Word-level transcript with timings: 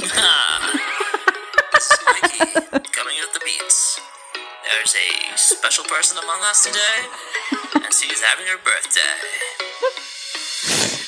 this 1.72 1.90
is 1.92 1.98
Mikey 2.06 2.38
coming 2.92 3.16
at 3.20 3.32
the 3.34 3.40
beats. 3.44 4.00
There's 4.64 4.94
a 4.96 5.36
special 5.36 5.84
person 5.84 6.16
among 6.16 6.40
us 6.48 6.64
today, 6.64 7.04
and 7.84 7.92
she's 7.92 8.20
having 8.22 8.46
her 8.46 8.56
birthday. 8.64 9.12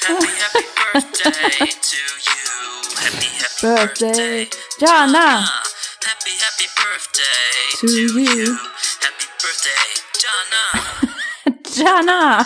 Happy, 0.04 0.26
happy 0.36 0.66
birthday 0.76 1.72
to 1.72 1.96
you. 1.96 2.52
Happy, 3.00 3.28
happy 3.32 3.62
Birthday, 3.62 4.44
birthday, 4.44 4.46
Jana. 4.78 5.40
Happy, 6.04 6.32
happy 6.36 6.68
birthday 6.76 7.80
To 7.80 7.86
to, 7.86 7.92
you. 7.96 8.18
you. 8.20 8.58
Happy 9.00 9.26
birthday, 9.40 9.88
Jana. 10.20 10.64
Jana. 11.72 12.44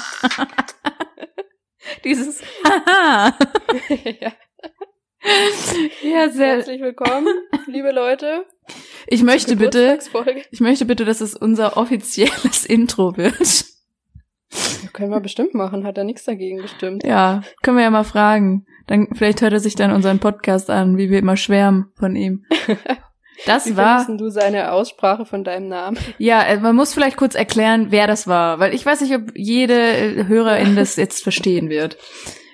Dieses 2.05 2.41
Haha. 2.65 3.33
ja. 4.21 4.31
ja, 6.03 6.29
sehr. 6.29 6.57
Herzlich 6.57 6.81
willkommen, 6.81 7.27
liebe 7.67 7.91
Leute. 7.91 8.45
Ich 9.07 9.23
möchte 9.23 9.57
bitte, 9.57 9.99
ich 10.51 10.61
möchte 10.61 10.85
bitte, 10.85 11.05
dass 11.05 11.21
es 11.21 11.35
unser 11.35 11.77
offizielles 11.77 12.65
Intro 12.69 13.17
wird. 13.17 13.65
Können 14.93 15.11
wir 15.11 15.21
bestimmt 15.21 15.55
machen, 15.55 15.85
hat 15.85 15.99
er 15.99 16.05
nichts 16.05 16.25
dagegen 16.25 16.59
gestimmt. 16.59 17.05
Ja, 17.05 17.43
können 17.63 17.77
wir 17.77 17.85
ja 17.85 17.91
mal 17.91 18.05
fragen. 18.05 18.67
Dann 18.87 19.09
vielleicht 19.15 19.43
hört 19.43 19.53
er 19.53 19.61
sich 19.61 19.75
dann 19.75 19.93
unseren 19.93 20.21
Podcast 20.21 20.71
an, 20.71 20.97
wie 20.97 21.11
wir 21.11 21.19
immer 21.19 21.37
schwärmen 21.37 21.93
von 21.97 22.17
ihm. 22.17 22.45
Das 23.45 23.67
Wie 23.67 23.77
war 23.77 24.07
du 24.17 24.31
seine 24.31 24.73
Aussprache 24.73 25.27
von 25.27 25.45
deinem 25.45 25.69
Namen? 25.69 25.99
Ja, 26.17 26.43
äh, 26.45 26.59
man 26.59 26.75
muss 26.75 26.95
vielleicht 26.95 27.19
kurz 27.19 27.35
erklären, 27.35 27.89
wer 27.91 28.07
das 28.07 28.27
war, 28.27 28.61
weil 28.61 28.75
ich 28.75 28.87
weiß 28.87 29.03
nicht, 29.03 29.15
ob 29.15 29.31
jede 29.35 29.75
äh, 29.75 30.27
Hörerin 30.27 30.75
das 30.75 30.97
jetzt 30.97 31.23
verstehen 31.23 31.69
wird. 31.69 31.99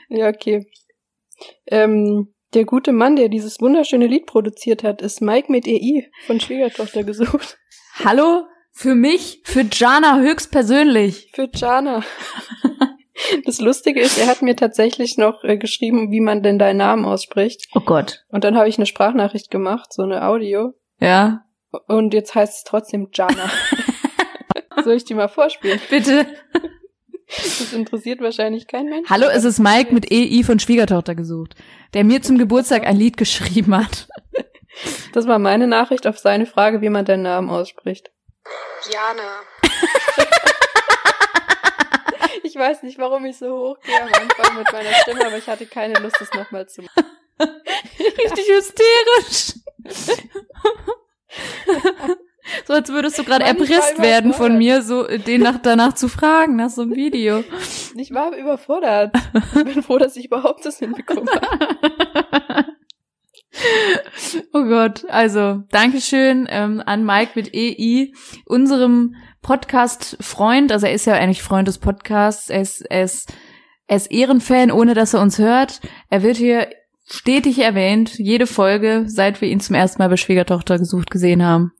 Ja, 0.08 0.28
okay. 0.28 0.66
Ähm, 1.68 2.34
der 2.54 2.64
gute 2.64 2.92
Mann, 2.92 3.16
der 3.16 3.28
dieses 3.28 3.60
wunderschöne 3.60 4.06
Lied 4.06 4.26
produziert 4.26 4.82
hat, 4.82 5.02
ist 5.02 5.20
Mike 5.20 5.50
mit 5.50 5.66
EI 5.66 6.10
von 6.26 6.40
Schwiegertochter 6.40 7.04
gesucht. 7.04 7.58
Hallo 8.04 8.44
für 8.72 8.94
mich, 8.94 9.42
für 9.44 9.66
Jana 9.70 10.18
höchstpersönlich. 10.18 11.30
Für 11.34 11.48
Jana. 11.54 12.02
Das 13.44 13.60
Lustige 13.60 14.00
ist, 14.00 14.18
er 14.18 14.26
hat 14.26 14.42
mir 14.42 14.56
tatsächlich 14.56 15.16
noch 15.16 15.44
äh, 15.44 15.56
geschrieben, 15.56 16.10
wie 16.10 16.20
man 16.20 16.42
denn 16.42 16.58
deinen 16.58 16.78
Namen 16.78 17.04
ausspricht. 17.04 17.68
Oh 17.74 17.80
Gott. 17.80 18.24
Und 18.28 18.42
dann 18.42 18.56
habe 18.56 18.68
ich 18.68 18.78
eine 18.78 18.86
Sprachnachricht 18.86 19.50
gemacht, 19.50 19.92
so 19.92 20.02
eine 20.02 20.26
Audio. 20.26 20.72
Ja, 20.98 21.44
Und 21.86 22.14
jetzt 22.14 22.34
heißt 22.34 22.54
es 22.58 22.64
trotzdem 22.64 23.08
Jana. 23.12 23.50
Soll 24.84 24.94
ich 24.94 25.04
die 25.04 25.14
mal 25.14 25.28
vorspielen? 25.28 25.80
bitte. 25.88 26.26
Das 27.28 27.72
interessiert 27.72 28.20
wahrscheinlich 28.20 28.66
kein 28.66 28.86
Mensch. 28.86 29.08
Hallo, 29.08 29.26
es 29.32 29.44
ist 29.44 29.58
Mike 29.58 29.94
mit 29.94 30.10
EI 30.10 30.42
von 30.44 30.58
Schwiegertochter 30.58 31.14
gesucht, 31.14 31.54
der 31.94 32.04
mir 32.04 32.22
zum 32.22 32.38
Geburtstag 32.38 32.86
ein 32.86 32.96
Lied 32.96 33.16
geschrieben 33.16 33.76
hat. 33.76 34.08
Das 35.12 35.26
war 35.26 35.38
meine 35.38 35.66
Nachricht 35.66 36.06
auf 36.06 36.18
seine 36.18 36.46
Frage, 36.46 36.80
wie 36.80 36.88
man 36.88 37.04
deinen 37.04 37.22
Namen 37.22 37.50
ausspricht. 37.50 38.10
Jana. 38.90 39.40
Ich 42.44 42.58
weiß 42.58 42.82
nicht, 42.82 42.98
warum 42.98 43.24
ich 43.24 43.38
so 43.38 43.48
hochgehe 43.48 43.98
am 43.98 44.08
Anfang 44.08 44.58
mit 44.58 44.70
meiner 44.70 44.92
Stimme, 44.92 45.24
aber 45.24 45.38
ich 45.38 45.46
hatte 45.46 45.64
keine 45.64 45.98
Lust, 46.00 46.16
das 46.20 46.30
nochmal 46.34 46.68
zu 46.68 46.82
machen. 46.82 47.06
Richtig 47.98 48.46
hysterisch. 48.46 49.54
so 52.72 52.76
als 52.76 52.88
würdest 52.88 53.18
du 53.18 53.24
gerade 53.24 53.44
erpresst 53.44 54.00
werden 54.00 54.32
von 54.32 54.56
mir, 54.56 54.80
so 54.80 55.06
äh, 55.06 55.18
den 55.18 55.42
nach, 55.42 55.58
danach 55.62 55.92
zu 55.92 56.08
fragen, 56.08 56.56
nach 56.56 56.70
so 56.70 56.80
einem 56.82 56.96
Video. 56.96 57.44
Ich 57.96 58.14
war 58.14 58.34
überfordert. 58.34 59.14
Ich 59.54 59.64
bin 59.64 59.82
froh, 59.82 59.98
dass 59.98 60.16
ich 60.16 60.26
überhaupt 60.26 60.64
das 60.64 60.78
hinbekommen 60.78 61.28
habe. 61.28 62.64
oh 64.54 64.64
Gott, 64.64 65.04
also 65.10 65.64
Dankeschön 65.70 66.46
ähm, 66.48 66.82
an 66.86 67.04
Mike 67.04 67.32
mit 67.34 67.54
EI, 67.54 68.12
unserem 68.46 69.16
Podcast-Freund. 69.42 70.72
Also 70.72 70.86
er 70.86 70.94
ist 70.94 71.04
ja 71.04 71.12
eigentlich 71.12 71.42
Freund 71.42 71.68
des 71.68 71.76
Podcasts. 71.76 72.48
Er 72.48 72.62
ist, 72.62 72.80
er 72.80 73.04
ist, 73.04 73.34
er 73.86 73.96
ist 73.98 74.10
Ehrenfan, 74.10 74.70
ohne 74.70 74.94
dass 74.94 75.12
er 75.12 75.20
uns 75.20 75.38
hört. 75.38 75.82
Er 76.08 76.22
wird 76.22 76.38
hier 76.38 76.68
stetig 77.04 77.58
erwähnt, 77.58 78.14
jede 78.18 78.46
Folge, 78.46 79.04
seit 79.08 79.42
wir 79.42 79.48
ihn 79.48 79.60
zum 79.60 79.76
ersten 79.76 80.00
Mal 80.00 80.08
bei 80.08 80.16
Schwiegertochter 80.16 80.78
gesucht 80.78 81.10
gesehen 81.10 81.44
haben. 81.44 81.72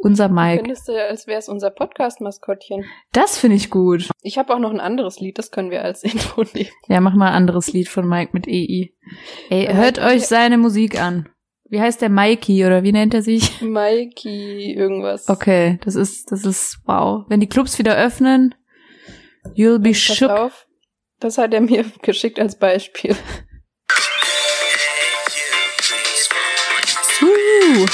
Unser 0.00 0.28
Mike. 0.28 0.62
Findest 0.62 0.86
du, 0.88 0.92
als 0.92 1.26
wäre 1.26 1.38
es 1.40 1.48
unser 1.48 1.70
Podcast-Maskottchen. 1.70 2.84
Das 3.12 3.36
finde 3.36 3.56
ich 3.56 3.68
gut. 3.68 4.08
Ich 4.22 4.38
habe 4.38 4.54
auch 4.54 4.58
noch 4.60 4.70
ein 4.70 4.78
anderes 4.80 5.18
Lied, 5.18 5.38
das 5.38 5.50
können 5.50 5.70
wir 5.70 5.82
als 5.82 6.02
Intro 6.04 6.44
nehmen. 6.54 6.70
Ja, 6.86 7.00
mach 7.00 7.14
mal 7.14 7.28
ein 7.28 7.34
anderes 7.34 7.72
Lied 7.72 7.88
von 7.88 8.08
Mike 8.08 8.30
mit 8.32 8.46
EI. 8.46 8.92
Ey, 9.50 9.64
Ja, 9.64 9.72
hört 9.72 9.98
euch 9.98 10.26
seine 10.26 10.56
Musik 10.58 11.00
an. 11.00 11.28
Wie 11.70 11.80
heißt 11.80 12.00
der 12.00 12.08
Mikey 12.08 12.64
oder 12.64 12.82
wie 12.82 12.92
nennt 12.92 13.12
er 13.12 13.22
sich? 13.22 13.60
Mikey 13.60 14.72
irgendwas. 14.74 15.28
Okay, 15.28 15.78
das 15.84 15.96
ist, 15.96 16.30
das 16.32 16.44
ist, 16.46 16.78
wow. 16.86 17.24
Wenn 17.28 17.40
die 17.40 17.48
Clubs 17.48 17.78
wieder 17.78 17.94
öffnen, 17.96 18.54
you'll 19.54 19.78
be 19.78 19.90
Pass 19.90 19.98
shook. 20.16 20.30
auf. 20.30 20.66
Das 21.20 21.36
hat 21.36 21.52
er 21.52 21.60
mir 21.60 21.84
geschickt 22.02 22.38
als 22.38 22.56
Beispiel. 22.58 23.16
Uh, 27.20 27.86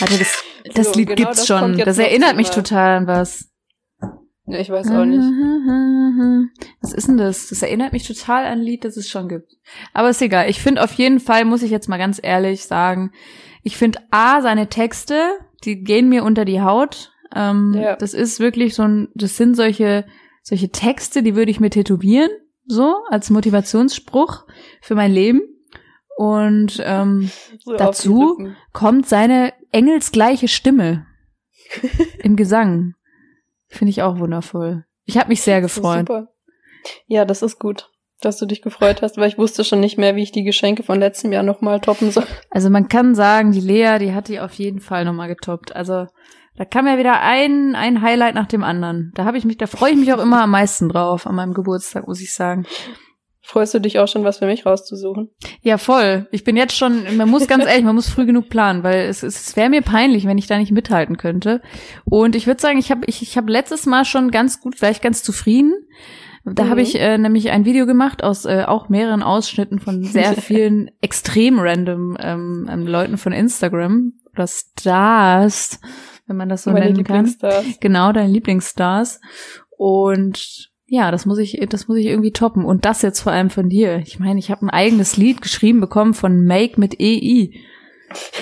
warte, 0.00 0.18
das, 0.18 0.44
das 0.74 0.92
So, 0.92 0.98
Lied 0.98 1.08
genau 1.08 1.16
gibt's 1.16 1.38
das 1.38 1.46
schon. 1.46 1.78
Das 1.78 1.98
erinnert 1.98 2.36
mich 2.36 2.50
total 2.50 2.98
an 2.98 3.06
was. 3.06 3.48
Ja, 4.46 4.58
ich 4.58 4.70
weiß 4.70 4.90
auch 4.90 5.04
nicht. 5.04 5.20
Was 6.80 6.92
ist 6.92 7.06
denn 7.06 7.18
das? 7.18 7.48
Das 7.48 7.62
erinnert 7.62 7.92
mich 7.92 8.06
total 8.06 8.44
an 8.46 8.52
ein 8.58 8.62
Lied, 8.62 8.84
das 8.84 8.96
es 8.96 9.08
schon 9.08 9.28
gibt. 9.28 9.52
Aber 9.92 10.10
ist 10.10 10.20
egal. 10.22 10.50
Ich 10.50 10.60
finde 10.60 10.82
auf 10.82 10.92
jeden 10.94 11.20
Fall, 11.20 11.44
muss 11.44 11.62
ich 11.62 11.70
jetzt 11.70 11.88
mal 11.88 11.98
ganz 11.98 12.18
ehrlich 12.20 12.64
sagen, 12.64 13.12
ich 13.62 13.76
finde 13.76 14.00
A, 14.10 14.40
seine 14.40 14.68
Texte, 14.68 15.38
die 15.64 15.82
gehen 15.84 16.08
mir 16.08 16.24
unter 16.24 16.44
die 16.44 16.62
Haut. 16.62 17.12
Ähm, 17.34 17.74
Ja. 17.74 17.94
Das 17.96 18.12
ist 18.12 18.40
wirklich 18.40 18.74
so 18.74 18.82
ein, 18.82 19.08
das 19.14 19.36
sind 19.36 19.54
solche, 19.54 20.04
solche 20.42 20.70
Texte, 20.70 21.22
die 21.22 21.36
würde 21.36 21.50
ich 21.50 21.60
mir 21.60 21.70
tätowieren, 21.70 22.30
so, 22.66 22.96
als 23.08 23.30
Motivationsspruch 23.30 24.46
für 24.80 24.94
mein 24.94 25.12
Leben. 25.12 25.42
Und 26.16 26.82
ähm, 26.84 27.30
So 27.64 27.76
Dazu? 27.76 28.48
kommt 28.72 29.08
seine 29.08 29.52
engelsgleiche 29.72 30.48
Stimme 30.48 31.06
im 32.18 32.36
Gesang. 32.36 32.94
Finde 33.68 33.90
ich 33.90 34.02
auch 34.02 34.18
wundervoll. 34.18 34.84
Ich 35.04 35.16
habe 35.16 35.28
mich 35.28 35.42
sehr 35.42 35.60
gefreut. 35.60 36.08
Super. 36.08 36.28
Ja, 37.06 37.24
das 37.24 37.42
ist 37.42 37.58
gut, 37.58 37.90
dass 38.20 38.38
du 38.38 38.46
dich 38.46 38.62
gefreut 38.62 39.02
hast, 39.02 39.16
weil 39.16 39.28
ich 39.28 39.38
wusste 39.38 39.64
schon 39.64 39.80
nicht 39.80 39.98
mehr, 39.98 40.16
wie 40.16 40.22
ich 40.22 40.32
die 40.32 40.44
Geschenke 40.44 40.82
von 40.82 40.98
letztem 40.98 41.32
Jahr 41.32 41.42
nochmal 41.42 41.80
toppen 41.80 42.10
soll. 42.10 42.26
Also 42.50 42.70
man 42.70 42.88
kann 42.88 43.14
sagen, 43.14 43.52
die 43.52 43.60
Lea, 43.60 43.98
die 43.98 44.12
hat 44.12 44.28
die 44.28 44.40
auf 44.40 44.52
jeden 44.54 44.80
Fall 44.80 45.04
nochmal 45.04 45.28
getoppt. 45.28 45.74
Also 45.74 46.06
da 46.56 46.64
kam 46.64 46.86
ja 46.86 46.98
wieder 46.98 47.20
ein, 47.20 47.74
ein 47.74 48.02
Highlight 48.02 48.34
nach 48.34 48.46
dem 48.46 48.64
anderen. 48.64 49.12
Da 49.14 49.24
habe 49.24 49.38
ich 49.38 49.44
mich, 49.44 49.56
da 49.56 49.66
freue 49.66 49.92
ich 49.92 49.96
mich 49.96 50.12
auch 50.12 50.18
immer 50.18 50.42
am 50.42 50.50
meisten 50.50 50.88
drauf, 50.88 51.26
an 51.26 51.34
meinem 51.34 51.54
Geburtstag, 51.54 52.06
muss 52.06 52.20
ich 52.20 52.32
sagen. 52.34 52.66
Freust 53.42 53.72
du 53.74 53.80
dich 53.80 53.98
auch 53.98 54.06
schon, 54.06 54.22
was 54.22 54.38
für 54.38 54.46
mich 54.46 54.66
rauszusuchen? 54.66 55.30
Ja, 55.62 55.78
voll. 55.78 56.28
Ich 56.30 56.44
bin 56.44 56.56
jetzt 56.56 56.76
schon, 56.76 57.16
man 57.16 57.28
muss 57.28 57.48
ganz 57.48 57.64
ehrlich, 57.64 57.84
man 57.84 57.94
muss 57.94 58.08
früh 58.08 58.26
genug 58.26 58.48
planen, 58.50 58.82
weil 58.82 59.06
es, 59.08 59.22
es 59.22 59.56
wäre 59.56 59.70
mir 59.70 59.82
peinlich, 59.82 60.26
wenn 60.26 60.38
ich 60.38 60.46
da 60.46 60.58
nicht 60.58 60.72
mithalten 60.72 61.16
könnte. 61.16 61.62
Und 62.04 62.36
ich 62.36 62.46
würde 62.46 62.60
sagen, 62.60 62.78
ich 62.78 62.90
habe 62.90 63.02
ich, 63.06 63.22
ich 63.22 63.36
hab 63.36 63.48
letztes 63.48 63.86
Mal 63.86 64.04
schon 64.04 64.30
ganz 64.30 64.60
gut, 64.60 64.76
ich 64.82 65.00
ganz 65.00 65.22
zufrieden. 65.22 65.72
Da 66.44 66.64
Mhm. 66.64 66.70
habe 66.70 66.82
ich 66.82 66.98
äh, 66.98 67.18
nämlich 67.18 67.50
ein 67.50 67.64
Video 67.64 67.86
gemacht 67.86 68.22
aus 68.22 68.44
äh, 68.44 68.64
auch 68.66 68.88
mehreren 68.88 69.22
Ausschnitten 69.22 69.78
von 69.78 70.02
sehr 70.04 70.32
vielen 70.40 70.90
extrem 71.00 71.58
random 71.58 72.16
ähm, 72.20 72.68
ähm, 72.70 72.86
Leuten 72.86 73.18
von 73.18 73.32
Instagram 73.32 74.14
oder 74.32 74.46
Stars, 74.46 75.80
wenn 76.26 76.36
man 76.36 76.48
das 76.48 76.64
so 76.64 76.70
Meine 76.70 76.86
nennen 76.86 77.04
kann. 77.04 77.24
Lieblingsstars. 77.26 77.64
Genau, 77.80 78.12
deine 78.12 78.32
Lieblingsstars. 78.32 79.20
Und 79.76 80.69
ja, 80.92 81.12
das 81.12 81.24
muss 81.24 81.38
ich, 81.38 81.56
das 81.70 81.86
muss 81.86 81.98
ich 81.98 82.06
irgendwie 82.06 82.32
toppen. 82.32 82.64
Und 82.64 82.84
das 82.84 83.02
jetzt 83.02 83.20
vor 83.20 83.30
allem 83.30 83.48
von 83.48 83.68
dir. 83.68 83.98
Ich 83.98 84.18
meine, 84.18 84.40
ich 84.40 84.50
habe 84.50 84.66
ein 84.66 84.70
eigenes 84.70 85.16
Lied 85.16 85.40
geschrieben 85.40 85.80
bekommen 85.80 86.14
von 86.14 86.44
Make 86.44 86.80
mit 86.80 87.00
EI. 87.00 87.52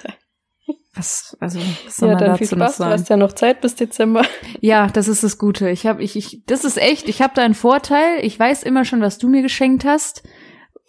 Was, 0.96 1.36
also, 1.40 1.60
was 1.84 1.98
soll 1.98 2.08
Ja, 2.08 2.14
man 2.14 2.24
dann 2.24 2.38
viel 2.38 2.46
dazu 2.46 2.56
noch 2.56 2.64
Spaß. 2.66 2.76
Du 2.76 2.82
sagen? 2.82 2.92
hast 2.94 3.08
ja 3.10 3.16
noch 3.18 3.32
Zeit 3.34 3.60
bis 3.60 3.74
Dezember. 3.74 4.24
Ja, 4.60 4.86
das 4.88 5.08
ist 5.08 5.22
das 5.22 5.36
Gute. 5.36 5.68
Ich 5.68 5.86
habe, 5.86 6.02
ich, 6.02 6.16
ich, 6.16 6.42
das 6.46 6.64
ist 6.64 6.78
echt. 6.78 7.08
Ich 7.10 7.20
habe 7.20 7.34
da 7.36 7.42
einen 7.42 7.54
Vorteil. 7.54 8.24
Ich 8.24 8.38
weiß 8.38 8.62
immer 8.62 8.86
schon, 8.86 9.02
was 9.02 9.18
du 9.18 9.28
mir 9.28 9.42
geschenkt 9.42 9.84
hast. 9.84 10.22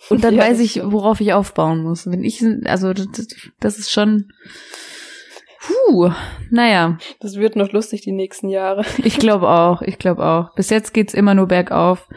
Und 0.10 0.24
dann 0.24 0.36
Ja, 0.38 0.44
weiß 0.44 0.60
ich, 0.62 0.82
worauf 0.84 1.20
ich 1.20 1.34
aufbauen 1.34 1.84
muss. 1.84 2.10
Wenn 2.10 2.24
ich, 2.24 2.42
also, 2.64 2.94
das, 2.94 3.10
das 3.60 3.78
ist 3.78 3.92
schon, 3.92 4.32
puh, 5.68 6.12
naja. 6.50 6.98
Das 7.20 7.36
wird 7.36 7.56
noch 7.56 7.72
lustig 7.72 8.02
die 8.02 8.12
nächsten 8.12 8.50
Jahre. 8.50 8.84
Ich 9.04 9.20
glaube 9.20 9.50
auch, 9.50 9.82
ich 9.82 9.98
glaube 9.98 10.26
auch. 10.26 10.54
Bis 10.56 10.70
jetzt 10.70 10.94
geht's 10.94 11.14
immer 11.14 11.34
nur 11.34 11.48
bergauf. 11.48 12.08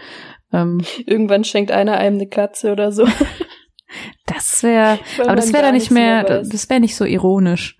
Ähm, 0.52 0.80
Irgendwann 1.06 1.44
schenkt 1.44 1.70
einer 1.70 1.96
einem 1.98 2.16
eine 2.16 2.28
Katze 2.28 2.72
oder 2.72 2.92
so. 2.92 3.06
das 4.26 4.62
wäre, 4.62 4.98
aber 5.22 5.36
das 5.36 5.52
wäre 5.52 5.64
dann 5.64 5.74
nicht 5.74 5.90
mehr, 5.90 6.24
weiß. 6.28 6.48
das 6.48 6.68
wäre 6.70 6.80
nicht 6.80 6.96
so 6.96 7.04
ironisch. 7.04 7.76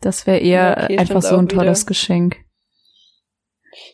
Das 0.00 0.26
wäre 0.26 0.38
eher 0.38 0.76
Ja, 0.78 0.84
okay, 0.84 0.98
einfach 0.98 1.22
so 1.22 1.36
ein 1.36 1.46
auch 1.46 1.50
wieder. 1.50 1.56
tolles 1.56 1.86
Geschenk. 1.86 2.43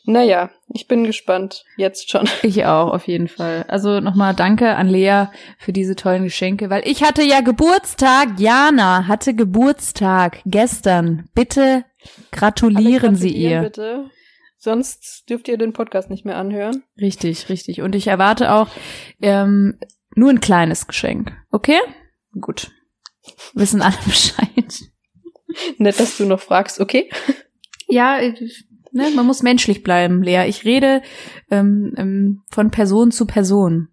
Naja, 0.05 0.51
ich 0.73 0.87
bin 0.87 1.05
gespannt. 1.05 1.65
Jetzt 1.77 2.11
schon. 2.11 2.29
Ich 2.43 2.65
auch, 2.65 2.93
auf 2.93 3.07
jeden 3.07 3.29
Fall. 3.29 3.65
Also 3.69 4.01
nochmal 4.01 4.35
danke 4.35 4.77
an 4.77 4.89
Lea 4.89 5.27
für 5.59 5.73
diese 5.73 5.97
tollen 5.97 6.25
Geschenke, 6.25 6.71
weil 6.71 6.87
ich 6.87 7.03
hatte 7.03 7.23
ja 7.23 7.41
Geburtstag. 7.41 8.39
Jana 8.39 9.07
hatte 9.07 9.35
Geburtstag 9.35 10.41
gestern. 10.47 11.29
Bitte 11.35 11.85
gratulieren 12.33 13.11
Alle 13.11 13.17
Sie 13.17 13.29
gratulieren, 13.29 13.53
ihr. 13.53 13.61
Bitte. 13.63 14.11
Sonst 14.59 15.25
dürft 15.31 15.49
ihr 15.49 15.57
den 15.57 15.73
Podcast 15.73 16.11
nicht 16.11 16.25
mehr 16.27 16.37
anhören. 16.37 16.83
Richtig, 17.01 17.49
richtig. 17.49 17.81
Und 17.81 17.95
ich 17.95 18.09
erwarte 18.09 18.53
auch 18.53 18.69
ähm, 19.23 19.79
nur 20.15 20.31
ein 20.31 20.41
kleines 20.41 20.87
Geschenk. 20.87 21.33
Okay? 21.51 21.79
Gut. 22.39 22.71
Wissen 23.55 23.81
alle 23.81 23.97
Bescheid. 24.05 24.49
Nett, 25.79 25.99
dass 25.99 26.17
du 26.17 26.27
noch 26.27 26.41
fragst, 26.41 26.81
okay? 26.81 27.11
Ja, 27.89 28.19
äh, 28.19 28.35
ne, 28.93 29.11
man 29.15 29.27
muss 29.27 29.43
menschlich 29.43 29.83
bleiben, 29.83 30.23
Lea. 30.23 30.45
Ich 30.49 30.65
rede 30.65 31.03
ähm, 31.51 31.93
ähm, 31.97 32.43
von 32.51 32.71
Person 32.71 33.11
zu 33.11 33.27
Person. 33.27 33.89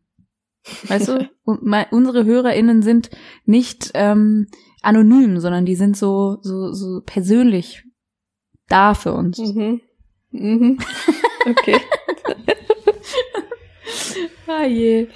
Weißt 0.87 1.07
du? 1.07 1.29
Unsere 1.91 2.25
HörerInnen 2.25 2.81
sind 2.81 3.09
nicht 3.45 3.91
ähm, 3.93 4.47
anonym, 4.81 5.39
sondern 5.39 5.65
die 5.65 5.75
sind 5.75 5.97
so, 5.97 6.37
so, 6.41 6.71
so 6.73 7.01
persönlich 7.05 7.83
da 8.67 8.93
für 8.93 9.13
uns. 9.13 9.37
Mhm. 9.39 9.81
Mhm. 10.31 10.77
Okay. 11.49 11.77
Ah 14.47 14.65
je. 14.65 15.07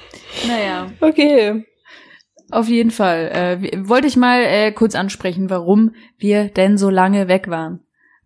Naja. 0.48 0.92
Okay. 1.00 1.66
Auf 2.52 2.68
jeden 2.68 2.92
Fall. 2.92 3.30
Äh, 3.34 3.88
wollte 3.88 4.08
ich 4.08 4.18
mal 4.18 4.42
äh, 4.42 4.72
kurz 4.72 4.96
ansprechen, 4.96 5.50
warum 5.50 5.96
wir 6.18 6.50
denn 6.50 6.78
so 6.78 6.90
lange 6.90 7.28
weg 7.28 7.50
waren. 7.50 7.82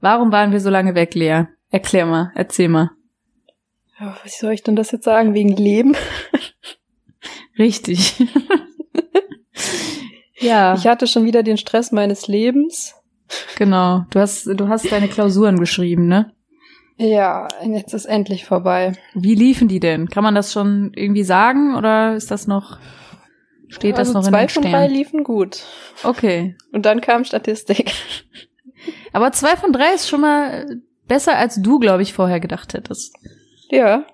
Warum 0.06 0.31
waren 0.31 0.52
wir 0.52 0.60
so 0.60 0.69
lange 0.69 0.94
weg, 0.94 1.16
Lea? 1.16 1.46
Erklär 1.72 2.06
mal, 2.06 2.31
erzähl 2.36 2.69
mal. 2.69 2.92
Ja, 4.00 4.16
Was 4.24 4.38
soll 4.38 4.52
ich 4.54 4.62
denn 4.62 4.75
das 4.75 4.92
jetzt 4.92 5.04
sagen? 5.04 5.34
Wegen 5.34 5.56
Leben? 5.56 5.98
Richtig. 7.57 8.24
ja, 10.40 10.75
Ich 10.75 10.86
hatte 10.86 11.07
schon 11.07 11.25
wieder 11.25 11.42
den 11.42 11.57
Stress 11.57 11.92
meines 11.92 12.28
Lebens. 12.28 12.94
genau. 13.57 14.06
Du 14.12 14.19
hast, 14.19 14.46
du 14.46 14.68
hast 14.68 14.92
deine 14.92 15.07
Klausuren 15.07 15.60
geschrieben, 15.60 16.06
ne? 16.08 16.31
Ja, 16.98 17.48
jetzt 17.63 17.96
ist 17.96 18.06
endlich 18.06 18.46
vorbei. 18.46 18.94
Wie 19.16 19.34
liefen 19.34 19.68
die 19.68 19.80
denn? 19.80 20.08
Kann 20.08 20.24
man 20.24 20.36
das 20.36 20.54
schon 20.54 20.92
irgendwie 20.96 21.24
sagen 21.24 21.75
oder 21.75 22.13
ist 22.16 22.30
das 22.30 22.46
noch, 22.46 22.78
steht 23.69 23.98
das 23.98 24.10
also 24.10 24.19
noch 24.19 24.25
in 24.28 24.31
zwei 24.34 24.42
den 24.46 24.50
von 24.50 24.62
drei 24.62 24.69
Sternen? 24.69 24.94
liefen 24.94 25.24
gut. 25.24 25.63
Okay. 26.04 26.56
Und 26.72 26.86
dann 26.86 27.01
kam 27.01 27.24
Statistik. 27.24 27.92
Aber 29.14 29.32
zwei 29.32 29.56
von 29.56 29.72
drei 29.72 29.94
ist 29.94 30.10
schon 30.10 30.22
mal 30.22 30.82
besser, 31.08 31.38
als 31.38 31.62
du, 31.62 31.80
glaube 31.80 32.04
ich, 32.04 32.14
vorher 32.14 32.40
gedacht 32.40 32.74
hättest. 32.74 33.16
Ja. 33.70 34.06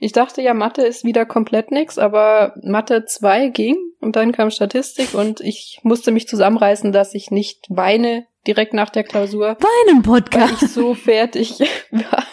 Ich 0.00 0.12
dachte 0.12 0.40
ja, 0.40 0.54
Mathe 0.54 0.82
ist 0.82 1.04
wieder 1.04 1.26
komplett 1.26 1.70
nix, 1.70 1.98
aber 1.98 2.54
Mathe 2.62 3.04
2 3.04 3.48
ging 3.48 3.76
und 4.00 4.16
dann 4.16 4.32
kam 4.32 4.50
Statistik 4.50 5.12
und 5.12 5.40
ich 5.42 5.80
musste 5.82 6.10
mich 6.10 6.26
zusammenreißen, 6.26 6.90
dass 6.90 7.12
ich 7.12 7.30
nicht 7.30 7.66
weine 7.68 8.26
direkt 8.46 8.72
nach 8.72 8.88
der 8.88 9.04
Klausur, 9.04 9.56
Bei 9.60 9.68
einem 9.86 10.06
weil 10.06 10.22
Podcast. 10.22 10.62
ich 10.62 10.70
so 10.70 10.94
fertig 10.94 11.58
war. 11.90 12.24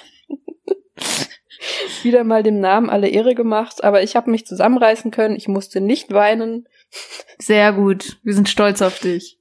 wieder 2.03 2.23
mal 2.23 2.41
dem 2.41 2.59
Namen 2.61 2.89
alle 2.89 3.09
Ehre 3.09 3.35
gemacht, 3.35 3.83
aber 3.83 4.01
ich 4.01 4.15
habe 4.15 4.31
mich 4.31 4.45
zusammenreißen 4.45 5.11
können, 5.11 5.35
ich 5.35 5.49
musste 5.49 5.81
nicht 5.81 6.13
weinen, 6.13 6.67
Sehr 7.37 7.73
gut. 7.73 8.17
Wir 8.23 8.33
sind 8.33 8.47
stolz 8.49 8.81
auf 8.81 8.99
dich. 8.99 9.39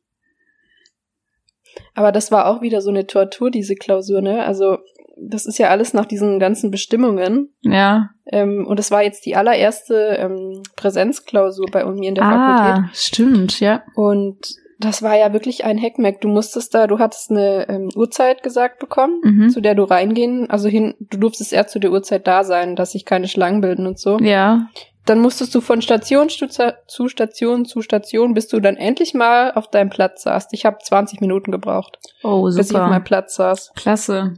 Aber 1.95 2.13
das 2.13 2.31
war 2.33 2.47
auch 2.47 2.63
wieder 2.63 2.81
so 2.81 2.91
eine 2.91 3.07
Tortur, 3.07 3.51
diese 3.51 3.75
Klausur, 3.75 4.21
ne? 4.21 4.45
Also, 4.45 4.79
das 5.23 5.45
ist 5.45 5.59
ja 5.59 5.69
alles 5.69 5.93
nach 5.93 6.07
diesen 6.07 6.39
ganzen 6.39 6.71
Bestimmungen. 6.71 7.53
Ja. 7.61 8.11
Ähm, 8.33 8.67
und 8.67 8.81
es 8.81 8.91
war 8.91 9.03
jetzt 9.03 9.27
die 9.27 9.37
allererste 9.37 10.17
ähm, 10.19 10.63
Präsenzklausur 10.77 11.67
bei 11.71 11.85
mir 11.85 12.09
in 12.09 12.15
der 12.15 12.25
Fakultät. 12.25 12.85
Ah, 12.85 12.91
stimmt, 12.95 13.61
ja. 13.61 13.83
Und 13.95 14.39
das 14.79 15.03
war 15.03 15.15
ja 15.19 15.35
wirklich 15.35 15.65
ein 15.67 15.81
Hackmack. 15.81 16.23
Du 16.23 16.29
musstest 16.29 16.75
da, 16.75 16.87
du 16.87 16.99
hattest 16.99 17.31
eine 17.31 17.69
ähm, 17.69 17.91
Uhrzeit 17.95 18.43
gesagt 18.43 18.79
bekommen, 18.79 19.21
Mhm. 19.23 19.51
zu 19.51 19.61
der 19.61 19.75
du 19.75 19.85
reingehen, 19.85 20.49
also 20.49 20.69
hin, 20.69 20.95
du 21.01 21.19
durftest 21.19 21.53
erst 21.53 21.71
zu 21.71 21.81
der 21.81 21.93
Uhrzeit 21.93 22.27
da 22.27 22.45
sein, 22.45 22.77
dass 22.77 22.93
sich 22.93 23.05
keine 23.05 23.29
Schlangen 23.29 23.61
bilden 23.61 23.87
und 23.87 23.99
so. 23.99 24.19
Ja. 24.21 24.69
Dann 25.07 25.21
musstest 25.21 25.55
du 25.55 25.61
von 25.61 25.81
Station 25.83 26.29
zu 26.29 26.47
zu 26.87 27.09
Station 27.09 27.65
zu 27.65 27.81
Station, 27.83 28.35
bis 28.35 28.49
du 28.49 28.61
dann 28.61 28.77
endlich 28.77 29.15
mal 29.15 29.53
auf 29.53 29.69
deinem 29.69 29.91
Platz 29.91 30.23
saßt. 30.23 30.53
Ich 30.53 30.65
habe 30.67 30.79
20 30.83 31.21
Minuten 31.21 31.51
gebraucht, 31.53 31.99
Oh, 32.23 32.45
bis 32.45 32.57
ich 32.57 32.61
auf 32.77 32.83
meinem 32.83 32.93
super. 32.95 33.01
Platz 33.01 33.35
saß. 33.37 33.73
Klasse. 33.77 34.35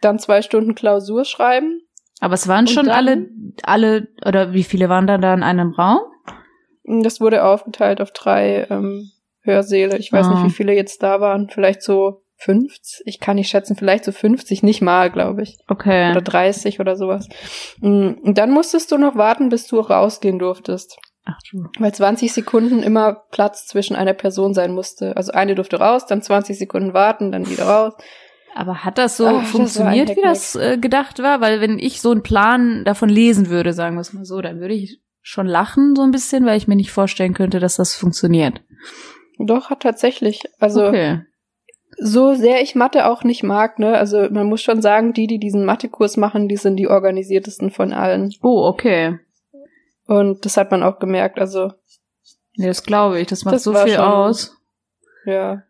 Dann 0.00 0.18
zwei 0.18 0.42
Stunden 0.42 0.74
Klausur 0.74 1.24
schreiben. 1.24 1.80
Aber 2.20 2.34
es 2.34 2.46
waren 2.48 2.66
schon 2.66 2.86
dann- 2.86 2.94
alle, 2.94 3.26
alle, 3.62 4.08
oder 4.24 4.52
wie 4.52 4.64
viele 4.64 4.88
waren 4.88 5.06
da 5.06 5.18
da 5.18 5.34
in 5.34 5.42
einem 5.42 5.72
Raum? 5.72 6.00
Das 6.84 7.20
wurde 7.20 7.44
aufgeteilt 7.44 8.00
auf 8.00 8.10
drei 8.12 8.66
ähm, 8.70 9.10
Hörsäle. 9.42 9.96
Ich 9.98 10.12
weiß 10.12 10.26
Ah. 10.26 10.34
nicht, 10.34 10.44
wie 10.44 10.50
viele 10.56 10.72
jetzt 10.74 11.02
da 11.02 11.20
waren. 11.20 11.48
Vielleicht 11.48 11.82
so 11.82 12.22
50. 12.42 13.02
Ich 13.06 13.20
kann 13.20 13.36
nicht 13.36 13.48
schätzen, 13.48 13.76
vielleicht 13.76 14.04
so 14.04 14.12
50, 14.12 14.62
nicht 14.62 14.82
mal, 14.82 15.10
glaube 15.10 15.42
ich. 15.42 15.58
Okay. 15.68 16.10
Oder 16.10 16.22
30 16.22 16.80
oder 16.80 16.96
sowas. 16.96 17.28
Mm, 17.80 18.12
Und 18.22 18.38
dann 18.38 18.50
musstest 18.50 18.90
du 18.92 18.98
noch 18.98 19.16
warten, 19.16 19.48
bis 19.48 19.66
du 19.66 19.80
rausgehen 19.80 20.38
durftest. 20.38 20.98
Ach 21.24 21.38
du. 21.50 21.66
Weil 21.78 21.94
20 21.94 22.32
Sekunden 22.32 22.82
immer 22.82 23.22
Platz 23.30 23.66
zwischen 23.66 23.94
einer 23.94 24.12
Person 24.12 24.54
sein 24.54 24.74
musste. 24.74 25.16
Also 25.16 25.32
eine 25.32 25.54
durfte 25.54 25.78
raus, 25.78 26.06
dann 26.06 26.22
20 26.22 26.58
Sekunden 26.58 26.94
warten, 26.94 27.30
dann 27.30 27.48
wieder 27.48 27.64
raus. 27.64 27.94
Aber 28.54 28.84
hat 28.84 28.98
das 28.98 29.16
so 29.16 29.26
Ach, 29.26 29.40
das 29.40 29.50
funktioniert, 29.50 30.10
ein 30.10 30.16
wie 30.16 30.22
das 30.22 30.56
äh, 30.56 30.78
gedacht 30.78 31.20
war? 31.22 31.40
Weil 31.40 31.60
wenn 31.60 31.78
ich 31.78 32.00
so 32.00 32.10
einen 32.10 32.22
Plan 32.22 32.84
davon 32.84 33.08
lesen 33.08 33.48
würde, 33.48 33.72
sagen 33.72 33.96
wir 33.96 34.00
es 34.00 34.12
mal 34.12 34.24
so, 34.24 34.40
dann 34.40 34.60
würde 34.60 34.74
ich 34.74 35.00
schon 35.22 35.46
lachen 35.46 35.94
so 35.94 36.02
ein 36.02 36.10
bisschen, 36.10 36.44
weil 36.44 36.58
ich 36.58 36.68
mir 36.68 36.76
nicht 36.76 36.90
vorstellen 36.90 37.34
könnte, 37.34 37.60
dass 37.60 37.76
das 37.76 37.94
funktioniert. 37.94 38.60
Doch, 39.38 39.70
hat 39.70 39.80
tatsächlich. 39.80 40.42
Also 40.58 40.86
okay. 40.86 41.22
So 41.98 42.34
sehr 42.34 42.62
ich 42.62 42.74
Mathe 42.74 43.06
auch 43.06 43.22
nicht 43.24 43.42
mag, 43.42 43.78
ne? 43.78 43.96
Also 43.96 44.28
man 44.30 44.46
muss 44.46 44.62
schon 44.62 44.80
sagen, 44.82 45.12
die, 45.12 45.26
die 45.26 45.38
diesen 45.38 45.64
Mathekurs 45.64 46.16
machen, 46.16 46.48
die 46.48 46.56
sind 46.56 46.76
die 46.76 46.88
organisiertesten 46.88 47.70
von 47.70 47.92
allen. 47.92 48.34
Oh, 48.42 48.66
okay. 48.66 49.18
Und 50.06 50.44
das 50.44 50.56
hat 50.56 50.70
man 50.70 50.82
auch 50.82 50.98
gemerkt. 50.98 51.38
Also, 51.38 51.72
Ja, 52.54 52.66
das 52.66 52.82
glaube 52.82 53.20
ich. 53.20 53.26
Das 53.28 53.44
macht 53.44 53.54
Das 53.54 53.62
so 53.62 53.72
viel 53.74 53.94
schon- 53.94 54.04
aus. 54.04 54.56
ja. 55.26 55.62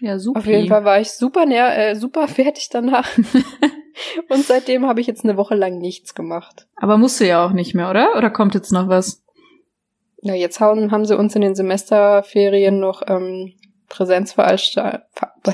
Ja, 0.00 0.18
super. 0.18 0.40
Auf 0.40 0.46
jeden 0.46 0.66
Fall 0.68 0.84
war 0.84 1.00
ich 1.00 1.12
super 1.12 1.46
näher, 1.46 1.90
äh, 1.90 1.94
super 1.94 2.26
fertig 2.26 2.68
danach. 2.68 3.08
Und 4.28 4.44
seitdem 4.44 4.86
habe 4.86 5.00
ich 5.00 5.06
jetzt 5.06 5.22
eine 5.22 5.36
Woche 5.36 5.54
lang 5.54 5.78
nichts 5.78 6.16
gemacht. 6.16 6.66
Aber 6.76 6.98
musst 6.98 7.20
du 7.20 7.26
ja 7.28 7.46
auch 7.46 7.52
nicht 7.52 7.74
mehr, 7.76 7.88
oder? 7.90 8.16
Oder 8.16 8.28
kommt 8.30 8.54
jetzt 8.54 8.72
noch 8.72 8.88
was? 8.88 9.22
Ja, 10.20 10.34
jetzt 10.34 10.58
haben, 10.58 10.90
haben 10.90 11.04
sie 11.06 11.16
uns 11.16 11.36
in 11.36 11.42
den 11.42 11.54
Semesterferien 11.54 12.80
noch 12.80 13.02
ähm, 13.06 13.52
Präsenzveranstaltungen, 13.88 15.02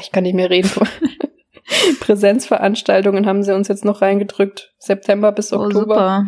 ich 0.01 0.13
kann 0.13 0.23
nicht 0.25 0.35
mehr 0.35 0.51
reden, 0.51 0.71
Präsenzveranstaltungen 2.01 3.27
haben 3.27 3.43
sie 3.43 3.55
uns 3.55 3.69
jetzt 3.69 3.85
noch 3.85 4.03
reingedrückt. 4.03 4.73
September 4.79 5.33
bis 5.33 5.53
Oh, 5.53 5.61
Oktober. 5.61 6.27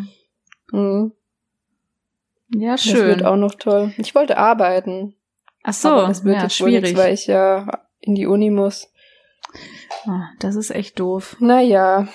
super. 0.71 0.79
Mhm. 0.79 1.13
Ja, 2.55 2.73
Das 2.73 2.87
wird 2.87 3.19
schön. 3.19 3.27
auch 3.27 3.37
noch 3.37 3.55
toll. 3.55 3.93
Ich 3.97 4.15
wollte 4.15 4.37
arbeiten. 4.37 5.15
Ach 5.65 5.73
so, 5.73 5.89
aber 5.91 6.09
das 6.09 6.25
wird 6.25 6.37
ja, 6.37 6.43
jetzt 6.43 6.57
schwierig. 6.57 6.83
nichts, 6.83 6.99
weil 6.99 7.15
ich 7.15 7.27
ja 7.27 7.81
in 8.01 8.15
die 8.15 8.27
Uni 8.27 8.51
muss. 8.51 8.93
Ah, 10.07 10.29
das 10.41 10.57
ist 10.57 10.71
echt 10.71 10.99
doof. 10.99 11.37
Naja, 11.41 12.09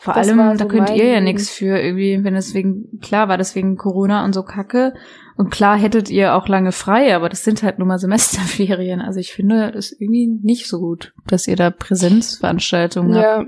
Vor 0.00 0.16
allem, 0.16 0.38
war 0.38 0.52
da 0.56 0.64
so 0.64 0.68
könnt 0.68 0.90
ihr 0.90 1.06
ja 1.06 1.20
nichts 1.20 1.48
für 1.50 1.78
irgendwie, 1.78 2.22
wenn 2.24 2.34
es 2.34 2.54
wegen, 2.54 3.00
klar 3.00 3.28
war 3.28 3.38
das 3.38 3.54
wegen 3.54 3.76
Corona 3.76 4.24
und 4.24 4.32
so 4.34 4.42
kacke. 4.42 4.94
Und 5.36 5.50
klar 5.50 5.78
hättet 5.78 6.10
ihr 6.10 6.34
auch 6.34 6.48
lange 6.48 6.72
frei, 6.72 7.14
aber 7.16 7.28
das 7.28 7.44
sind 7.44 7.62
halt 7.62 7.78
nur 7.78 7.88
mal 7.88 7.98
Semesterferien. 7.98 9.00
Also 9.00 9.18
ich 9.20 9.32
finde 9.32 9.72
das 9.72 9.92
irgendwie 9.92 10.26
nicht 10.42 10.68
so 10.68 10.78
gut, 10.80 11.12
dass 11.26 11.48
ihr 11.48 11.56
da 11.56 11.70
Präsenzveranstaltungen 11.70 13.14
habt. 13.14 13.22
ja, 13.24 13.44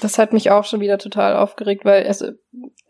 das 0.00 0.18
hat 0.18 0.32
mich 0.32 0.50
auch 0.50 0.64
schon 0.64 0.80
wieder 0.80 0.98
total 0.98 1.36
aufgeregt, 1.36 1.84
weil 1.84 2.04
es, 2.06 2.24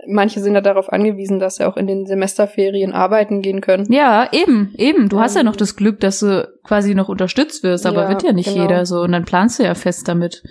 manche 0.07 0.40
sind 0.40 0.54
ja 0.54 0.61
darauf 0.61 0.93
angewiesen, 0.93 1.38
dass 1.40 1.57
sie 1.57 1.66
auch 1.66 1.76
in 1.76 1.87
den 1.87 2.07
Semesterferien 2.07 2.93
arbeiten 2.93 3.43
gehen 3.43 3.61
können. 3.61 3.93
Ja, 3.93 4.28
eben, 4.33 4.73
eben. 4.78 5.09
Du 5.09 5.19
hast 5.19 5.35
ja 5.35 5.40
Ähm, 5.40 5.47
noch 5.47 5.57
das 5.57 5.75
Glück, 5.76 6.00
dass 6.00 6.21
du 6.21 6.49
quasi 6.62 6.95
noch 6.95 7.09
unterstützt 7.09 7.62
wirst, 7.64 7.85
aber 7.85 8.02
Ja, 8.04 8.09
wird 8.11 8.23
ja 8.23 8.33
nicht 8.33 8.50
genau. 8.52 8.62
jeder 8.62 8.87
so. 8.87 9.00
Und 9.00 9.12
dann 9.12 9.25
planst 9.25 9.59
du 9.59 9.64
ja 9.64 9.75
fest 9.75 10.07
damit. 10.09 10.43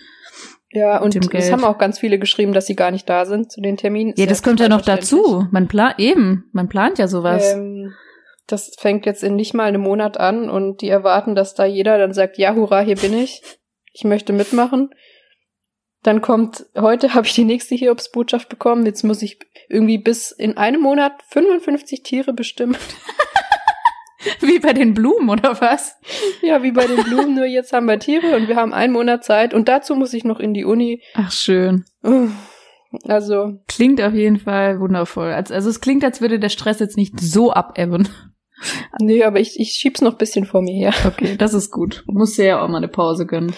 Ja, 0.74 1.00
und 1.00 1.16
es 1.16 1.30
Geld. 1.30 1.52
haben 1.52 1.64
auch 1.64 1.78
ganz 1.78 2.00
viele 2.00 2.18
geschrieben, 2.18 2.54
dass 2.54 2.66
sie 2.66 2.76
gar 2.76 2.90
nicht 2.90 3.08
da 3.08 3.26
sind 3.26 3.52
zu 3.52 3.62
den 3.62 3.78
Terminen. 3.78 4.14
Ja, 4.18 4.26
das 4.26 4.42
kommt 4.42 4.60
ja 4.60 4.68
noch 4.68 4.82
dazu. 4.82 5.48
Man 5.52 5.68
plant, 5.68 6.00
eben, 6.00 6.50
man 6.52 6.68
plant 6.68 6.98
ja 6.98 7.08
sowas. 7.08 7.54
Ähm, 7.54 7.94
das 8.48 8.72
fängt 8.80 9.06
jetzt 9.06 9.24
in 9.24 9.36
nicht 9.36 9.54
mal 9.54 9.66
einem 9.66 9.82
Monat 9.82 10.20
an 10.20 10.50
und 10.50 10.82
die 10.82 10.90
erwarten, 10.90 11.36
dass 11.36 11.54
da 11.54 11.66
jeder 11.66 11.98
dann 12.00 12.14
sagt, 12.14 12.40
ja, 12.40 12.56
hurra, 12.56 12.82
hier 12.82 12.96
bin 12.96 13.14
ich. 13.14 13.42
Ich 13.94 14.04
möchte 14.04 14.34
mitmachen. 14.34 14.90
Dann 16.02 16.22
kommt, 16.22 16.66
heute 16.76 17.14
habe 17.14 17.28
ich 17.28 17.36
die 17.36 17.46
nächste 17.46 17.76
Hiobsbotschaft 17.76 18.50
bekommen. 18.50 18.86
Jetzt 18.86 19.04
muss 19.04 19.22
ich 19.22 19.40
irgendwie 19.70 20.00
bis 20.00 20.32
in 20.32 20.58
einem 20.58 20.82
Monat 20.82 21.14
55 21.30 22.02
Tiere 22.02 22.34
bestimmen. 22.34 22.78
Wie 24.42 24.60
bei 24.60 24.74
den 24.74 24.94
Blumen, 24.94 25.30
oder 25.30 25.60
was? 25.62 25.96
Ja, 26.42 26.64
wie 26.64 26.72
bei 26.72 26.88
den 26.88 27.04
Blumen, 27.04 27.36
nur 27.36 27.46
jetzt 27.46 27.74
haben 27.74 27.88
wir 27.88 28.00
Tiere 28.00 28.36
und 28.36 28.48
wir 28.48 28.56
haben 28.56 28.74
einen 28.74 28.94
Monat 28.94 29.24
Zeit 29.24 29.54
und 29.54 29.68
dazu 29.68 29.96
muss 29.96 30.14
ich 30.14 30.24
noch 30.24 30.40
in 30.40 30.54
die 30.54 30.66
Uni. 30.66 31.02
Ach, 31.16 31.32
schön. 31.32 31.86
Also. 33.06 33.60
Klingt 33.68 34.02
auf 34.02 34.14
jeden 34.14 34.40
Fall 34.40 34.80
wundervoll. 34.80 35.32
Also, 35.32 35.54
also 35.54 35.70
es 35.70 35.82
klingt, 35.82 36.04
als 36.04 36.22
würde 36.22 36.40
der 36.40 36.50
Stress 36.50 36.80
jetzt 36.80 36.98
nicht 36.98 37.20
so 37.20 37.52
abebben. 37.52 38.08
Nee, 39.00 39.24
aber 39.24 39.40
ich, 39.40 39.60
ich 39.60 39.72
schieb's 39.72 40.02
noch 40.02 40.18
bisschen 40.18 40.46
vor 40.46 40.62
mir 40.62 40.74
her. 40.74 40.94
Okay, 41.06 41.36
das 41.38 41.54
ist 41.54 41.72
gut. 41.72 42.04
Muss 42.08 42.38
ja 42.38 42.62
auch 42.62 42.70
mal 42.70 42.78
eine 42.78 42.88
Pause 42.88 43.26
gönnen. 43.26 43.54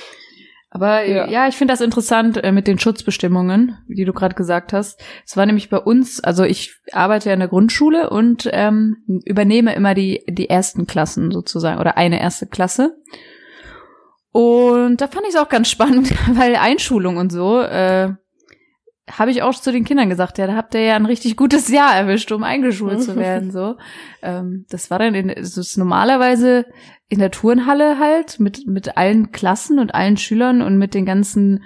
Aber 0.76 1.06
ja, 1.06 1.16
Ja. 1.16 1.28
ja 1.30 1.48
ich 1.48 1.56
finde 1.56 1.72
das 1.72 1.80
interessant 1.80 2.36
äh, 2.36 2.52
mit 2.52 2.68
den 2.68 2.78
Schutzbestimmungen, 2.78 3.78
die 3.88 4.04
du 4.04 4.12
gerade 4.12 4.36
gesagt 4.36 4.74
hast. 4.74 5.02
Es 5.26 5.38
war 5.38 5.46
nämlich 5.46 5.70
bei 5.70 5.78
uns, 5.78 6.22
also 6.22 6.44
ich 6.44 6.76
arbeite 6.92 7.30
ja 7.30 7.34
in 7.34 7.40
der 7.40 7.48
Grundschule 7.48 8.10
und 8.10 8.50
ähm, 8.52 8.98
übernehme 9.24 9.74
immer 9.74 9.94
die, 9.94 10.26
die 10.28 10.50
ersten 10.50 10.86
Klassen 10.86 11.32
sozusagen 11.32 11.80
oder 11.80 11.96
eine 11.96 12.20
erste 12.20 12.46
Klasse. 12.48 12.98
Und 14.34 15.00
da 15.00 15.08
fand 15.08 15.24
ich 15.28 15.34
es 15.34 15.40
auch 15.40 15.48
ganz 15.48 15.70
spannend, 15.70 16.12
weil 16.38 16.58
Einschulung 16.58 17.16
und 17.16 17.32
so, 17.32 17.62
äh, 17.62 18.10
habe 19.10 19.32
ich 19.32 19.44
auch 19.44 19.54
zu 19.54 19.72
den 19.72 19.86
Kindern 19.86 20.10
gesagt, 20.10 20.40
ja, 20.40 20.48
da 20.48 20.56
habt 20.56 20.74
ihr 20.74 20.82
ja 20.82 20.96
ein 20.98 21.06
richtig 21.06 21.38
gutes 21.38 21.70
Jahr 21.70 21.96
erwischt, 21.96 22.34
um 22.34 22.44
eingeschult 22.44 23.02
zu 23.02 23.16
werden. 23.16 23.52
So, 23.52 23.78
ähm, 24.22 24.66
das 24.70 24.92
war 24.92 25.00
dann 25.00 25.16
in, 25.16 25.30
es 25.30 25.56
ist 25.58 25.78
normalerweise 25.78 26.66
in 27.08 27.20
der 27.20 27.32
Turnhalle 27.32 28.00
halt 28.00 28.40
mit 28.40 28.66
mit 28.68 28.98
allen 28.98 29.32
Klassen 29.32 29.80
und 29.80 29.94
allen 29.94 30.18
Schülern 30.18 30.62
und 30.62 30.78
mit 30.78 30.94
den 30.94 31.06
ganzen 31.06 31.64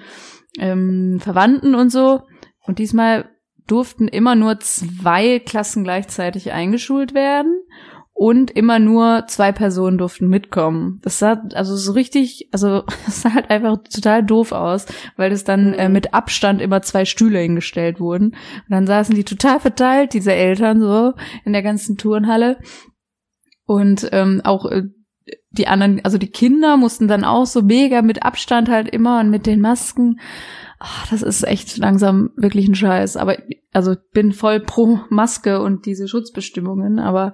ähm, 0.59 1.19
Verwandten 1.19 1.75
und 1.75 1.91
so. 1.91 2.21
Und 2.65 2.79
diesmal 2.79 3.29
durften 3.67 4.07
immer 4.07 4.35
nur 4.35 4.59
zwei 4.59 5.39
Klassen 5.39 5.83
gleichzeitig 5.83 6.51
eingeschult 6.51 7.13
werden 7.13 7.61
und 8.13 8.51
immer 8.51 8.79
nur 8.79 9.27
zwei 9.27 9.53
Personen 9.53 9.97
durften 9.97 10.27
mitkommen. 10.27 10.99
Das 11.03 11.19
sah 11.19 11.41
also 11.53 11.77
so 11.77 11.93
richtig, 11.93 12.49
also 12.51 12.81
das 13.05 13.21
sah 13.21 13.33
halt 13.33 13.49
einfach 13.49 13.77
total 13.83 14.25
doof 14.25 14.51
aus, 14.51 14.87
weil 15.15 15.31
es 15.31 15.45
dann 15.45 15.73
äh, 15.73 15.87
Mhm. 15.87 15.93
mit 15.93 16.13
Abstand 16.13 16.61
immer 16.61 16.81
zwei 16.81 17.05
Stühle 17.05 17.39
hingestellt 17.39 18.01
wurden. 18.01 18.31
Und 18.31 18.69
dann 18.69 18.85
saßen 18.87 19.15
die 19.15 19.23
total 19.23 19.61
verteilt, 19.61 20.13
diese 20.13 20.33
Eltern 20.33 20.81
so 20.81 21.13
in 21.45 21.53
der 21.53 21.63
ganzen 21.63 21.95
Turnhalle. 21.95 22.57
Und 23.65 24.09
ähm, 24.11 24.41
auch 24.43 24.65
äh, 24.65 24.83
die 25.51 25.67
anderen, 25.67 26.03
also 26.03 26.17
die 26.17 26.29
Kinder 26.31 26.77
mussten 26.77 27.07
dann 27.07 27.23
auch 27.23 27.45
so 27.45 27.61
mega 27.61 28.01
mit 28.01 28.23
Abstand 28.23 28.69
halt 28.69 28.87
immer 28.89 29.19
und 29.19 29.29
mit 29.29 29.45
den 29.45 29.61
Masken. 29.61 30.19
Ach, 30.79 31.07
das 31.09 31.21
ist 31.21 31.43
echt 31.43 31.77
langsam 31.77 32.31
wirklich 32.35 32.67
ein 32.67 32.75
Scheiß. 32.75 33.17
Aber 33.17 33.37
also 33.73 33.93
ich 33.93 33.99
bin 34.13 34.31
voll 34.31 34.59
pro 34.59 34.99
Maske 35.09 35.61
und 35.61 35.85
diese 35.85 36.07
Schutzbestimmungen, 36.07 36.99
aber 36.99 37.33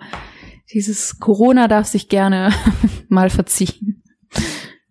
dieses 0.73 1.19
Corona 1.19 1.67
darf 1.67 1.85
sich 1.87 2.09
gerne 2.09 2.51
mal 3.09 3.29
verziehen. 3.29 4.01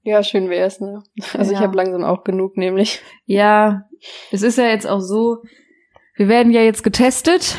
Ja, 0.03 0.23
schön 0.23 0.51
wär's, 0.51 0.81
ne? 0.81 1.03
Also 1.33 1.53
ich 1.53 1.59
Ja. 1.59 1.65
habe 1.65 1.77
langsam 1.77 2.05
auch 2.05 2.25
genug, 2.25 2.57
nämlich. 2.57 3.01
Ja, 3.25 3.89
es 4.31 4.43
ist 4.43 4.59
ja 4.59 4.67
jetzt 4.67 4.87
auch 4.87 5.01
so, 5.01 5.39
wir 6.17 6.29
werden 6.29 6.53
ja 6.53 6.61
jetzt 6.61 6.85
getestet 6.85 7.57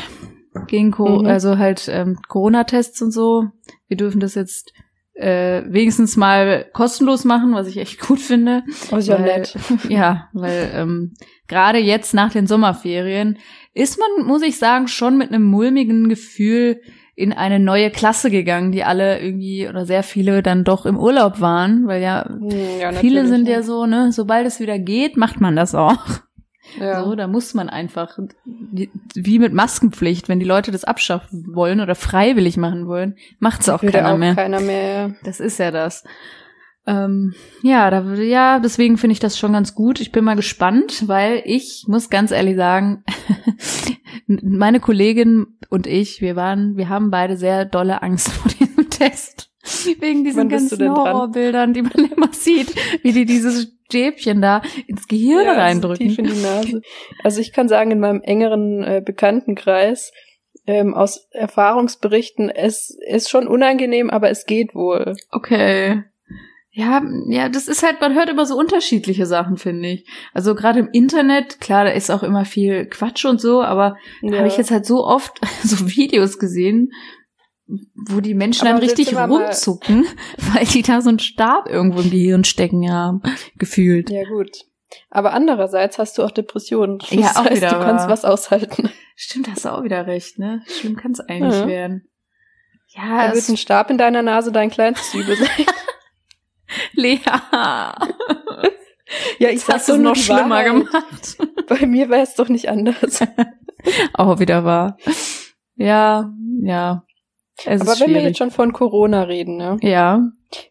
gegen 0.68 0.92
Co 0.92 1.18
Mhm. 1.20 1.26
also 1.26 1.58
halt 1.58 1.88
ähm, 1.92 2.16
Corona-Tests 2.28 3.02
und 3.02 3.10
so. 3.10 3.46
Wir 3.88 3.96
dürfen 3.96 4.20
das 4.20 4.34
jetzt 4.36 4.72
äh, 5.16 5.62
wenigstens 5.66 6.16
mal 6.16 6.66
kostenlos 6.72 7.24
machen, 7.24 7.54
was 7.54 7.66
ich 7.66 7.78
echt 7.78 8.00
gut 8.06 8.20
finde. 8.20 8.62
Oh, 8.92 8.96
ist 8.96 9.08
ja 9.08 9.18
weil, 9.18 9.24
nett. 9.24 9.56
Ja, 9.88 10.28
weil 10.32 10.70
ähm, 10.74 11.14
gerade 11.48 11.78
jetzt 11.78 12.14
nach 12.14 12.32
den 12.32 12.46
Sommerferien 12.46 13.38
ist 13.74 13.98
man, 13.98 14.26
muss 14.26 14.42
ich 14.42 14.58
sagen, 14.58 14.88
schon 14.88 15.18
mit 15.18 15.30
einem 15.30 15.44
mulmigen 15.44 16.08
Gefühl 16.08 16.80
in 17.14 17.32
eine 17.32 17.58
neue 17.58 17.90
Klasse 17.90 18.30
gegangen, 18.30 18.72
die 18.72 18.84
alle 18.84 19.20
irgendwie 19.20 19.66
oder 19.68 19.86
sehr 19.86 20.02
viele 20.02 20.42
dann 20.42 20.64
doch 20.64 20.84
im 20.84 20.98
Urlaub 20.98 21.40
waren, 21.40 21.86
weil 21.86 22.02
ja, 22.02 22.28
Hm, 22.28 22.50
ja 22.78 22.92
viele 22.92 23.26
sind 23.26 23.48
ja 23.48 23.62
so, 23.62 23.86
ne, 23.86 24.12
sobald 24.12 24.46
es 24.46 24.60
wieder 24.60 24.78
geht, 24.78 25.16
macht 25.16 25.40
man 25.40 25.56
das 25.56 25.74
auch. 25.74 26.04
Ja. 26.78 27.04
So, 27.04 27.14
da 27.14 27.26
muss 27.26 27.54
man 27.54 27.68
einfach, 27.68 28.18
wie 29.14 29.38
mit 29.38 29.52
Maskenpflicht, 29.52 30.28
wenn 30.28 30.40
die 30.40 30.46
Leute 30.46 30.72
das 30.72 30.84
abschaffen 30.84 31.54
wollen 31.54 31.80
oder 31.80 31.94
freiwillig 31.94 32.56
machen 32.56 32.86
wollen, 32.86 33.16
macht's 33.38 33.68
auch 33.68 33.80
keiner 33.80 34.12
auch 34.12 34.18
mehr. 34.18 34.34
keiner 34.34 34.60
mehr. 34.60 35.14
Das 35.22 35.40
ist 35.40 35.58
ja 35.58 35.70
das. 35.70 36.04
Ähm, 36.86 37.34
ja, 37.62 37.90
da, 37.90 38.14
ja, 38.14 38.60
deswegen 38.60 38.96
finde 38.96 39.12
ich 39.12 39.18
das 39.18 39.38
schon 39.38 39.52
ganz 39.52 39.74
gut. 39.74 40.00
Ich 40.00 40.12
bin 40.12 40.24
mal 40.24 40.36
gespannt, 40.36 41.08
weil 41.08 41.42
ich 41.44 41.84
muss 41.88 42.10
ganz 42.10 42.30
ehrlich 42.30 42.56
sagen, 42.56 43.02
meine 44.26 44.78
Kollegin 44.78 45.46
und 45.68 45.88
ich, 45.88 46.20
wir 46.20 46.36
waren, 46.36 46.76
wir 46.76 46.88
haben 46.88 47.10
beide 47.10 47.36
sehr 47.36 47.64
dolle 47.64 48.02
Angst 48.02 48.28
vor 48.32 48.50
diesem 48.52 48.88
Test. 48.88 49.50
Wegen 49.98 50.22
diesen 50.22 50.48
ganzen? 50.48 50.88
Horrorbildern, 50.88 51.72
die 51.74 51.82
man 51.82 51.92
immer 52.16 52.32
sieht, 52.32 52.72
wie 53.02 53.12
die 53.12 53.26
dieses 53.26 53.75
Stäbchen 53.86 54.42
da 54.42 54.62
ins 54.86 55.06
Gehirn 55.08 55.44
Ja, 55.44 55.50
also 55.50 55.60
reindrücken. 55.60 56.08
Tief 56.08 56.18
in 56.18 56.26
die 56.26 56.42
Nase. 56.42 56.82
Also 57.22 57.40
ich 57.40 57.52
kann 57.52 57.68
sagen, 57.68 57.90
in 57.90 58.00
meinem 58.00 58.22
engeren 58.22 58.82
äh, 58.82 59.02
Bekanntenkreis 59.04 60.12
ähm, 60.66 60.94
aus 60.94 61.28
Erfahrungsberichten, 61.30 62.50
es 62.50 62.96
ist 63.08 63.30
schon 63.30 63.46
unangenehm, 63.46 64.10
aber 64.10 64.30
es 64.30 64.46
geht 64.46 64.74
wohl. 64.74 65.14
Okay. 65.30 66.02
Ja, 66.78 67.02
ja, 67.28 67.48
das 67.48 67.68
ist 67.68 67.82
halt, 67.82 68.02
man 68.02 68.14
hört 68.14 68.28
immer 68.28 68.44
so 68.44 68.54
unterschiedliche 68.54 69.24
Sachen, 69.24 69.56
finde 69.56 69.88
ich. 69.88 70.06
Also 70.34 70.54
gerade 70.54 70.80
im 70.80 70.90
Internet, 70.92 71.58
klar, 71.58 71.84
da 71.84 71.90
ist 71.90 72.10
auch 72.10 72.22
immer 72.22 72.44
viel 72.44 72.84
Quatsch 72.84 73.24
und 73.24 73.40
so, 73.40 73.62
aber 73.62 73.96
da 74.20 74.36
habe 74.36 74.48
ich 74.48 74.58
jetzt 74.58 74.70
halt 74.70 74.84
so 74.84 75.02
oft 75.02 75.40
so 75.62 75.86
Videos 75.88 76.38
gesehen, 76.38 76.92
wo 77.94 78.20
die 78.20 78.34
Menschen 78.34 78.66
Aber 78.68 78.78
dann 78.80 78.88
richtig 78.88 79.16
rumzucken, 79.16 80.06
weil 80.54 80.64
die 80.66 80.82
da 80.82 81.00
so 81.00 81.08
einen 81.08 81.18
Stab 81.18 81.68
irgendwo 81.68 82.00
im 82.00 82.10
Gehirn 82.10 82.44
stecken 82.44 82.90
haben, 82.90 83.22
gefühlt. 83.56 84.08
Ja, 84.10 84.24
gut. 84.28 84.50
Aber 85.10 85.32
andererseits 85.32 85.98
hast 85.98 86.16
du 86.16 86.22
auch 86.22 86.30
Depressionen. 86.30 86.98
Das 86.98 87.10
Ja, 87.10 87.30
auch 87.32 87.44
heißt, 87.44 87.56
wieder 87.56 87.70
du 87.70 87.78
kannst 87.80 88.04
wahr. 88.04 88.10
was 88.10 88.24
aushalten. 88.24 88.90
Stimmt, 89.16 89.48
hast 89.50 89.64
du 89.64 89.70
auch 89.70 89.82
wieder 89.82 90.06
recht, 90.06 90.38
ne? 90.38 90.62
Schlimm 90.66 90.96
kann 90.96 91.10
es 91.12 91.20
eigentlich 91.20 91.54
Ja. 91.60 91.66
werden. 91.66 92.08
Ja, 92.94 93.28
Da 93.28 93.34
wird 93.34 93.48
ein 93.48 93.56
Stab 93.56 93.90
in 93.90 93.98
deiner 93.98 94.22
Nase 94.22 94.52
dein 94.52 94.70
kleinstes 94.70 95.12
Übel 95.12 95.36
sein. 95.36 95.48
Lea. 96.92 97.18
ja, 99.38 99.50
ich 99.50 99.66
hast 99.68 99.88
es 99.88 99.98
noch 99.98 100.14
schlimmer 100.16 100.50
Wahrheit. 100.50 100.66
gemacht. 100.66 101.36
Bei 101.68 101.84
mir 101.86 102.08
wäre 102.08 102.22
es 102.22 102.34
doch 102.34 102.48
nicht 102.48 102.68
anders. 102.68 103.20
Auch 104.14 104.38
wieder 104.38 104.64
wahr. 104.64 104.96
Ja, 105.76 106.32
ja. 106.62 107.02
Es 107.64 107.80
Aber 107.80 107.98
wenn 108.00 108.14
wir 108.14 108.22
jetzt 108.22 108.38
schon 108.38 108.50
von 108.50 108.72
Corona 108.72 109.22
reden, 109.22 109.56
ne? 109.56 109.78
ja, 109.80 110.20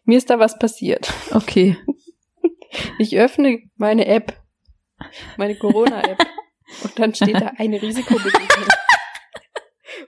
Mir 0.04 0.18
ist 0.18 0.30
da 0.30 0.38
was 0.38 0.58
passiert. 0.58 1.12
okay. 1.32 1.76
Ich 2.98 3.16
öffne 3.16 3.60
meine 3.76 4.06
App, 4.06 4.34
meine 5.38 5.56
Corona-App, 5.56 6.18
und 6.84 6.98
dann 6.98 7.14
steht 7.14 7.36
da 7.36 7.52
eine 7.56 7.80
Risikobegegnung. 7.80 8.68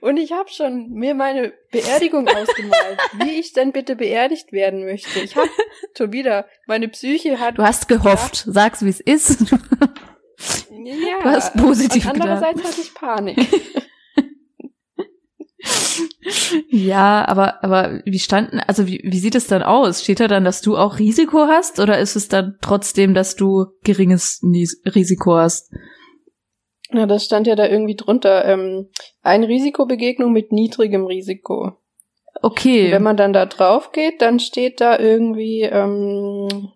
Und 0.01 0.17
ich 0.17 0.31
habe 0.31 0.49
schon 0.49 0.91
mir 0.91 1.15
meine 1.15 1.51
Beerdigung 1.71 2.27
ausgemalt, 2.27 2.99
wie 3.13 3.39
ich 3.39 3.53
denn 3.53 3.71
bitte 3.71 3.95
beerdigt 3.95 4.51
werden 4.51 4.85
möchte. 4.85 5.19
Ich 5.19 5.35
habe 5.35 5.49
schon 5.97 6.13
wieder, 6.13 6.45
meine 6.67 6.89
Psyche 6.89 7.39
hat. 7.39 7.57
Du 7.57 7.63
hast 7.63 7.87
gehofft. 7.87 8.43
Sag's, 8.45 8.83
wie 8.85 8.89
es 8.89 8.99
ist. 8.99 9.49
ja, 9.49 11.19
du 11.23 11.29
hast 11.29 11.55
positiv 11.57 12.05
und 12.05 12.11
andererseits 12.11 12.63
hatte 12.63 12.81
ich 12.81 12.93
Panik. 12.93 13.37
ja, 16.69 17.27
aber, 17.27 17.63
aber 17.63 18.01
wie 18.05 18.19
standen, 18.19 18.59
also 18.59 18.87
wie, 18.87 19.01
wie 19.03 19.19
sieht 19.19 19.35
es 19.35 19.47
dann 19.47 19.63
aus? 19.63 20.03
Steht 20.03 20.19
da 20.19 20.27
dann, 20.27 20.45
dass 20.45 20.61
du 20.61 20.77
auch 20.77 20.99
Risiko 20.99 21.47
hast 21.47 21.79
oder 21.79 21.99
ist 21.99 22.15
es 22.15 22.29
dann 22.29 22.57
trotzdem, 22.61 23.13
dass 23.13 23.35
du 23.35 23.67
geringes 23.83 24.41
Risiko 24.85 25.35
hast? 25.35 25.71
Ja, 26.91 27.05
das 27.05 27.25
stand 27.25 27.47
ja 27.47 27.55
da 27.55 27.67
irgendwie 27.67 27.95
drunter. 27.95 28.45
Ähm, 28.45 28.89
eine 29.21 29.47
Risikobegegnung 29.47 30.31
mit 30.31 30.51
niedrigem 30.51 31.05
Risiko. 31.05 31.73
Okay. 32.41 32.91
Wenn 32.91 33.03
man 33.03 33.17
dann 33.17 33.33
da 33.33 33.45
drauf 33.45 33.91
geht, 33.91 34.21
dann 34.21 34.39
steht 34.39 34.81
da 34.81 34.97
irgendwie 34.97 35.63
ähm, 35.63 36.71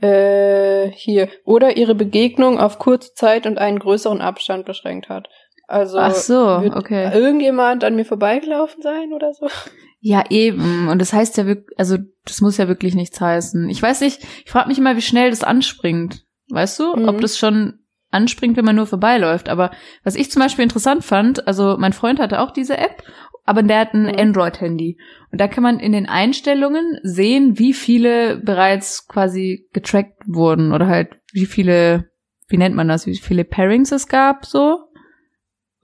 äh, 0.00 0.90
hier 0.92 1.28
oder 1.44 1.76
ihre 1.76 1.94
Begegnung 1.94 2.58
auf 2.58 2.78
kurze 2.78 3.14
Zeit 3.14 3.46
und 3.46 3.58
einen 3.58 3.78
größeren 3.78 4.20
Abstand 4.20 4.66
beschränkt 4.66 5.08
hat. 5.08 5.28
Also 5.72 5.98
Ach 5.98 6.14
so, 6.14 6.62
okay. 6.74 7.10
irgendjemand 7.14 7.82
an 7.82 7.96
mir 7.96 8.04
vorbeigelaufen 8.04 8.82
sein 8.82 9.12
oder 9.14 9.32
so? 9.32 9.48
Ja, 10.00 10.24
eben. 10.30 10.88
Und 10.88 10.98
das 10.98 11.12
heißt 11.12 11.36
ja 11.38 11.46
wirklich, 11.46 11.78
also 11.78 11.96
das 12.26 12.40
muss 12.40 12.58
ja 12.58 12.68
wirklich 12.68 12.94
nichts 12.94 13.20
heißen. 13.20 13.68
Ich 13.70 13.80
weiß 13.80 14.00
nicht, 14.02 14.20
ich 14.44 14.50
frage 14.50 14.68
mich 14.68 14.78
immer, 14.78 14.96
wie 14.96 15.02
schnell 15.02 15.30
das 15.30 15.42
anspringt. 15.44 16.24
Weißt 16.50 16.78
du, 16.78 16.94
Mhm. 16.96 17.08
ob 17.08 17.20
das 17.20 17.38
schon 17.38 17.78
anspringt, 18.10 18.56
wenn 18.58 18.64
man 18.66 18.76
nur 18.76 18.86
vorbeiläuft. 18.86 19.48
Aber 19.48 19.70
was 20.04 20.14
ich 20.16 20.30
zum 20.30 20.42
Beispiel 20.42 20.64
interessant 20.64 21.04
fand, 21.04 21.46
also 21.46 21.76
mein 21.78 21.94
Freund 21.94 22.20
hatte 22.20 22.40
auch 22.40 22.50
diese 22.50 22.76
App, 22.76 23.02
aber 23.46 23.62
der 23.62 23.78
hat 23.80 23.94
ein 23.94 24.02
Mhm. 24.06 24.18
Android-Handy. 24.18 24.98
Und 25.30 25.40
da 25.40 25.48
kann 25.48 25.62
man 25.62 25.80
in 25.80 25.92
den 25.92 26.06
Einstellungen 26.08 26.98
sehen, 27.02 27.58
wie 27.58 27.72
viele 27.72 28.36
bereits 28.36 29.08
quasi 29.08 29.68
getrackt 29.72 30.22
wurden 30.26 30.72
oder 30.74 30.86
halt 30.88 31.08
wie 31.32 31.46
viele, 31.46 32.10
wie 32.48 32.58
nennt 32.58 32.74
man 32.76 32.88
das, 32.88 33.06
wie 33.06 33.16
viele 33.16 33.44
Pairings 33.44 33.90
es 33.92 34.06
gab, 34.08 34.44
so. 34.44 34.80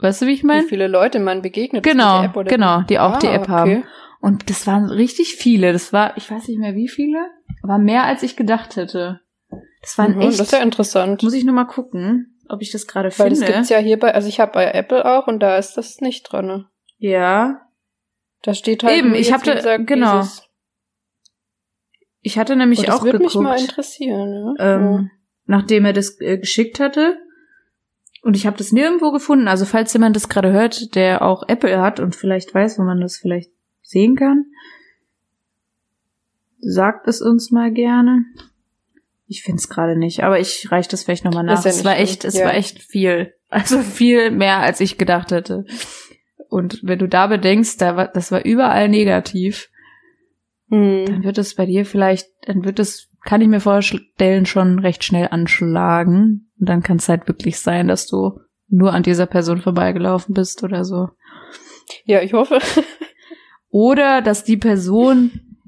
Weißt 0.01 0.23
du, 0.23 0.27
wie 0.27 0.33
ich 0.33 0.43
Wie 0.43 0.47
meine? 0.47 0.63
viele 0.69 0.87
Leute 0.87 1.19
man 1.19 1.43
begegnet. 1.43 1.83
Genau, 1.83 2.25
oder 2.35 2.45
genau, 2.45 2.83
die 2.83 2.99
auch 2.99 3.15
Ah, 3.15 3.19
die 3.19 3.27
App 3.27 3.43
okay. 3.43 3.51
haben. 3.53 3.85
Und 4.21 4.49
das 4.51 4.67
waren 4.67 4.87
richtig 4.91 5.37
viele. 5.37 5.73
Das 5.73 5.93
war, 5.93 6.17
ich 6.17 6.31
weiß 6.31 6.49
nicht 6.49 6.59
mehr 6.59 6.75
wie 6.75 6.89
viele, 6.89 7.19
aber 7.63 7.79
mehr 7.79 8.05
als 8.05 8.23
ich 8.23 8.37
gedacht 8.37 8.77
hätte. 8.77 9.21
Das 9.83 9.97
waren 9.99 10.15
Mhm, 10.17 10.21
echt. 10.23 10.39
Das 10.41 10.47
ist 10.49 10.53
ja 10.53 10.59
interessant. 10.59 11.23
muss 11.23 11.33
ich 11.35 11.45
nur 11.45 11.55
mal 11.55 11.65
gucken, 11.67 12.39
ob 12.49 12.63
ich 12.63 12.71
das 12.73 12.87
gerade 12.87 13.11
Weil 13.19 13.31
das 13.31 13.39
finde. 13.39 13.53
gibt's 13.55 13.69
ja 13.71 13.79
hier 13.79 13.99
bei, 13.99 14.15
also 14.15 14.29
ich 14.29 14.41
habe 14.41 14.53
bei 14.53 14.71
Apple 14.73 15.05
auch 15.05 15.27
und 15.27 15.41
da 15.41 15.57
ist 15.57 15.75
das 15.77 16.01
nicht 16.01 16.25
dran. 16.25 16.47
Ne? 16.47 16.65
ja. 16.99 17.63
Da 18.43 18.55
steht 18.55 18.85
halt 18.85 18.97
Eben, 18.97 19.17
ich 19.17 19.27
wie 19.35 19.45
da- 19.45 19.55
gesagt, 19.55 19.87
genau. 19.89 20.19
Dieses, 20.21 20.43
Ich 22.21 22.39
hatte 22.39 22.55
nämlich 22.55 22.79
oh, 22.81 22.83
das 22.85 22.95
auch 23.01 23.03
würde 23.05 23.19
mich 23.19 23.29
geguckt. 23.33 23.43
mal 23.45 23.59
interessieren. 23.59 24.55
Ja? 24.59 24.77
ähm, 24.77 25.11
nachdem 25.47 25.85
er 25.85 25.93
das 25.93 26.21
äh, 26.21 26.39
geschickt 26.39 26.79
hatte. 26.79 27.19
Und 28.23 28.37
ich 28.37 28.47
habe 28.47 28.57
das 28.57 28.73
nirgendwo 28.73 29.13
gefunden. 29.13 29.49
Also 29.49 29.65
falls 29.65 29.93
jemand 29.93 30.17
das 30.17 30.29
gerade 30.29 30.53
hört, 30.53 30.95
der 30.95 31.23
auch 31.23 31.45
Apple 31.49 31.81
hat 31.81 32.01
und 32.01 32.17
vielleicht 32.17 32.55
weiß, 32.55 32.79
wo 32.79 32.83
man 32.83 33.01
das 33.01 33.17
vielleicht 33.17 33.51
sehen 33.83 34.17
kann, 34.17 34.47
sagt 36.61 37.07
es 37.09 37.23
uns 37.23 37.51
mal 37.51 37.73
gerne. 37.73 38.25
Ich 39.27 39.43
finde 39.43 39.59
es 39.59 39.69
gerade 39.69 39.97
nicht, 39.97 40.25
aber 40.25 40.41
ich 40.41 40.71
reiche 40.73 40.89
das 40.89 41.05
vielleicht 41.05 41.25
nochmal 41.25 41.45
nach. 41.45 41.65
Ja 41.65 41.71
es 41.71 41.85
war 41.85 41.95
schlimm, 41.95 42.05
echt, 42.05 42.25
es 42.25 42.39
ja. 42.39 42.47
war 42.47 42.55
echt 42.55 42.83
viel. 42.83 43.35
Also 43.51 43.81
viel 43.81 44.31
mehr, 44.31 44.59
als 44.59 44.81
ich 44.81 44.99
gedacht 44.99 45.31
hätte. 45.31 45.65
Und 46.49 46.81
wenn 46.83 46.99
du 46.99 47.09
da 47.09 47.27
bedenkst, 47.29 47.81
da 47.81 47.97
war, 47.97 48.09
das 48.09 48.33
war 48.33 48.45
überall 48.45 48.89
negativ, 48.89 49.69
Hm. 50.71 51.07
dann 51.07 51.25
wird 51.25 51.39
es 51.39 51.55
bei 51.55 51.67
dir 51.67 51.87
vielleicht, 51.87 52.29
dann 52.43 52.65
wird 52.65 52.79
es, 52.79 53.08
kann 53.29 53.43
ich 53.43 53.49
mir 53.49 53.61
vorstellen, 53.61 54.47
schon 54.47 54.79
recht 54.79 55.05
schnell 55.05 55.29
anschlagen. 55.31 56.51
Und 56.59 56.67
dann 56.67 56.83
kann 56.83 56.97
es 56.97 57.11
halt 57.11 57.29
wirklich 57.29 57.59
sein, 57.61 57.87
dass 57.87 58.07
du 58.07 58.41
nur 58.69 58.95
an 58.95 59.03
dieser 59.03 59.27
Person 59.27 59.61
vorbeigelaufen 59.61 60.35
bist 60.35 60.65
oder 60.65 60.83
so. 60.83 61.11
Ja, 62.07 62.23
ich 62.23 62.33
hoffe. 62.33 62.59
Oder 63.71 64.23
dass 64.23 64.45
die 64.45 64.57
Person 64.57 65.59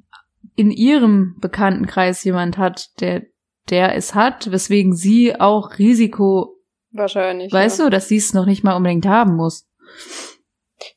in 0.56 0.70
ihrem 0.70 1.36
Bekanntenkreis 1.38 2.24
jemand 2.24 2.56
hat, 2.56 2.98
der, 3.00 3.24
der 3.68 3.94
es 3.94 4.14
hat, 4.14 4.50
weswegen 4.50 4.94
sie 4.94 5.38
auch 5.38 5.78
Risiko, 5.78 6.56
Wahrscheinlich. 6.92 7.52
weißt 7.52 7.78
ja. 7.78 7.84
du, 7.84 7.90
dass 7.90 8.08
sie 8.08 8.16
es 8.16 8.32
noch 8.32 8.46
nicht 8.46 8.64
mal 8.64 8.74
unbedingt 8.74 9.04
haben 9.04 9.36
muss. 9.36 9.68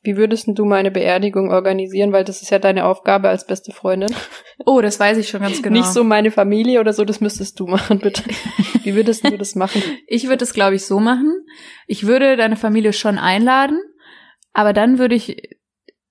Wie 0.03 0.17
würdest 0.17 0.47
du 0.47 0.65
meine 0.65 0.91
Beerdigung 0.91 1.49
organisieren? 1.51 2.11
Weil 2.11 2.25
das 2.25 2.41
ist 2.41 2.51
ja 2.51 2.59
deine 2.59 2.85
Aufgabe 2.85 3.29
als 3.29 3.47
beste 3.47 3.71
Freundin. 3.71 4.13
Oh, 4.65 4.81
das 4.81 4.99
weiß 4.99 5.17
ich 5.17 5.29
schon 5.29 5.41
ganz 5.41 5.63
genau. 5.63 5.79
Nicht 5.79 5.91
so 5.91 6.03
meine 6.03 6.29
Familie 6.29 6.79
oder 6.79 6.93
so, 6.93 7.03
das 7.03 7.19
müsstest 7.19 7.59
du 7.59 7.65
machen, 7.65 7.97
bitte. 7.97 8.23
Wie 8.83 8.93
würdest 8.93 9.27
du 9.27 9.35
das 9.35 9.55
machen? 9.55 9.81
Ich 10.07 10.29
würde 10.29 10.43
es, 10.43 10.53
glaube 10.53 10.75
ich, 10.75 10.85
so 10.85 10.99
machen. 10.99 11.33
Ich 11.87 12.05
würde 12.05 12.37
deine 12.37 12.55
Familie 12.55 12.93
schon 12.93 13.17
einladen, 13.17 13.79
aber 14.53 14.71
dann 14.71 14.99
würde 14.99 15.15
ich 15.15 15.57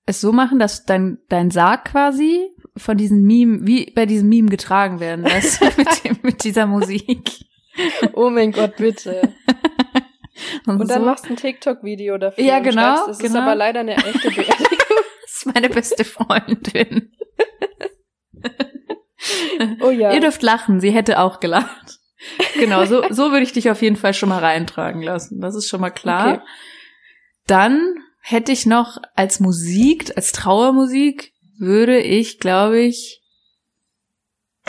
es 0.05 0.19
so 0.19 0.33
machen, 0.33 0.59
dass 0.59 0.83
dein, 0.83 1.19
dein 1.29 1.51
Sarg 1.51 1.85
quasi 1.85 2.49
von 2.75 2.97
diesem 2.97 3.23
Meme, 3.23 3.59
wie 3.63 3.91
bei 3.95 4.05
diesem 4.05 4.27
Meme 4.27 4.49
getragen 4.49 4.99
werden 4.99 5.23
lässt, 5.23 5.61
mit, 5.77 6.03
dem, 6.03 6.17
mit 6.21 6.43
dieser 6.43 6.67
Musik. 6.67 7.31
Oh 8.13 8.29
mein 8.29 8.51
Gott, 8.51 8.75
bitte. 8.75 9.33
Und, 10.65 10.81
Und 10.81 10.89
dann 10.89 11.01
so. 11.01 11.05
machst 11.05 11.25
du 11.25 11.29
ein 11.29 11.35
TikTok-Video 11.35 12.17
dafür. 12.17 12.43
Ja, 12.43 12.59
genau, 12.59 12.81
schreibst, 12.81 13.07
Das 13.07 13.17
ist 13.17 13.23
genau. 13.23 13.41
aber 13.41 13.55
leider 13.55 13.81
eine 13.81 13.95
echte 13.95 14.29
Beerdigung. 14.35 14.77
Das 15.21 15.37
ist 15.37 15.45
meine 15.53 15.69
beste 15.69 16.05
Freundin. 16.05 17.11
Oh 19.81 19.89
ja. 19.89 20.13
Ihr 20.13 20.19
dürft 20.19 20.41
lachen, 20.41 20.79
sie 20.79 20.91
hätte 20.91 21.19
auch 21.19 21.39
gelacht. 21.39 21.99
Genau, 22.55 22.85
so, 22.85 23.03
so 23.09 23.31
würde 23.31 23.43
ich 23.43 23.53
dich 23.53 23.69
auf 23.69 23.81
jeden 23.81 23.95
Fall 23.95 24.13
schon 24.13 24.29
mal 24.29 24.39
reintragen 24.39 25.01
lassen. 25.01 25.41
Das 25.41 25.55
ist 25.55 25.67
schon 25.67 25.81
mal 25.81 25.91
klar. 25.91 26.35
Okay. 26.35 26.41
Dann 27.47 27.95
hätte 28.21 28.51
ich 28.51 28.65
noch 28.65 28.97
als 29.15 29.39
Musik, 29.39 30.11
als 30.15 30.31
Trauermusik, 30.31 31.33
würde 31.59 31.99
ich, 31.99 32.39
glaube 32.39 32.79
ich, 32.79 33.21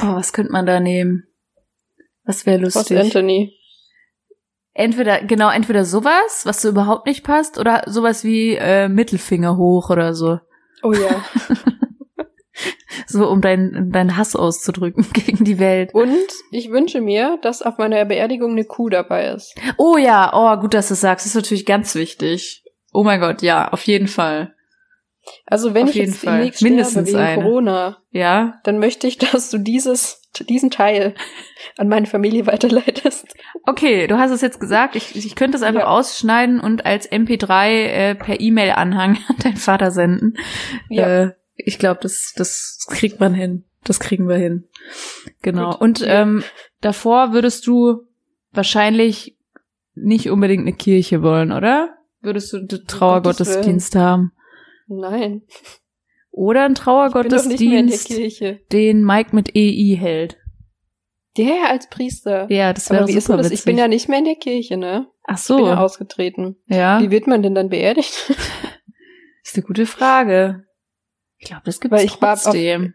oh, 0.00 0.14
was 0.14 0.32
könnte 0.32 0.52
man 0.52 0.66
da 0.66 0.80
nehmen? 0.80 1.24
Was 2.24 2.46
wäre 2.46 2.62
Was 2.62 2.74
lustig? 2.74 2.98
Anthony? 2.98 3.56
Entweder, 4.74 5.22
genau, 5.22 5.50
entweder 5.50 5.84
sowas, 5.84 6.42
was 6.44 6.60
so 6.60 6.68
überhaupt 6.68 7.06
nicht 7.06 7.24
passt, 7.24 7.58
oder 7.58 7.84
sowas 7.86 8.24
wie 8.24 8.56
äh, 8.56 8.88
Mittelfinger 8.88 9.56
hoch 9.56 9.88
oder 9.90 10.14
so. 10.14 10.40
Oh 10.82 10.92
ja. 10.92 11.24
So, 13.06 13.28
um 13.28 13.40
deinen 13.40 13.90
deinen 13.90 14.16
Hass 14.16 14.36
auszudrücken 14.36 15.06
gegen 15.12 15.44
die 15.44 15.58
Welt. 15.58 15.92
Und 15.94 16.16
ich 16.50 16.70
wünsche 16.70 17.00
mir, 17.00 17.38
dass 17.42 17.62
auf 17.62 17.78
meiner 17.78 18.04
Beerdigung 18.04 18.52
eine 18.52 18.64
Kuh 18.64 18.88
dabei 18.88 19.26
ist. 19.28 19.54
Oh 19.76 19.96
ja, 19.96 20.30
oh, 20.32 20.60
gut, 20.60 20.74
dass 20.74 20.88
du 20.88 20.94
sagst. 20.94 21.24
Das 21.26 21.30
ist 21.30 21.36
natürlich 21.36 21.66
ganz 21.66 21.94
wichtig. 21.94 22.64
Oh 22.92 23.02
mein 23.02 23.20
Gott, 23.20 23.42
ja, 23.42 23.68
auf 23.68 23.82
jeden 23.82 24.08
Fall. 24.08 24.54
Also 25.46 25.74
wenn 25.74 25.84
Auf 25.84 25.90
ich 25.90 25.96
jetzt 25.96 26.24
Fall. 26.24 26.38
demnächst 26.38 26.62
Mindestens 26.62 27.08
sterbe 27.08 27.24
wegen 27.24 27.38
eine. 27.38 27.42
Corona, 27.42 27.96
Ja, 28.10 28.60
dann 28.64 28.78
möchte 28.78 29.06
ich, 29.06 29.18
dass 29.18 29.50
du 29.50 29.58
dieses, 29.58 30.22
diesen 30.42 30.70
Teil 30.70 31.14
an 31.78 31.86
meine 31.88 32.06
Familie 32.06 32.46
weiterleitest. 32.48 33.26
Okay, 33.64 34.08
du 34.08 34.18
hast 34.18 34.32
es 34.32 34.40
jetzt 34.40 34.58
gesagt. 34.58 34.96
Ich, 34.96 35.14
ich 35.14 35.36
könnte 35.36 35.56
es 35.56 35.62
einfach 35.62 35.82
Ja. 35.82 35.86
ausschneiden 35.88 36.58
und 36.58 36.84
als 36.84 37.10
MP3 37.10 37.68
äh, 37.68 38.14
per 38.16 38.40
E-Mail-Anhang 38.40 39.18
an 39.28 39.36
deinen 39.42 39.56
Vater 39.56 39.92
senden. 39.92 40.36
Ja. 40.88 41.22
Äh, 41.22 41.32
ich 41.54 41.78
glaube, 41.78 42.00
das, 42.02 42.32
das 42.34 42.84
kriegt 42.90 43.20
man 43.20 43.32
hin. 43.34 43.64
Das 43.84 44.00
kriegen 44.00 44.28
wir 44.28 44.36
hin. 44.36 44.64
Genau. 45.42 45.70
Gut. 45.72 45.80
Und 45.80 46.04
ähm, 46.06 46.42
davor 46.80 47.32
würdest 47.32 47.66
du 47.68 48.00
wahrscheinlich 48.50 49.36
nicht 49.94 50.30
unbedingt 50.30 50.62
eine 50.62 50.72
Kirche 50.72 51.22
wollen, 51.22 51.52
oder? 51.52 51.96
Würdest 52.20 52.52
du 52.52 52.56
einen 52.56 52.68
Trauergottesdienst 52.68 53.94
haben? 53.94 54.32
Nein, 54.86 55.42
Oder 56.36 56.64
einen 56.64 56.74
ich 56.74 56.82
bin 56.82 56.84
doch 57.28 57.44
nicht 57.46 57.60
mehr 57.60 57.78
in 57.78 57.86
der 57.86 57.96
Trauergottesdienst, 57.96 58.06
Kirche. 58.08 58.60
den 58.72 59.04
Mike 59.04 59.34
mit 59.36 59.54
EI 59.54 59.96
hält? 59.98 60.36
Der 61.36 61.70
als 61.70 61.88
Priester. 61.88 62.50
Ja, 62.50 62.72
das 62.72 62.90
wäre 62.90 63.06
wie 63.06 63.12
ist 63.12 63.26
super 63.26 63.36
das? 63.38 63.46
witzig. 63.46 63.60
Ich 63.60 63.64
bin 63.64 63.78
ja 63.78 63.86
nicht 63.88 64.08
mehr 64.08 64.18
in 64.18 64.24
der 64.24 64.34
Kirche, 64.36 64.76
ne? 64.76 65.06
Ach 65.24 65.38
Ich 65.40 65.46
bin 65.46 65.58
ja 65.64 65.76
so, 65.76 65.82
ausgetreten. 65.82 66.56
ja. 66.66 67.00
Wie 67.00 67.10
wird 67.12 67.26
man 67.28 67.42
denn 67.42 67.54
dann 67.54 67.68
beerdigt? 67.68 68.32
Ist 69.44 69.56
eine 69.56 69.64
gute 69.64 69.86
Frage. 69.86 70.64
Ich 71.38 71.46
glaube, 71.46 71.62
das 71.66 71.80
gibt's 71.80 71.96
Weil 71.98 72.04
ich 72.06 72.20
war 72.20 72.32
auf- 72.34 72.42
trotzdem. 72.42 72.94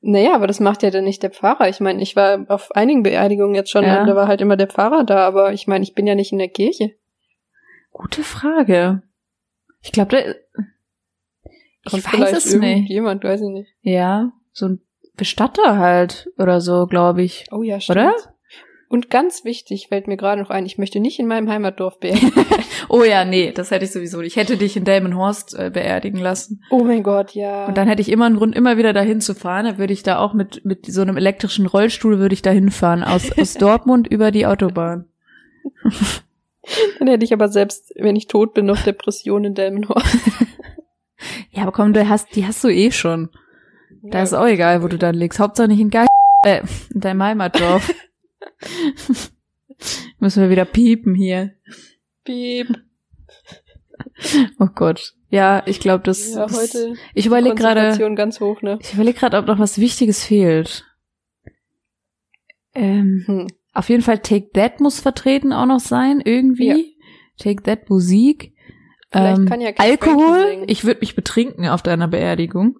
naja, 0.00 0.34
aber 0.34 0.46
das 0.48 0.58
macht 0.60 0.82
ja 0.82 0.90
dann 0.90 1.04
nicht 1.04 1.22
der 1.22 1.30
Pfarrer. 1.30 1.68
Ich 1.68 1.78
meine, 1.80 2.02
ich 2.02 2.16
war 2.16 2.46
auf 2.48 2.72
einigen 2.74 3.02
Beerdigungen 3.04 3.54
jetzt 3.54 3.70
schon 3.70 3.84
Ja. 3.84 4.00
und 4.00 4.06
da 4.08 4.16
war 4.16 4.26
halt 4.26 4.40
immer 4.40 4.56
der 4.56 4.68
Pfarrer 4.68 5.04
da, 5.04 5.26
aber 5.26 5.52
ich 5.52 5.66
meine, 5.68 5.84
ich 5.84 5.94
bin 5.94 6.06
ja 6.06 6.14
nicht 6.16 6.32
in 6.32 6.38
der 6.38 6.48
Kirche. 6.48 6.92
Gute 7.92 8.22
Frage. 8.22 9.02
Ich 9.82 9.92
glaube, 9.92 10.36
da, 11.90 11.96
ich 11.98 12.04
Kommt 12.04 12.22
weiß 12.22 12.44
es 12.44 12.54
nicht. 12.54 12.62
irgendjemand, 12.62 13.24
weiß 13.24 13.40
ich 13.40 13.48
nicht. 13.48 13.70
Ja, 13.82 14.32
so 14.52 14.66
ein 14.66 14.80
Bestatter 15.16 15.78
halt 15.78 16.28
oder 16.38 16.60
so, 16.60 16.86
glaube 16.86 17.22
ich. 17.22 17.46
Oh 17.50 17.62
ja, 17.62 17.80
stimmt. 17.80 17.98
Oder? 17.98 18.14
Und 18.88 19.10
ganz 19.10 19.44
wichtig 19.44 19.88
fällt 19.88 20.06
mir 20.06 20.16
gerade 20.16 20.40
noch 20.40 20.50
ein, 20.50 20.64
ich 20.64 20.78
möchte 20.78 21.00
nicht 21.00 21.18
in 21.18 21.26
meinem 21.26 21.50
Heimatdorf 21.50 21.98
beerdigen. 21.98 22.32
Oh 22.88 23.02
ja, 23.02 23.24
nee, 23.24 23.50
das 23.50 23.72
hätte 23.72 23.84
ich 23.84 23.90
sowieso 23.90 24.18
nicht. 24.18 24.28
Ich 24.28 24.36
hätte 24.36 24.56
dich 24.56 24.76
in 24.76 24.84
Delmenhorst 24.84 25.58
äh, 25.58 25.70
beerdigen 25.72 26.20
lassen. 26.20 26.62
oh 26.70 26.84
mein 26.84 27.02
Gott, 27.02 27.32
ja. 27.32 27.66
Und 27.66 27.76
dann 27.76 27.88
hätte 27.88 28.00
ich 28.00 28.10
immer 28.10 28.26
einen 28.26 28.36
Grund, 28.36 28.54
immer 28.54 28.76
wieder 28.76 28.92
dahin 28.92 29.20
zu 29.20 29.34
fahren. 29.34 29.64
Dann 29.64 29.78
würde 29.78 29.92
ich 29.92 30.04
da 30.04 30.18
auch 30.18 30.34
mit, 30.34 30.64
mit 30.64 30.86
so 30.86 31.00
einem 31.00 31.16
elektrischen 31.16 31.66
Rollstuhl 31.66 32.20
würde 32.20 32.34
ich 32.34 32.42
da 32.42 32.50
hinfahren. 32.50 33.02
Aus, 33.02 33.32
aus 33.38 33.54
Dortmund 33.54 34.06
über 34.06 34.30
die 34.30 34.46
Autobahn. 34.46 35.06
Dann 37.00 37.08
hätte 37.08 37.24
ich 37.24 37.32
aber 37.32 37.48
selbst, 37.48 37.92
wenn 37.96 38.14
ich 38.14 38.28
tot 38.28 38.54
bin, 38.54 38.66
noch 38.66 38.80
Depressionen 38.82 39.46
in 39.46 39.54
Delmenhorst. 39.54 40.16
Ja, 41.50 41.62
aber 41.62 41.72
komm, 41.72 41.92
du 41.92 42.08
hast, 42.08 42.34
die 42.36 42.46
hast 42.46 42.62
du 42.64 42.68
eh 42.68 42.90
schon. 42.90 43.30
Da 44.02 44.18
Ja, 44.18 44.24
ist 44.24 44.34
auch 44.34 44.46
egal, 44.46 44.82
wo 44.82 44.88
du 44.88 44.98
dann 44.98 45.14
legst. 45.14 45.38
Hauptsache 45.40 45.68
nicht 45.68 45.80
in 45.80 45.90
Geil, 45.90 46.06
äh, 46.44 46.62
in 46.92 47.00
deinem 47.00 47.22
Heimatdorf. 47.22 47.92
Müssen 50.18 50.42
wir 50.42 50.50
wieder 50.50 50.64
piepen 50.64 51.14
hier. 51.14 51.52
Piep. 52.24 52.68
Oh 54.58 54.66
Gott. 54.74 55.14
Ja, 55.28 55.62
ich 55.66 55.80
glaube, 55.80 56.04
das. 56.04 56.34
Ja, 56.34 56.46
das- 56.46 56.56
heute 56.56 56.94
ich 57.14 57.26
überlege 57.26 57.54
gerade. 57.56 57.96
Ganz 58.14 58.40
hoch, 58.40 58.62
ne? 58.62 58.78
Ich 58.80 58.94
überlege 58.94 59.18
gerade, 59.18 59.36
ob 59.38 59.46
noch 59.46 59.58
was 59.58 59.78
Wichtiges 59.78 60.24
fehlt. 60.24 60.84
Ähm, 62.74 63.24
Hm. 63.26 63.46
auf 63.72 63.88
jeden 63.88 64.02
Fall 64.02 64.18
Take 64.18 64.50
That 64.52 64.80
muss 64.80 65.00
vertreten 65.00 65.52
auch 65.52 65.66
noch 65.66 65.80
sein, 65.80 66.20
irgendwie. 66.24 66.66
Ja. 66.68 66.76
Take 67.38 67.62
That 67.62 67.88
Musik. 67.90 68.54
Vielleicht 69.16 69.38
ähm, 69.38 69.46
kann 69.46 69.60
ja 69.60 69.70
Alkohol. 69.78 70.64
Ich 70.66 70.84
würde 70.84 71.00
mich 71.00 71.16
betrinken 71.16 71.68
auf 71.68 71.82
deiner 71.82 72.08
Beerdigung. 72.08 72.78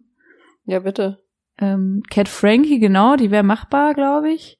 Ja, 0.65 0.81
bitte. 0.81 1.23
Ähm, 1.59 2.03
Cat 2.11 2.29
Frankie, 2.29 2.79
genau, 2.79 3.17
die 3.17 3.31
wäre 3.31 3.43
machbar, 3.43 3.95
glaube 3.95 4.31
ich. 4.31 4.59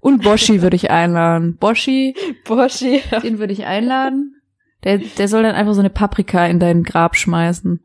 Und 0.00 0.22
Boshi 0.22 0.62
würde 0.62 0.76
ich 0.76 0.90
einladen. 0.90 1.56
Boshi, 1.58 2.14
Borschi. 2.44 3.02
den 3.22 3.38
würde 3.38 3.52
ich 3.52 3.66
einladen. 3.66 4.40
Der, 4.84 4.98
der 4.98 5.28
soll 5.28 5.42
dann 5.42 5.56
einfach 5.56 5.74
so 5.74 5.80
eine 5.80 5.90
Paprika 5.90 6.46
in 6.46 6.60
dein 6.60 6.84
Grab 6.84 7.16
schmeißen. 7.16 7.84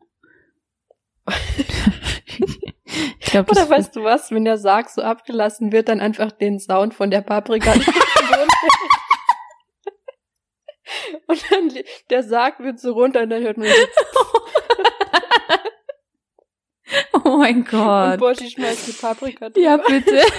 ich 3.18 3.26
glaube, 3.26 3.50
Oder 3.50 3.68
weißt 3.68 3.96
du 3.96 4.04
was, 4.04 4.30
wenn 4.30 4.44
der 4.44 4.58
Sarg 4.58 4.88
so 4.88 5.02
abgelassen 5.02 5.72
wird, 5.72 5.88
dann 5.88 6.00
einfach 6.00 6.30
den 6.32 6.60
Sound 6.60 6.94
von 6.94 7.10
der 7.10 7.22
Paprika. 7.22 7.74
Und 11.26 11.50
dann 11.50 11.72
der 12.10 12.22
Sarg 12.22 12.60
wird 12.60 12.78
so 12.80 12.92
runter 12.92 13.22
und 13.22 13.30
dann 13.30 13.42
hört 13.42 13.56
man 13.56 13.66
so, 13.66 13.74
Oh 17.24 17.38
mein 17.38 17.56
und 17.58 17.70
Gott. 17.70 18.18
Boschi 18.18 18.50
schmeißt 18.50 18.88
die 18.88 18.92
Paprika 18.92 19.48
drüber. 19.48 19.60
Ja, 19.60 19.78
bitte. 19.78 20.22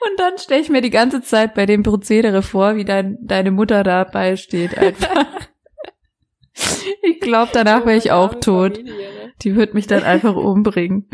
Und 0.00 0.20
dann 0.20 0.36
stelle 0.36 0.60
ich 0.60 0.68
mir 0.68 0.82
die 0.82 0.90
ganze 0.90 1.22
Zeit 1.22 1.54
bei 1.54 1.64
dem 1.64 1.82
Prozedere 1.82 2.42
vor, 2.42 2.76
wie 2.76 2.84
dein, 2.84 3.16
deine 3.22 3.50
Mutter 3.50 3.82
dabei 3.82 4.36
steht 4.36 4.76
einfach. 4.76 5.48
Ich 7.02 7.20
glaube, 7.20 7.52
danach 7.54 7.86
wäre 7.86 7.96
ich 7.96 8.12
auch 8.12 8.34
tot. 8.34 8.76
Familie, 8.76 9.14
ne? 9.14 9.32
Die 9.42 9.56
wird 9.56 9.72
mich 9.72 9.86
dann 9.86 10.02
einfach 10.02 10.36
umbringen. 10.36 11.08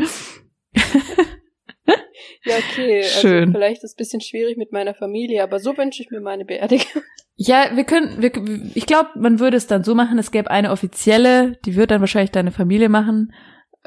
Ja, 2.49 2.55
okay. 2.57 2.97
Also 3.01 3.19
Schön. 3.21 3.51
vielleicht 3.51 3.83
ist 3.83 3.91
es 3.91 3.93
ein 3.93 3.97
bisschen 3.97 4.21
schwierig 4.21 4.57
mit 4.57 4.71
meiner 4.71 4.93
Familie, 4.93 5.43
aber 5.43 5.59
so 5.59 5.77
wünsche 5.77 6.01
ich 6.01 6.09
mir 6.11 6.21
meine 6.21 6.45
Beerdigung. 6.45 7.03
Ja, 7.35 7.71
wir 7.73 7.85
können, 7.85 8.21
wir, 8.21 8.31
ich 8.75 8.85
glaube, 8.85 9.11
man 9.15 9.39
würde 9.39 9.55
es 9.55 9.65
dann 9.67 9.83
so 9.85 9.95
machen, 9.95 10.19
es 10.19 10.31
gäbe 10.31 10.51
eine 10.51 10.71
offizielle, 10.71 11.57
die 11.65 11.75
wird 11.77 11.91
dann 11.91 12.01
wahrscheinlich 12.01 12.31
deine 12.31 12.51
Familie 12.51 12.89
machen, 12.89 13.31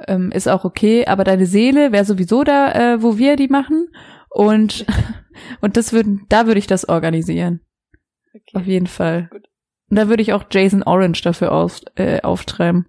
ähm, 0.09 0.33
ist 0.33 0.48
auch 0.48 0.64
okay, 0.64 1.05
aber 1.07 1.22
deine 1.25 1.44
Seele 1.44 1.92
wäre 1.92 2.07
sowieso 2.07 2.44
da, 2.44 2.72
äh, 2.94 3.03
wo 3.03 3.18
wir 3.18 3.37
die 3.37 3.48
machen 3.48 3.88
und 4.31 4.87
und 5.61 5.77
das 5.77 5.92
würden, 5.92 6.25
da 6.31 6.46
würde 6.46 6.61
ich 6.61 6.66
das 6.66 6.88
organisieren, 6.88 7.61
auf 8.55 8.62
Okay. 8.62 8.70
jeden 8.70 8.87
Fall. 8.87 9.29
Gut. 9.31 9.48
Und 9.90 9.96
da 9.98 10.09
würde 10.09 10.22
ich 10.22 10.33
auch 10.33 10.44
Jason 10.51 10.83
Orange 10.83 11.20
dafür 11.22 11.53
auf, 11.53 11.83
äh, 11.96 12.22
auftreiben. 12.22 12.87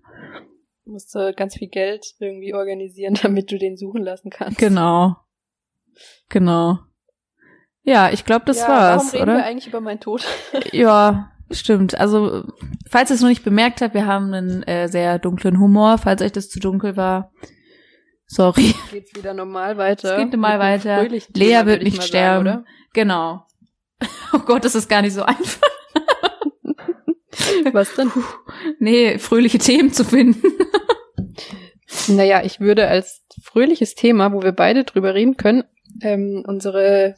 Du 0.86 0.92
musst 0.94 1.14
äh, 1.18 1.34
ganz 1.34 1.56
viel 1.58 1.68
Geld 1.68 2.06
irgendwie 2.20 2.54
organisieren, 2.54 3.16
damit 3.22 3.52
du 3.52 3.58
den 3.58 3.76
suchen 3.76 4.02
lassen 4.04 4.30
kannst. 4.30 4.58
Genau, 4.60 5.18
genau. 6.30 6.80
Ja, 7.84 8.10
ich 8.12 8.24
glaube, 8.24 8.46
das 8.46 8.60
ja, 8.60 8.68
Warum 8.68 8.82
war's, 8.82 9.14
reden 9.14 9.28
wir 9.28 9.34
oder? 9.36 9.46
eigentlich 9.46 9.68
über 9.68 9.82
meinen 9.82 10.00
Tod? 10.00 10.26
Ja, 10.72 11.32
stimmt. 11.52 12.00
Also, 12.00 12.46
falls 12.90 13.10
ihr 13.10 13.16
es 13.16 13.22
noch 13.22 13.30
nicht 13.30 13.44
bemerkt 13.44 13.82
habt, 13.82 13.94
wir 13.94 14.06
haben 14.06 14.34
einen 14.34 14.64
äh, 14.64 14.88
sehr 14.88 15.20
dunklen 15.20 15.60
Humor. 15.60 15.98
Falls 15.98 16.22
euch 16.22 16.32
das 16.32 16.50
zu 16.50 16.60
dunkel 16.60 16.96
war, 16.96 17.32
sorry. 18.26 18.74
Geht's 18.92 19.14
wieder 19.16 19.34
normal 19.34 19.78
weiter? 19.78 20.12
Es 20.14 20.18
geht 20.18 20.32
normal 20.32 20.60
weiter. 20.60 21.04
Lea 21.04 21.20
Thema, 21.34 21.66
wird 21.66 21.84
nicht 21.84 22.04
sterben. 22.04 22.46
Sagen, 22.46 22.66
Genau. 22.94 23.46
Oh 24.34 24.40
Gott, 24.40 24.66
das 24.66 24.76
ist 24.76 24.90
gar 24.90 25.02
nicht 25.02 25.14
so 25.14 25.24
einfach. 25.24 25.62
Was 27.72 27.96
denn? 27.96 28.12
Nee, 28.80 29.18
fröhliche 29.20 29.60
Themen 29.60 29.94
zu 29.94 30.04
finden. 30.04 30.42
Naja, 32.08 32.44
ich 32.44 32.60
würde 32.60 32.88
als 32.88 33.24
fröhliches 33.44 33.96
Thema, 33.96 34.34
wo 34.34 34.42
wir 34.42 34.52
beide 34.52 34.84
drüber 34.84 35.14
reden 35.14 35.38
können, 35.38 35.64
ähm, 36.02 36.44
unsere 36.48 37.16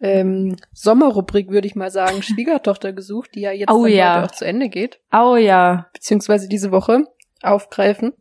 ähm, 0.00 0.56
Sommerrubrik, 0.72 1.50
würde 1.50 1.66
ich 1.66 1.74
mal 1.74 1.90
sagen, 1.90 2.22
Schwiegertochter 2.22 2.92
gesucht, 2.92 3.30
die 3.34 3.40
ja 3.40 3.52
jetzt 3.52 3.70
Oh 3.70 3.86
ja. 3.86 4.24
auch 4.24 4.30
zu 4.30 4.44
Ende 4.44 4.68
geht, 4.68 5.00
Oh 5.12 5.36
ja. 5.36 5.88
beziehungsweise 5.92 6.48
diese 6.48 6.70
Woche 6.70 7.04
aufgreifen. 7.42 8.12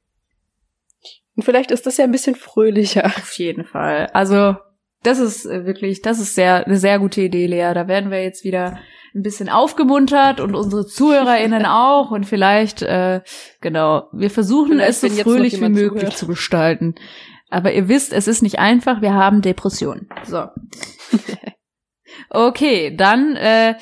Und 1.36 1.44
vielleicht 1.44 1.72
ist 1.72 1.86
das 1.86 1.98
ja 1.98 2.04
ein 2.04 2.12
bisschen 2.12 2.36
fröhlicher. 2.36 3.06
Auf 3.06 3.34
jeden 3.34 3.66
Fall. 3.66 4.08
Also, 4.14 4.56
das 5.02 5.20
ist 5.20 5.46
äh, 5.46 5.66
wirklich, 5.66 6.02
das 6.02 6.20
ist 6.20 6.36
sehr, 6.36 6.66
eine 6.66 6.78
sehr 6.78 7.00
gute 7.00 7.22
Idee, 7.22 7.48
Lea. 7.48 7.74
Da 7.74 7.88
werden 7.88 8.12
wir 8.12 8.24
jetzt 8.24 8.44
wieder 8.44 8.78
ein 9.16 9.22
bisschen 9.24 9.50
aufgemuntert 9.50 10.40
und 10.40 10.56
unsere 10.56 10.86
ZuhörerInnen 10.86 11.66
auch 11.68 12.12
und 12.12 12.26
vielleicht, 12.26 12.82
äh, 12.82 13.22
genau, 13.62 14.08
wir 14.12 14.30
versuchen 14.30 14.74
Vielleicht, 14.74 15.04
es 15.04 15.18
so 15.18 15.24
fröhlich 15.24 15.60
wie 15.60 15.70
möglich 15.70 16.02
zuhört. 16.02 16.18
zu 16.18 16.28
gestalten. 16.28 16.96
Aber 17.54 17.72
ihr 17.72 17.88
wisst, 17.88 18.14
es 18.14 18.28
ist 18.28 18.42
nicht 18.42 18.58
einfach, 18.58 19.02
wir 19.02 19.14
haben 19.14 19.42
Depressionen. 19.42 20.10
So. 20.26 20.48
Okay, 22.30 22.96
dann 22.96 23.36
äh, 23.36 23.76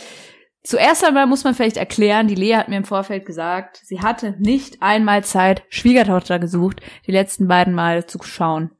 zuerst 0.63 1.05
einmal 1.05 1.25
muss 1.25 1.43
man 1.43 1.53
vielleicht 1.53 1.77
erklären, 1.77 2.27
die 2.27 2.35
Lea 2.35 2.55
hat 2.55 2.67
mir 2.67 2.77
im 2.77 2.85
Vorfeld 2.85 3.25
gesagt, 3.25 3.81
sie 3.83 4.01
hatte 4.01 4.35
nicht 4.39 4.81
einmal 4.81 5.23
Zeit, 5.23 5.63
Schwiegertochter 5.69 6.39
gesucht, 6.39 6.81
die 7.07 7.11
letzten 7.11 7.47
beiden 7.47 7.73
Male 7.73 8.05
zu 8.05 8.19
schauen. 8.23 8.71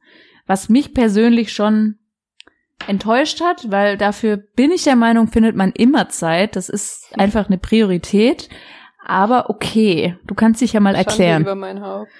Was 0.46 0.68
mich 0.68 0.92
persönlich 0.92 1.52
schon 1.52 1.98
enttäuscht 2.86 3.40
hat, 3.40 3.70
weil 3.70 3.96
dafür 3.96 4.36
bin 4.36 4.70
ich 4.72 4.84
der 4.84 4.96
Meinung, 4.96 5.28
findet 5.28 5.56
man 5.56 5.72
immer 5.72 6.08
Zeit. 6.08 6.56
Das 6.56 6.68
ist 6.68 7.10
einfach 7.18 7.46
eine 7.46 7.58
Priorität. 7.58 8.48
Aber 9.04 9.50
okay, 9.50 10.16
du 10.26 10.34
kannst 10.34 10.60
dich 10.60 10.74
ja 10.74 10.80
mal 10.80 10.94
Schande 10.94 11.08
erklären. 11.08 11.42
Über 11.42 11.54
mein 11.54 11.82
Haupt. 11.82 12.10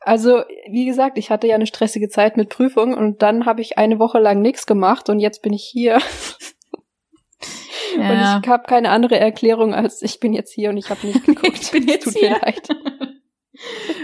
Also, 0.00 0.42
wie 0.70 0.86
gesagt, 0.86 1.18
ich 1.18 1.30
hatte 1.30 1.46
ja 1.46 1.54
eine 1.56 1.66
stressige 1.66 2.08
Zeit 2.08 2.36
mit 2.36 2.48
Prüfung 2.48 2.94
und 2.94 3.20
dann 3.22 3.46
habe 3.46 3.60
ich 3.60 3.78
eine 3.78 3.98
Woche 3.98 4.18
lang 4.18 4.40
nichts 4.40 4.66
gemacht 4.66 5.08
und 5.08 5.18
jetzt 5.20 5.42
bin 5.42 5.52
ich 5.52 5.64
hier. 5.64 5.98
Ja. 7.96 8.10
Und 8.36 8.42
ich 8.44 8.48
habe 8.50 8.64
keine 8.66 8.90
andere 8.90 9.18
Erklärung 9.18 9.74
als 9.74 10.02
ich 10.02 10.20
bin 10.20 10.32
jetzt 10.34 10.52
hier 10.52 10.70
und 10.70 10.76
ich 10.76 10.90
habe 10.90 11.06
nicht 11.06 11.24
geguckt. 11.26 11.58
Ich 11.60 11.70
bin 11.70 11.88
jetzt 11.88 12.04
Tut 12.04 12.14
hier. 12.18 12.30
mir 12.30 12.40
leid. 12.40 12.68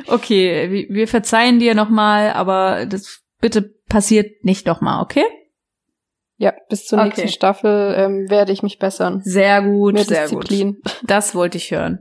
Okay, 0.08 0.70
wir- 0.70 0.88
wir 0.94 1.08
verzeihen 1.08 1.58
dir 1.58 1.74
nochmal, 1.74 2.30
aber 2.32 2.86
das 2.86 3.22
bitte 3.40 3.62
passiert 3.88 4.44
nicht 4.44 4.66
nochmal, 4.66 5.02
okay? 5.02 5.24
Ja, 6.36 6.52
bis 6.68 6.86
zur 6.86 6.98
Okay. 6.98 7.06
nächsten 7.08 7.28
Staffel 7.28 7.94
ähm, 7.96 8.26
werde 8.28 8.52
ich 8.52 8.62
mich 8.62 8.78
bessern. 8.78 9.20
Sehr 9.24 9.62
gut, 9.62 9.94
Mehr 9.94 10.04
sehr 10.04 10.28
gut. 10.28 10.50
Disziplin. 10.50 10.82
Das 11.04 11.34
wollte 11.34 11.58
ich 11.58 11.70
hören. 11.70 12.00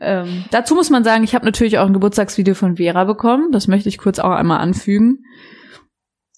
Ähm, 0.00 0.44
dazu 0.50 0.74
muss 0.74 0.90
man 0.90 1.02
sagen, 1.02 1.24
ich 1.24 1.34
habe 1.34 1.44
natürlich 1.44 1.78
auch 1.78 1.86
ein 1.86 1.92
Geburtstagsvideo 1.92 2.54
von 2.54 2.76
Vera 2.76 3.04
bekommen. 3.04 3.50
Das 3.52 3.66
möchte 3.66 3.88
ich 3.88 3.98
kurz 3.98 4.18
auch 4.18 4.30
einmal 4.30 4.60
anfügen. 4.60 5.24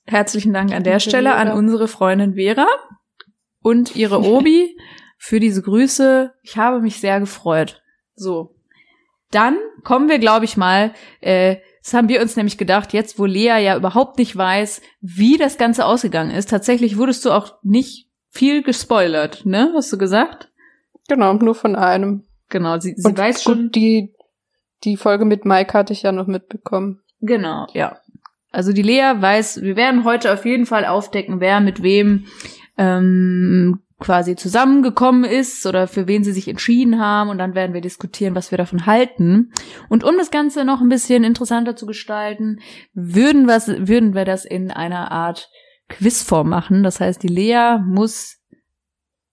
Herzlichen 0.07 0.53
Dank 0.53 0.72
an 0.72 0.85
der 0.85 1.01
Stelle 1.01 1.35
an 1.35 1.51
unsere 1.53 1.88
Freundin 1.88 2.35
Vera 2.35 2.68
und 3.61 3.96
ihre 3.96 4.20
Obi 4.22 4.77
für 5.18 5.40
diese 5.40 5.62
Grüße. 5.62 6.33
Ich 6.42 6.57
habe 6.57 6.81
mich 6.81 7.01
sehr 7.01 7.18
gefreut. 7.20 7.83
So. 8.14 8.55
Dann 9.33 9.59
kommen 9.83 10.09
wir, 10.09 10.18
glaube 10.20 10.44
ich, 10.44 10.57
mal. 10.57 10.92
Äh, 11.20 11.57
das 11.87 11.94
haben 11.94 12.09
wir 12.09 12.20
uns 12.20 12.35
nämlich 12.35 12.59
gedacht, 12.59 12.92
jetzt 12.92 13.16
wo 13.16 13.27
Lea 13.27 13.62
ja 13.62 13.77
überhaupt 13.77 14.18
nicht 14.18 14.37
weiß, 14.37 14.83
wie 15.03 15.38
das 15.38 15.57
Ganze 15.57 15.87
ausgegangen 15.87 16.33
ist. 16.33 16.51
Tatsächlich 16.51 16.99
wurdest 16.99 17.25
du 17.25 17.31
auch 17.31 17.59
nicht 17.62 18.09
viel 18.29 18.64
gespoilert, 18.64 19.46
ne? 19.46 19.70
Hast 19.72 19.92
du 19.92 19.96
gesagt? 19.96 20.51
Genau, 21.07 21.33
nur 21.35 21.55
von 21.55 21.77
einem. 21.77 22.25
Genau, 22.49 22.81
sie, 22.81 22.94
sie 22.96 23.07
Und 23.09 23.16
weiß 23.16 23.44
schon. 23.44 23.66
gut, 23.66 23.77
die, 23.77 24.12
die 24.83 24.96
Folge 24.96 25.25
mit 25.25 25.44
Mike 25.44 25.75
hatte 25.75 25.92
ich 25.92 26.03
ja 26.03 26.11
noch 26.11 26.27
mitbekommen. 26.27 27.03
Genau, 27.20 27.68
ja. 27.72 28.01
Also 28.51 28.72
die 28.72 28.83
Lea 28.83 29.12
weiß, 29.14 29.62
wir 29.62 29.77
werden 29.77 30.03
heute 30.03 30.33
auf 30.33 30.44
jeden 30.44 30.66
Fall 30.66 30.87
aufdecken, 30.87 31.38
wer 31.38 31.61
mit 31.61 31.85
wem 31.85 32.27
ähm, 32.77 33.79
quasi 33.99 34.37
zusammengekommen 34.37 35.25
ist 35.25 35.65
oder 35.65 35.87
für 35.87 36.07
wen 36.07 36.23
sie 36.23 36.33
sich 36.33 36.49
entschieden 36.49 37.01
haben 37.01 37.31
und 37.31 37.39
dann 37.39 37.55
werden 37.55 37.73
wir 37.73 37.81
diskutieren, 37.81 38.35
was 38.35 38.51
wir 38.51 38.59
davon 38.59 38.85
halten. 38.85 39.53
Und 39.89 40.05
um 40.05 40.17
das 40.19 40.31
Ganze 40.31 40.65
noch 40.65 40.81
ein 40.81 40.89
bisschen 40.89 41.25
interessanter 41.25 41.77
zu 41.77 41.87
gestalten, 41.87 42.61
würden, 42.93 43.47
was, 43.47 43.69
würden 43.69 44.15
wir 44.15 44.27
das 44.27 44.45
in 44.45 44.71
einer 44.71 45.11
Art 45.11 45.49
Quizform 45.89 46.49
machen. 46.49 46.83
Das 46.83 47.01
heißt, 47.01 47.23
die 47.23 47.29
Lea 47.29 47.79
muss 47.83 48.39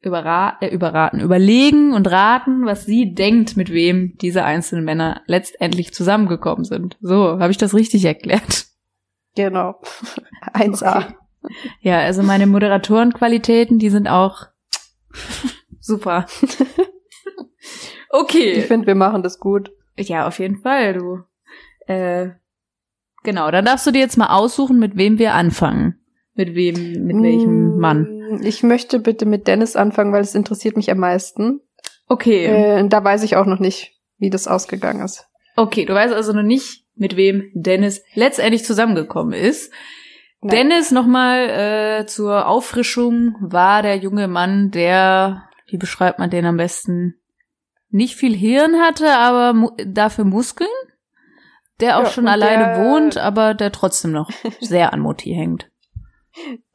überra 0.02 0.58
äh, 0.62 0.68
überraten, 0.68 1.20
überlegen 1.20 1.94
und 1.94 2.10
raten, 2.10 2.66
was 2.66 2.86
sie 2.86 3.14
denkt, 3.14 3.58
mit 3.58 3.72
wem 3.72 4.16
diese 4.22 4.44
einzelnen 4.44 4.86
Männer 4.86 5.22
letztendlich 5.28 5.94
zusammengekommen 5.94 6.66
sind. 6.66 6.98
So, 7.02 7.40
habe 7.40 7.52
ich 7.52 7.58
das 7.58 7.74
richtig 7.74 8.06
erklärt? 8.06 8.68
Genau. 9.36 9.82
1A. 10.54 10.98
Okay. 10.98 11.16
Ja, 11.82 12.00
also 12.00 12.24
meine 12.24 12.48
Moderatorenqualitäten, 12.48 13.80
die 13.80 13.90
sind 13.90 14.08
auch 14.08 14.48
super. 15.80 16.26
Ich 16.46 16.50
Okay. 18.10 18.62
finde, 18.62 18.88
wir 18.88 18.96
machen 18.96 19.24
das 19.24 19.40
gut. 19.40 19.72
Ja, 19.98 20.28
auf 20.28 20.40
jeden 20.40 20.58
Fall, 20.58 20.94
du. 20.94 21.20
Äh, 21.88 22.30
genau, 23.24 23.50
dann 23.52 23.66
darfst 23.66 23.88
du 23.88 23.92
dir 23.92 24.00
jetzt 24.00 24.18
mal 24.18 24.28
aussuchen, 24.36 24.80
mit 24.80 24.96
wem 24.98 25.18
wir 25.20 25.34
anfangen. 25.34 26.00
Mit 26.36 26.56
wem, 26.56 27.06
mit 27.06 27.22
welchem 27.22 27.76
Mm, 27.76 27.80
Mann. 27.80 28.40
Ich 28.44 28.64
möchte 28.64 29.00
bitte 29.00 29.26
mit 29.26 29.48
Dennis 29.48 29.76
anfangen, 29.76 30.14
weil 30.14 30.22
es 30.22 30.36
interessiert 30.36 30.78
mich 30.78 30.90
am 30.92 30.98
meisten. 31.00 31.62
Okay. 32.08 32.46
Äh, 32.46 32.88
da 32.88 33.04
weiß 33.04 33.24
ich 33.24 33.36
auch 33.36 33.46
noch 33.46 33.60
nicht, 33.60 33.94
wie 34.18 34.30
das 34.30 34.48
ausgegangen 34.48 35.04
ist. 35.04 35.28
Okay, 35.56 35.86
du 35.86 35.94
weißt 35.94 36.14
also 36.14 36.34
noch 36.34 36.44
nicht, 36.44 36.86
mit 36.96 37.16
wem 37.16 37.52
Dennis 37.54 38.04
letztendlich 38.16 38.66
zusammengekommen 38.66 39.34
ist. 39.34 39.72
Nein. 40.44 40.56
Dennis 40.70 40.92
nochmal 40.92 41.50
äh, 42.02 42.06
zur 42.06 42.48
Auffrischung 42.48 43.36
war 43.40 43.82
der 43.82 43.98
junge 43.98 44.28
Mann, 44.28 44.72
der, 44.72 45.50
wie 45.68 45.78
beschreibt 45.78 46.20
man 46.20 46.30
den 46.30 46.46
am 46.46 46.58
besten, 46.58 47.16
nicht 47.90 48.16
viel 48.16 48.36
Hirn 48.36 48.76
hatte, 48.82 49.16
aber 49.18 49.54
mu 49.54 49.70
dafür 49.86 50.26
Muskeln, 50.26 50.70
der 51.80 51.98
auch 52.00 52.04
Ja, 52.04 52.10
schon 52.10 52.28
alleine 52.28 52.64
der- 52.76 52.84
wohnt, 52.86 53.18
aber 53.18 53.54
der 53.54 53.72
trotzdem 53.72 54.12
noch 54.12 54.30
sehr 54.60 54.94
an 54.94 55.00
Mutti 55.00 55.34
hängt. 55.34 55.70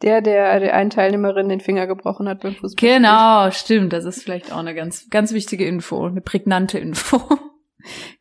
Der, 0.02 0.20
der 0.20 0.61
der 0.61 0.74
einen 0.74 0.90
Teilnehmerin 0.90 1.48
den 1.48 1.59
Finger 1.61 1.88
gebrochen 1.88 2.28
hat 2.28 2.40
beim 2.42 2.54
Fußball. 2.54 2.76
Genau, 2.76 3.50
stimmt. 3.50 3.92
Das 3.92 4.04
ist 4.04 4.22
vielleicht 4.22 4.52
auch 4.52 4.59
eine 4.59 4.72
ganz, 4.72 5.11
ganz 5.11 5.33
wichtige 5.33 5.66
Info, 5.66 6.07
eine 6.07 6.20
prägnante 6.20 6.78
Info. 6.78 7.20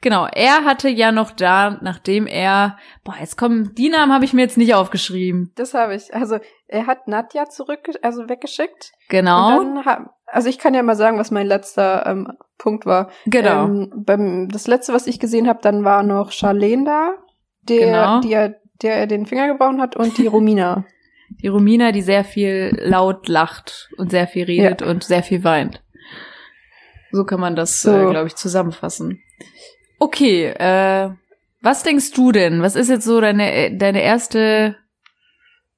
Genau, 0.01 0.27
er 0.31 0.65
hatte 0.65 0.89
ja 0.89 1.11
noch 1.11 1.31
da, 1.31 1.77
nachdem 1.81 2.27
er, 2.27 2.77
boah, 3.03 3.15
jetzt 3.19 3.37
kommen, 3.37 3.73
die 3.75 3.89
Namen 3.89 4.13
habe 4.13 4.25
ich 4.25 4.33
mir 4.33 4.41
jetzt 4.41 4.57
nicht 4.57 4.73
aufgeschrieben. 4.75 5.51
Das 5.55 5.73
habe 5.73 5.95
ich. 5.95 6.13
Also 6.13 6.37
er 6.67 6.87
hat 6.87 7.07
Nadja 7.07 7.49
zurück, 7.49 7.89
also 8.01 8.29
weggeschickt. 8.29 8.91
Genau. 9.09 9.59
Und 9.59 9.83
dann 9.83 10.09
Also 10.27 10.49
ich 10.49 10.59
kann 10.59 10.73
ja 10.73 10.83
mal 10.83 10.95
sagen, 10.95 11.17
was 11.17 11.31
mein 11.31 11.47
letzter 11.47 12.05
ähm, 12.05 12.33
Punkt 12.57 12.85
war. 12.85 13.09
Genau. 13.25 13.65
Ähm, 13.65 13.91
beim, 13.95 14.49
das 14.49 14.67
letzte, 14.67 14.93
was 14.93 15.07
ich 15.07 15.19
gesehen 15.19 15.47
habe, 15.47 15.59
dann 15.61 15.83
war 15.83 16.03
noch 16.03 16.31
Charlene 16.31 16.83
da, 16.85 17.09
der, 17.63 17.79
Genau. 17.85 18.21
die 18.21 18.33
er, 18.33 18.55
der 18.81 18.95
er 18.95 19.07
den 19.07 19.25
Finger 19.25 19.47
gebrochen 19.47 19.81
hat, 19.81 19.95
und 19.95 20.17
die 20.17 20.27
Romina. 20.27 20.85
Die 21.41 21.47
Romina, 21.47 21.91
die 21.91 22.01
sehr 22.01 22.23
viel 22.23 22.77
laut 22.81 23.27
lacht 23.27 23.89
und 23.97 24.11
sehr 24.11 24.27
viel 24.27 24.45
redet 24.45 24.81
und 24.81 25.03
sehr 25.03 25.23
viel 25.23 25.43
weint. 25.43 25.83
So 27.17 27.25
kann 27.25 27.39
man 27.39 27.55
das, 27.55 27.81
So. 27.81 27.91
äh, 27.91 28.09
glaube 28.11 28.27
ich, 28.27 28.35
zusammenfassen. 28.35 29.19
Okay, 29.97 30.45
äh, 30.49 31.09
was 31.63 31.81
denkst 31.81 32.11
du 32.11 32.31
denn? 32.31 32.61
Was 32.61 32.75
ist 32.75 32.89
jetzt 32.89 33.05
so 33.05 33.19
deine, 33.19 33.51
äh, 33.51 33.75
deine 33.75 34.03
erste 34.03 34.75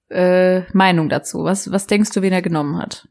äh, 0.09 0.63
Meinung 0.73 1.07
dazu? 1.07 1.45
Was, 1.45 1.71
was 1.71 1.87
denkst 1.87 2.11
du, 2.11 2.21
wen 2.21 2.33
er 2.33 2.41
genommen 2.41 2.77
hat? 2.77 3.07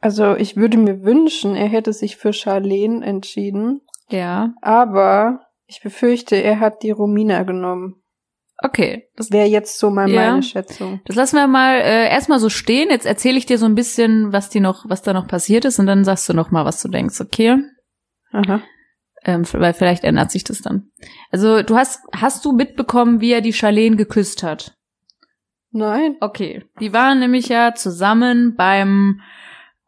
Also 0.00 0.34
ich 0.34 0.56
würde 0.56 0.76
mir 0.76 1.04
wünschen, 1.04 1.54
er 1.54 1.68
hätte 1.68 1.92
sich 1.92 2.16
für 2.16 2.32
Charlene 2.32 3.04
entschieden, 3.06 3.80
Ja. 4.10 4.52
aber 4.60 5.40
ich 5.66 5.80
befürchte, 5.80 6.34
er 6.36 6.58
hat 6.58 6.82
die 6.82 6.90
Romina 6.90 7.44
genommen. 7.44 8.02
Okay, 8.62 9.08
das, 9.16 9.30
Wäre 9.32 9.48
jetzt 9.48 9.78
so 9.78 9.90
mal 9.90 10.08
Ja. 10.08 10.30
meine 10.30 10.42
Schätzung. 10.42 11.00
das 11.06 11.16
lassen 11.16 11.36
wir 11.36 11.46
mal 11.48 11.76
äh, 11.76 12.08
erstmal 12.08 12.38
so 12.38 12.48
stehen. 12.48 12.88
Jetzt 12.90 13.04
erzähle 13.06 13.36
ich 13.36 13.46
dir 13.46 13.58
so 13.58 13.66
ein 13.66 13.74
bisschen, 13.74 14.32
was 14.32 14.48
die 14.48 14.60
noch, 14.60 14.88
was 14.88 15.02
da 15.02 15.12
noch 15.12 15.26
passiert 15.26 15.64
ist, 15.64 15.78
und 15.78 15.86
dann 15.86 16.04
sagst 16.04 16.28
du 16.28 16.34
noch 16.34 16.50
mal, 16.50 16.64
was 16.64 16.80
du 16.80 16.88
denkst, 16.88 17.20
okay? 17.20 17.58
Aha. 18.32 18.60
Ähm, 19.24 19.42
weil 19.54 19.74
vielleicht 19.74 20.04
ändert 20.04 20.30
sich 20.30 20.44
das 20.44 20.60
dann. 20.62 20.90
Also 21.30 21.62
du 21.62 21.76
hast, 21.76 22.00
hast 22.14 22.44
du 22.44 22.52
mitbekommen, 22.52 23.20
wie 23.20 23.32
er 23.32 23.40
die 23.40 23.52
Charlene 23.54 23.96
geküsst 23.96 24.42
hat? 24.42 24.76
Nein. 25.70 26.16
Okay. 26.20 26.64
Die 26.80 26.92
waren 26.92 27.18
nämlich 27.18 27.48
ja 27.48 27.74
zusammen 27.74 28.54
beim 28.56 29.20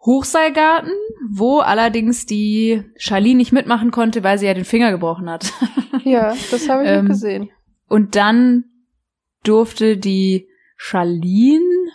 Hochseilgarten, 0.05 0.92
wo 1.31 1.59
allerdings 1.61 2.26
die 2.26 2.83
Charlene 2.96 3.37
nicht 3.37 3.52
mitmachen 3.52 3.90
konnte, 3.90 4.22
weil 4.24 4.38
sie 4.38 4.46
ja 4.46 4.55
den 4.55 4.64
Finger 4.64 4.90
gebrochen 4.90 5.31
hat. 5.31 5.52
Ja, 6.05 6.37
das 6.52 6.68
habe 6.68 6.85
ich 6.85 6.88
Ähm, 6.88 7.07
auch 7.07 7.09
gesehen. 7.09 7.50
Und 7.88 8.16
dann 8.16 8.64
durfte 9.44 9.96
die 9.96 10.49
Charlene, 10.77 11.90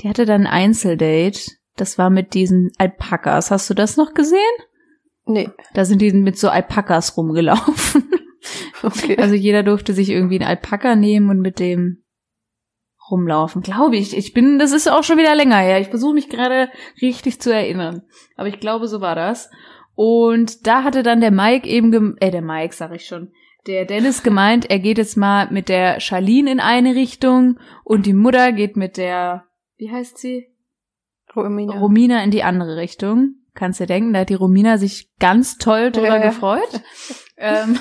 die 0.00 0.08
hatte 0.08 0.26
dann 0.26 0.46
ein 0.46 0.52
Einzeldate. 0.52 1.52
Das 1.76 1.98
war 1.98 2.10
mit 2.10 2.34
diesen 2.34 2.70
Alpakas. 2.78 3.50
Hast 3.50 3.70
du 3.70 3.74
das 3.74 3.96
noch 3.96 4.14
gesehen? 4.14 4.38
Nee. 5.24 5.48
Da 5.74 5.84
sind 5.84 6.02
die 6.02 6.12
mit 6.12 6.38
so 6.38 6.48
Alpakas 6.48 7.16
rumgelaufen. 7.16 8.08
Okay. 8.84 9.16
Also 9.16 9.36
jeder 9.36 9.62
durfte 9.62 9.92
sich 9.92 10.10
irgendwie 10.10 10.40
einen 10.40 10.48
Alpaka 10.48 10.96
nehmen 10.96 11.30
und 11.30 11.38
mit 11.38 11.60
dem 11.60 12.02
rumlaufen. 13.10 13.62
Glaube 13.62 13.96
ich. 13.96 14.16
Ich 14.16 14.32
bin, 14.32 14.58
das 14.58 14.72
ist 14.72 14.90
auch 14.90 15.04
schon 15.04 15.18
wieder 15.18 15.34
länger 15.34 15.58
her. 15.58 15.80
Ich 15.80 15.88
versuche 15.88 16.14
mich 16.14 16.28
gerade 16.28 16.68
richtig 17.00 17.40
zu 17.40 17.54
erinnern. 17.54 18.02
Aber 18.36 18.48
ich 18.48 18.58
glaube, 18.58 18.88
so 18.88 19.00
war 19.00 19.14
das. 19.14 19.50
Und 19.94 20.66
da 20.66 20.82
hatte 20.82 21.02
dann 21.02 21.20
der 21.20 21.30
Mike 21.30 21.68
eben, 21.68 22.16
äh, 22.18 22.30
der 22.30 22.42
Mike, 22.42 22.74
sag 22.74 22.92
ich 22.92 23.06
schon, 23.06 23.32
der 23.66 23.84
Dennis 23.84 24.22
gemeint, 24.22 24.70
er 24.70 24.78
geht 24.78 24.98
jetzt 24.98 25.16
mal 25.16 25.48
mit 25.50 25.68
der 25.68 26.00
Charlene 26.00 26.50
in 26.50 26.60
eine 26.60 26.94
Richtung 26.94 27.58
und 27.84 28.06
die 28.06 28.12
Mutter 28.12 28.52
geht 28.52 28.76
mit 28.76 28.96
der, 28.96 29.44
wie 29.76 29.90
heißt 29.90 30.18
sie? 30.18 30.48
Romina. 31.34 31.78
Romina 31.78 32.22
in 32.22 32.30
die 32.30 32.42
andere 32.42 32.76
Richtung. 32.76 33.36
Kannst 33.54 33.80
dir 33.80 33.86
denken, 33.86 34.12
da 34.12 34.20
hat 34.20 34.30
die 34.30 34.34
Romina 34.34 34.78
sich 34.78 35.10
ganz 35.18 35.58
toll 35.58 35.90
drüber 35.92 36.18
Ja, 36.18 36.18
gefreut. 36.28 36.80
ähm, 37.36 37.78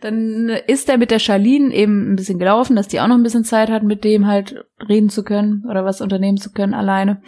dann 0.00 0.48
ist 0.66 0.88
er 0.88 0.98
mit 0.98 1.10
der 1.10 1.18
Charlene 1.20 1.72
eben 1.74 2.12
ein 2.12 2.16
bisschen 2.16 2.38
gelaufen, 2.38 2.76
dass 2.76 2.88
die 2.88 3.00
auch 3.00 3.06
noch 3.06 3.16
ein 3.16 3.22
bisschen 3.22 3.44
Zeit 3.44 3.70
hat, 3.70 3.82
mit 3.84 4.04
dem 4.04 4.26
halt 4.26 4.64
reden 4.88 5.08
zu 5.08 5.22
können 5.24 5.64
oder 5.68 5.84
was 5.84 6.00
unternehmen 6.00 6.38
zu 6.38 6.52
können 6.52 6.74
alleine. 6.74 7.22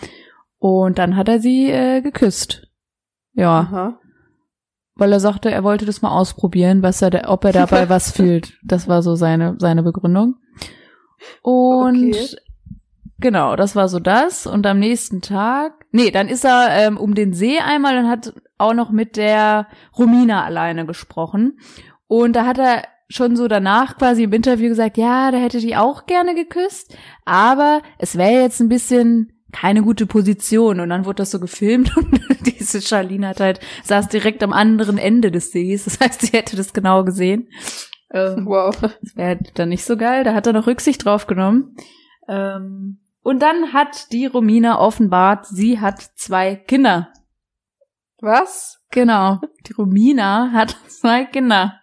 Und 0.58 0.98
dann 0.98 1.16
hat 1.16 1.28
er 1.28 1.38
sie 1.38 1.70
äh, 1.70 2.00
geküsst. 2.00 2.66
Ja, 3.32 3.60
Aha. 3.60 4.00
Weil 4.98 5.12
er 5.12 5.20
sagte, 5.20 5.50
er 5.50 5.64
wollte 5.64 5.86
das 5.86 6.02
mal 6.02 6.10
ausprobieren, 6.10 6.82
was 6.82 7.00
er, 7.00 7.10
da- 7.10 7.28
ob 7.30 7.44
er 7.44 7.52
dabei 7.52 7.88
was 7.88 8.10
fühlt. 8.12 8.52
Das 8.62 8.86
war 8.88 9.02
so 9.02 9.14
seine 9.14 9.56
seine 9.58 9.82
Begründung. 9.82 10.34
Und 11.42 12.14
Okay. 12.14 12.36
genau, 13.18 13.56
das 13.56 13.74
war 13.76 13.88
so 13.88 13.98
das. 13.98 14.46
Und 14.46 14.66
am 14.66 14.78
nächsten 14.78 15.20
Tag, 15.22 15.72
nee, 15.92 16.10
dann 16.10 16.28
ist 16.28 16.44
er 16.44 16.68
ähm, 16.70 16.96
um 16.96 17.14
den 17.14 17.32
See 17.32 17.58
einmal 17.58 17.96
und 17.98 18.08
hat 18.08 18.32
auch 18.58 18.74
noch 18.74 18.90
mit 18.90 19.16
der 19.16 19.66
Romina 19.96 20.44
alleine 20.44 20.84
gesprochen. 20.86 21.58
Und 22.06 22.34
da 22.36 22.46
hat 22.46 22.58
er 22.58 22.82
schon 23.08 23.36
so 23.36 23.48
danach 23.48 23.96
quasi 23.96 24.24
im 24.24 24.32
Interview 24.32 24.68
gesagt, 24.68 24.98
ja, 24.98 25.30
da 25.30 25.38
hätte 25.38 25.60
die 25.60 25.76
auch 25.76 26.04
gerne 26.06 26.34
geküsst, 26.34 26.94
aber 27.24 27.80
es 27.98 28.18
wäre 28.18 28.42
jetzt 28.42 28.60
ein 28.60 28.68
bisschen 28.68 29.32
keine 29.60 29.82
gute 29.82 30.06
Position. 30.06 30.80
Und 30.80 30.88
dann 30.90 31.04
wurde 31.04 31.16
das 31.16 31.30
so 31.30 31.40
gefilmt 31.40 31.96
und 31.96 32.20
diese 32.46 32.80
Charlene 32.82 33.28
hat 33.28 33.40
halt, 33.40 33.60
saß 33.84 34.08
direkt 34.08 34.42
am 34.42 34.52
anderen 34.52 34.98
Ende 34.98 35.30
des 35.30 35.52
Sees. 35.52 35.84
Das 35.84 36.00
heißt, 36.00 36.20
sie 36.22 36.36
hätte 36.36 36.56
das 36.56 36.72
genau 36.72 37.04
gesehen. 37.04 37.48
Ähm, 38.12 38.46
Wow. 38.46 38.76
das 38.80 39.16
wäre 39.16 39.28
halt 39.28 39.58
dann 39.58 39.68
nicht 39.68 39.84
so 39.84 39.96
geil. 39.96 40.24
Da 40.24 40.34
hat 40.34 40.46
er 40.46 40.52
noch 40.52 40.66
Rücksicht 40.66 41.04
drauf 41.04 41.26
genommen. 41.26 41.76
Ähm, 42.28 43.00
und 43.22 43.40
dann 43.42 43.72
hat 43.72 44.12
die 44.12 44.26
Romina 44.26 44.78
offenbart, 44.78 45.46
sie 45.46 45.80
hat 45.80 46.00
zwei 46.16 46.56
Kinder. 46.56 47.12
Was? 48.20 48.78
Genau. 48.90 49.40
Die 49.66 49.72
Romina 49.74 50.50
hat 50.52 50.76
zwei 50.88 51.24
Kinder. 51.24 51.80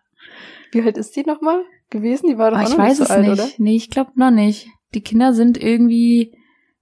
Wie 0.72 0.82
alt 0.82 0.98
ist 0.98 1.16
die 1.16 1.24
nochmal 1.24 1.64
gewesen? 1.90 2.28
Die 2.28 2.38
war 2.38 2.52
doch 2.52 2.58
Aber 2.58 2.66
auch 2.68 2.72
ich 2.72 2.78
noch 2.78 2.84
weiß 2.86 2.90
nicht 2.90 2.98
so 2.98 3.04
es 3.06 3.12
alt, 3.12 3.22
nicht. 3.28 3.32
oder? 3.34 3.50
Nee, 3.58 3.76
ich 3.76 3.90
glaube 3.90 4.12
noch 4.16 4.32
nicht. 4.32 4.68
Die 4.94 5.02
Kinder 5.02 5.34
sind 5.34 5.58
irgendwie, 5.62 6.36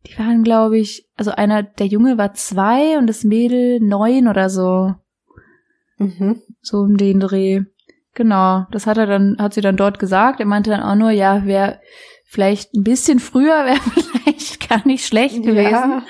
die 0.05 0.17
waren, 0.19 0.43
glaube 0.43 0.77
ich, 0.77 1.07
also 1.15 1.31
einer, 1.31 1.63
der 1.63 1.87
Junge 1.87 2.17
war 2.17 2.33
zwei 2.33 2.97
und 2.97 3.07
das 3.07 3.23
Mädel 3.23 3.79
neun 3.79 4.27
oder 4.27 4.49
so. 4.49 4.93
Mhm. 5.97 6.41
So 6.61 6.77
um 6.79 6.97
den 6.97 7.19
Dreh. 7.19 7.61
Genau. 8.13 8.65
Das 8.71 8.85
hat 8.85 8.97
er 8.97 9.05
dann, 9.07 9.37
hat 9.39 9.53
sie 9.53 9.61
dann 9.61 9.77
dort 9.77 9.99
gesagt. 9.99 10.39
Er 10.39 10.45
meinte 10.45 10.69
dann 10.69 10.83
auch 10.83 10.95
nur, 10.95 11.11
ja, 11.11 11.45
wäre 11.45 11.79
vielleicht 12.25 12.73
ein 12.73 12.83
bisschen 12.83 13.19
früher, 13.19 13.65
wäre 13.65 13.79
vielleicht 14.23 14.69
gar 14.69 14.85
nicht 14.85 15.05
schlecht 15.05 15.37
gewesen. 15.43 15.71
Ja, 15.71 16.03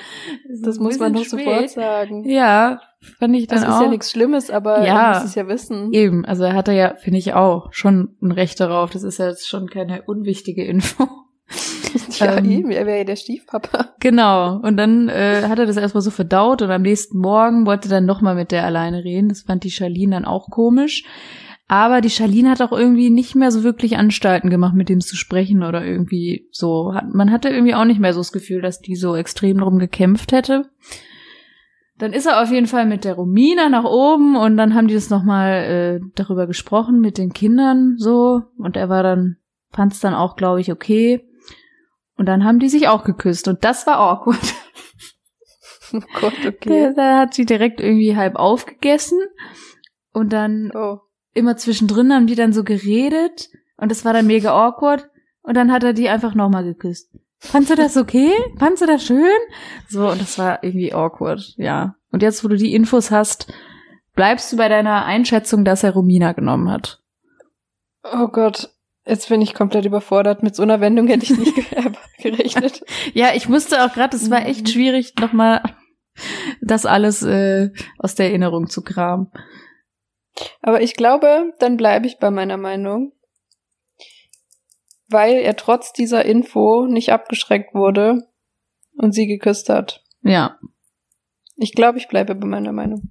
Ist 0.50 0.66
das 0.66 0.78
muss 0.78 0.98
man 0.98 1.12
doch 1.14 1.24
sofort 1.24 1.70
sagen. 1.70 2.28
Ja, 2.28 2.80
fand 3.18 3.36
ich 3.36 3.46
dann 3.46 3.60
Das 3.60 3.68
ist 3.68 3.74
auch. 3.74 3.82
ja 3.82 3.88
nichts 3.88 4.10
Schlimmes, 4.10 4.50
aber 4.50 4.84
Ja. 4.84 5.12
er 5.12 5.14
muss 5.20 5.28
es 5.30 5.34
ja 5.34 5.46
wissen. 5.48 5.92
Eben, 5.92 6.24
also 6.24 6.44
er 6.44 6.54
hatte 6.54 6.72
ja, 6.72 6.94
finde 6.96 7.18
ich 7.18 7.34
auch, 7.34 7.72
schon 7.72 8.16
ein 8.22 8.32
Recht 8.32 8.58
darauf. 8.60 8.90
Das 8.90 9.02
ist 9.02 9.18
ja 9.18 9.28
jetzt 9.28 9.48
schon 9.48 9.68
keine 9.68 10.02
unwichtige 10.02 10.64
Info. 10.64 11.06
Ja, 12.18 12.38
Ähm, 12.38 12.50
eben, 12.50 12.70
er 12.70 12.86
wäre 12.86 12.98
ja 12.98 13.04
der 13.04 13.16
Stiefpapa. 13.16 13.94
Genau. 14.00 14.58
Und 14.58 14.76
dann 14.76 15.08
äh, 15.08 15.42
hat 15.48 15.58
er 15.58 15.66
das 15.66 15.76
erstmal 15.76 16.02
so 16.02 16.10
verdaut 16.10 16.62
und 16.62 16.70
am 16.70 16.82
nächsten 16.82 17.18
Morgen 17.18 17.66
wollte 17.66 17.88
er 17.88 17.96
dann 17.96 18.06
nochmal 18.06 18.34
mit 18.34 18.50
der 18.50 18.64
alleine 18.64 19.04
reden. 19.04 19.28
Das 19.28 19.42
fand 19.42 19.64
die 19.64 19.70
Charlene 19.70 20.16
dann 20.16 20.24
auch 20.24 20.50
komisch. 20.50 21.04
Aber 21.66 22.00
die 22.02 22.10
Charlene 22.10 22.50
hat 22.50 22.60
auch 22.60 22.72
irgendwie 22.72 23.08
nicht 23.08 23.34
mehr 23.34 23.50
so 23.50 23.62
wirklich 23.62 23.96
Anstalten 23.96 24.50
gemacht, 24.50 24.74
mit 24.74 24.90
dem 24.90 25.00
zu 25.00 25.16
sprechen 25.16 25.62
oder 25.62 25.84
irgendwie 25.84 26.46
so. 26.50 26.94
Man 27.12 27.30
hatte 27.30 27.48
irgendwie 27.48 27.74
auch 27.74 27.86
nicht 27.86 28.00
mehr 28.00 28.12
so 28.12 28.20
das 28.20 28.32
Gefühl, 28.32 28.60
dass 28.60 28.80
die 28.80 28.96
so 28.96 29.16
extrem 29.16 29.58
drum 29.58 29.78
gekämpft 29.78 30.32
hätte. 30.32 30.70
Dann 31.96 32.12
ist 32.12 32.26
er 32.26 32.42
auf 32.42 32.50
jeden 32.50 32.66
Fall 32.66 32.86
mit 32.86 33.04
der 33.04 33.14
Romina 33.14 33.68
nach 33.68 33.84
oben 33.84 34.36
und 34.36 34.56
dann 34.56 34.74
haben 34.74 34.88
die 34.88 34.94
das 34.94 35.10
nochmal 35.10 35.52
äh, 35.52 36.00
darüber 36.16 36.46
gesprochen 36.46 37.00
mit 37.00 37.18
den 37.18 37.32
Kindern 37.32 37.94
so. 37.96 38.42
Und 38.58 38.76
er 38.76 38.88
war 38.88 39.02
dann, 39.02 39.36
fand 39.70 39.92
es 39.92 40.00
dann 40.00 40.12
auch, 40.12 40.36
glaube 40.36 40.60
ich, 40.60 40.70
okay. 40.70 41.24
Und 42.16 42.26
dann 42.26 42.44
haben 42.44 42.58
die 42.60 42.68
sich 42.68 42.88
auch 42.88 43.04
geküsst 43.04 43.48
und 43.48 43.64
das 43.64 43.86
war 43.86 43.98
awkward. 43.98 44.40
Oh 45.92 46.00
Gott, 46.20 46.34
okay. 46.44 46.92
da 46.96 47.18
hat 47.18 47.34
sie 47.34 47.44
direkt 47.44 47.80
irgendwie 47.80 48.16
halb 48.16 48.34
aufgegessen 48.34 49.20
und 50.12 50.32
dann 50.32 50.72
Oh. 50.74 50.98
immer 51.34 51.56
zwischendrin 51.56 52.12
haben 52.12 52.26
die 52.26 52.34
dann 52.34 52.52
so 52.52 52.64
geredet 52.64 53.48
und 53.76 53.90
das 53.92 54.04
war 54.04 54.12
dann 54.12 54.26
mega 54.26 54.50
awkward 54.50 55.08
und 55.42 55.56
dann 55.56 55.70
hat 55.70 55.84
er 55.84 55.92
die 55.92 56.08
einfach 56.08 56.34
nochmal 56.34 56.64
geküsst. 56.64 57.14
Fandst 57.38 57.70
du 57.70 57.76
das 57.76 57.96
okay? 57.96 58.32
Fandst 58.58 58.82
du 58.82 58.86
das 58.86 59.04
schön? 59.04 59.36
So, 59.88 60.10
und 60.10 60.20
das 60.20 60.36
war 60.38 60.64
irgendwie 60.64 60.92
awkward, 60.92 61.54
ja. 61.58 61.94
Und 62.10 62.22
jetzt, 62.22 62.42
wo 62.42 62.48
du 62.48 62.56
die 62.56 62.74
Infos 62.74 63.12
hast, 63.12 63.52
bleibst 64.16 64.52
du 64.52 64.56
bei 64.56 64.68
deiner 64.68 65.04
Einschätzung, 65.04 65.64
dass 65.64 65.84
er 65.84 65.92
Romina 65.92 66.32
genommen 66.32 66.70
hat. 66.70 67.02
oh 68.02 68.28
Gott. 68.28 68.73
Jetzt 69.06 69.28
bin 69.28 69.42
ich 69.42 69.52
komplett 69.54 69.84
überfordert. 69.84 70.42
Mit 70.42 70.54
so 70.56 70.62
einer 70.62 70.80
Wendung 70.80 71.06
hätte 71.08 71.24
ich 71.24 71.36
nicht 71.38 71.54
ge- 71.54 71.92
gerechnet. 72.22 72.84
Ja, 73.12 73.34
ich 73.34 73.48
musste 73.48 73.84
auch 73.84 73.92
gerade, 73.92 74.16
es 74.16 74.30
war 74.30 74.46
echt 74.46 74.68
schwierig, 74.70 75.14
nochmal 75.20 75.62
das 76.62 76.86
alles 76.86 77.22
äh, 77.22 77.70
aus 77.98 78.14
der 78.14 78.26
Erinnerung 78.28 78.68
zu 78.68 78.82
kramen. 78.82 79.30
Aber 80.62 80.80
ich 80.80 80.94
glaube, 80.94 81.52
dann 81.58 81.76
bleibe 81.76 82.06
ich 82.06 82.18
bei 82.18 82.30
meiner 82.30 82.56
Meinung. 82.56 83.12
Weil 85.08 85.34
er 85.34 85.54
trotz 85.56 85.92
dieser 85.92 86.24
Info 86.24 86.86
nicht 86.86 87.12
abgeschreckt 87.12 87.74
wurde 87.74 88.26
und 88.96 89.12
sie 89.12 89.26
geküsst 89.26 89.68
hat. 89.68 90.02
Ja, 90.22 90.58
Ich 91.56 91.74
glaube, 91.74 91.98
ich 91.98 92.08
bleibe 92.08 92.34
bei 92.34 92.46
meiner 92.46 92.72
Meinung. 92.72 93.10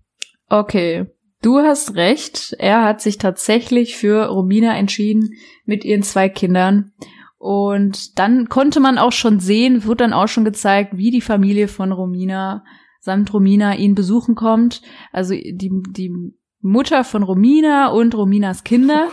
okay. 0.50 1.06
Du 1.44 1.60
hast 1.60 1.96
recht. 1.96 2.56
Er 2.58 2.84
hat 2.84 3.02
sich 3.02 3.20
tatsächlich 3.20 3.98
für 3.98 4.28
Romina 4.28 4.76
entschieden 4.76 5.36
mit 5.66 5.86
ihren 5.86 6.02
zwei 6.02 6.30
Kindern. 6.30 6.94
Und 7.38 8.18
dann 8.18 8.48
konnte 8.48 8.80
man 8.80 8.98
auch 8.98 9.12
schon 9.12 9.42
sehen, 9.42 9.86
wurde 9.86 10.06
dann 10.06 10.14
auch 10.14 10.30
schon 10.30 10.46
gezeigt, 10.46 10.98
wie 10.98 11.12
die 11.12 11.22
Familie 11.22 11.68
von 11.68 11.92
Romina 11.92 12.64
samt 13.02 13.34
Romina 13.34 13.76
ihn 13.76 13.96
besuchen 13.96 14.34
kommt. 14.34 14.82
Also 15.12 15.34
die, 15.34 15.70
die 15.90 16.14
Mutter 16.62 17.04
von 17.04 17.22
Romina 17.24 17.90
und 17.90 18.16
Rominas 18.16 18.64
Kinder. 18.64 19.10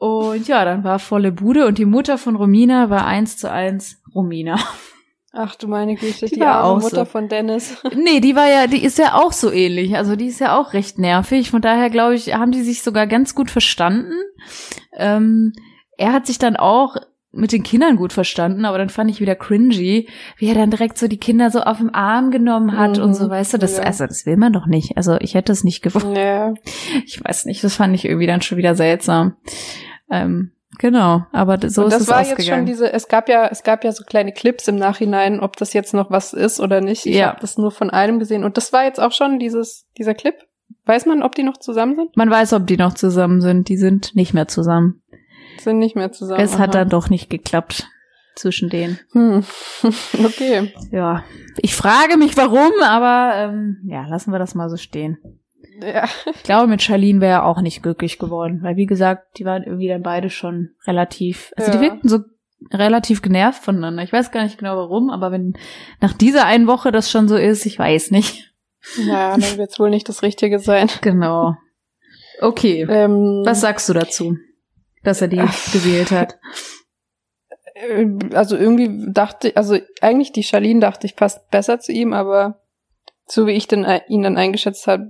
Oh. 0.00 0.32
Und 0.32 0.48
ja, 0.48 0.64
dann 0.64 0.82
war 0.82 0.98
volle 0.98 1.30
Bude 1.30 1.66
und 1.66 1.78
die 1.78 1.84
Mutter 1.84 2.18
von 2.18 2.34
Romina 2.34 2.90
war 2.90 3.06
eins 3.06 3.36
zu 3.36 3.50
eins 3.50 4.02
Romina. 4.12 4.58
Ach 5.32 5.54
du 5.56 5.68
meine 5.68 5.94
Güte, 5.94 6.26
Die 6.26 6.36
die, 6.36 6.40
war 6.40 6.54
arme 6.56 6.68
auch 6.78 6.80
Mutter 6.82 7.04
so. 7.04 7.10
von 7.10 7.28
Dennis. 7.28 7.76
Nee, 7.94 8.20
die 8.20 8.34
war 8.34 8.48
ja, 8.48 8.66
die 8.66 8.82
ist 8.82 8.98
ja 8.98 9.14
auch 9.14 9.32
so 9.32 9.52
ähnlich. 9.52 9.96
Also 9.96 10.16
die 10.16 10.26
ist 10.26 10.40
ja 10.40 10.58
auch 10.58 10.72
recht 10.72 10.98
nervig. 10.98 11.50
Von 11.50 11.60
daher 11.60 11.90
glaube 11.90 12.14
ich, 12.14 12.34
haben 12.34 12.50
die 12.50 12.62
sich 12.62 12.82
sogar 12.82 13.06
ganz 13.06 13.34
gut 13.34 13.50
verstanden. 13.50 14.14
Ähm, 14.96 15.52
er 15.98 16.12
hat 16.12 16.26
sich 16.26 16.38
dann 16.38 16.56
auch 16.56 16.96
mit 17.30 17.52
den 17.52 17.62
Kindern 17.62 17.96
gut 17.96 18.14
verstanden, 18.14 18.64
aber 18.64 18.78
dann 18.78 18.88
fand 18.88 19.10
ich 19.10 19.20
wieder 19.20 19.34
cringy, 19.36 20.08
wie 20.38 20.46
er 20.48 20.54
dann 20.54 20.70
direkt 20.70 20.96
so 20.96 21.08
die 21.08 21.18
Kinder 21.18 21.50
so 21.50 21.60
auf 21.60 21.76
den 21.76 21.90
Arm 21.94 22.30
genommen 22.30 22.76
hat 22.76 22.96
Mhm, 22.96 23.02
und 23.04 23.14
so, 23.14 23.28
weißt 23.28 23.52
du, 23.52 23.58
das, 23.58 23.76
ja. 23.76 23.82
also 23.84 24.06
das 24.06 24.24
will 24.24 24.38
man 24.38 24.54
doch 24.54 24.64
nicht. 24.66 24.96
Also 24.96 25.18
ich 25.20 25.34
hätte 25.34 25.52
es 25.52 25.62
nicht 25.62 25.82
gewollt. 25.82 26.16
Ja. 26.16 26.54
Ich 27.04 27.22
weiß 27.22 27.44
nicht, 27.44 27.62
das 27.62 27.76
fand 27.76 27.94
ich 27.94 28.06
irgendwie 28.06 28.26
dann 28.26 28.40
schon 28.40 28.56
wieder 28.56 28.74
seltsam. 28.74 29.36
Ähm, 30.10 30.52
genau, 30.78 31.26
aber 31.32 31.58
so 31.68 31.82
und 31.82 31.88
ist 31.88 31.94
das 31.94 32.02
es 32.02 32.08
war 32.08 32.24
jetzt 32.24 32.46
schon 32.46 32.64
diese, 32.66 32.92
es 32.92 33.08
gab 33.08 33.28
ja, 33.28 33.48
es 33.48 33.62
gab 33.62 33.84
ja 33.84 33.92
so 33.92 34.04
kleine 34.04 34.32
Clips 34.32 34.68
im 34.68 34.76
Nachhinein, 34.76 35.40
ob 35.40 35.56
das 35.56 35.72
jetzt 35.72 35.92
noch 35.94 36.10
was 36.10 36.32
ist 36.32 36.60
oder 36.60 36.80
nicht. 36.80 37.06
Ich 37.06 37.16
Ja. 37.16 37.28
habe 37.28 37.40
das 37.40 37.58
nur 37.58 37.70
von 37.70 37.90
einem 37.90 38.18
gesehen. 38.18 38.44
Und 38.44 38.56
das 38.56 38.72
war 38.72 38.84
jetzt 38.84 39.00
auch 39.00 39.12
schon 39.12 39.38
dieses, 39.38 39.86
dieser 39.98 40.14
Clip. 40.14 40.34
Weiß 40.84 41.06
man, 41.06 41.22
ob 41.22 41.34
die 41.34 41.42
noch 41.42 41.58
zusammen 41.58 41.96
sind? 41.96 42.16
Man 42.16 42.30
weiß, 42.30 42.52
ob 42.54 42.66
die 42.66 42.76
noch 42.78 42.94
zusammen 42.94 43.40
sind. 43.40 43.68
Die 43.68 43.76
sind 43.76 44.14
nicht 44.14 44.32
mehr 44.32 44.48
zusammen. 44.48 45.02
Sind 45.60 45.78
nicht 45.78 45.96
mehr 45.96 46.12
zusammen. 46.12 46.40
es 46.40 46.54
hat 46.58 46.70
aha. 46.70 46.78
dann 46.84 46.88
doch 46.88 47.10
nicht 47.10 47.28
geklappt 47.30 47.86
zwischen 48.36 48.70
denen. 48.70 48.98
Hm. 49.12 49.44
okay. 50.24 50.72
Ja, 50.92 51.24
ich 51.58 51.74
frage 51.74 52.16
mich 52.16 52.36
warum, 52.36 52.70
aber 52.82 53.32
ähm, 53.36 53.78
ja, 53.86 54.06
lassen 54.06 54.30
wir 54.30 54.38
das 54.38 54.54
mal 54.54 54.70
so 54.70 54.76
stehen. 54.76 55.18
Ja. 55.80 56.08
Ich 56.34 56.42
glaube, 56.42 56.66
mit 56.66 56.82
Charlene 56.82 57.20
wäre 57.20 57.32
er 57.40 57.44
auch 57.46 57.60
nicht 57.60 57.82
glücklich 57.82 58.18
geworden, 58.18 58.60
weil 58.62 58.76
wie 58.76 58.86
gesagt, 58.86 59.38
die 59.38 59.44
waren 59.44 59.62
irgendwie 59.62 59.88
dann 59.88 60.02
beide 60.02 60.30
schon 60.30 60.70
relativ, 60.86 61.52
also 61.56 61.70
die 61.70 61.76
Ja. 61.78 61.82
wirkten 61.82 62.08
so 62.08 62.18
relativ 62.72 63.22
genervt 63.22 63.62
voneinander. 63.62 64.02
Ich 64.02 64.12
weiß 64.12 64.30
gar 64.32 64.42
nicht 64.42 64.58
genau 64.58 64.76
warum, 64.76 65.10
aber 65.10 65.30
wenn 65.30 65.54
nach 66.00 66.12
dieser 66.12 66.44
einen 66.46 66.66
Woche 66.66 66.90
das 66.90 67.10
schon 67.10 67.28
so 67.28 67.36
ist, 67.36 67.64
ich 67.66 67.78
weiß 67.78 68.10
nicht. 68.10 68.52
Ja, 69.06 69.36
dann 69.36 69.40
wird 69.58 69.70
es 69.70 69.78
wohl 69.78 69.90
nicht 69.90 70.08
das 70.08 70.22
Richtige 70.22 70.58
sein. 70.58 70.88
Genau. 71.00 71.54
Okay, 72.40 72.86
Ähm, 72.88 73.42
was 73.44 73.60
sagst 73.60 73.88
du 73.88 73.92
dazu, 73.92 74.36
dass 75.04 75.20
er 75.22 75.28
die 75.28 75.40
Ach. 75.40 75.72
gewählt 75.72 76.10
hat? 76.10 76.38
äh, 77.74 78.06
also 78.34 78.56
irgendwie 78.56 79.12
dachte, 79.12 79.52
also 79.56 79.76
eigentlich 80.00 80.32
die 80.32 80.42
Charlene 80.42 80.80
dachte 80.80 81.06
ich 81.06 81.16
passt 81.16 81.50
besser 81.50 81.78
zu 81.80 81.92
ihm, 81.92 82.12
aber 82.12 82.60
so 83.30 83.46
wie 83.46 83.52
ich 83.52 83.68
den, 83.68 83.86
ihn 84.08 84.22
dann 84.22 84.36
eingeschätzt 84.36 84.86
habe, 84.86 85.06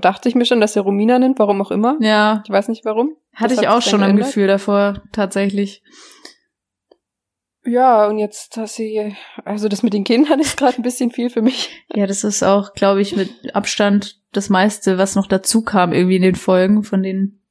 dachte 0.00 0.28
ich 0.28 0.34
mir 0.34 0.44
schon, 0.44 0.60
dass 0.60 0.76
er 0.76 0.82
Romina 0.82 1.18
nimmt, 1.18 1.38
warum 1.38 1.62
auch 1.62 1.70
immer. 1.70 1.96
Ja, 2.00 2.42
Ich 2.44 2.50
weiß 2.50 2.68
nicht 2.68 2.84
warum. 2.84 3.16
hatte 3.34 3.54
Das 3.54 3.62
ich 3.62 3.68
auch 3.68 3.82
schon 3.82 4.00
geändert. 4.00 4.26
Gefühl 4.26 4.46
davor, 4.48 5.02
tatsächlich. 5.12 5.82
Ja, 7.64 8.06
und 8.08 8.18
jetzt, 8.18 8.56
dass 8.56 8.74
sie, 8.74 9.14
also 9.44 9.68
das 9.68 9.82
mit 9.82 9.92
den 9.92 10.04
Kindern 10.04 10.40
ist 10.40 10.56
gerade 10.56 10.78
ein 10.78 10.82
bisschen 10.82 11.10
viel 11.10 11.30
für 11.30 11.42
mich. 11.42 11.70
Ja, 11.94 12.06
das 12.06 12.24
ist 12.24 12.42
auch, 12.42 12.72
glaube 12.74 13.02
ich, 13.02 13.14
mit 13.16 13.54
Abstand 13.54 14.18
das 14.32 14.48
meiste, 14.48 14.98
was 14.98 15.14
noch 15.14 15.26
dazu 15.26 15.62
kam, 15.62 15.92
irgendwie 15.92 16.16
in 16.16 16.22
den 16.22 16.34
Folgen 16.36 16.82
von 16.82 17.02
den, 17.02 17.42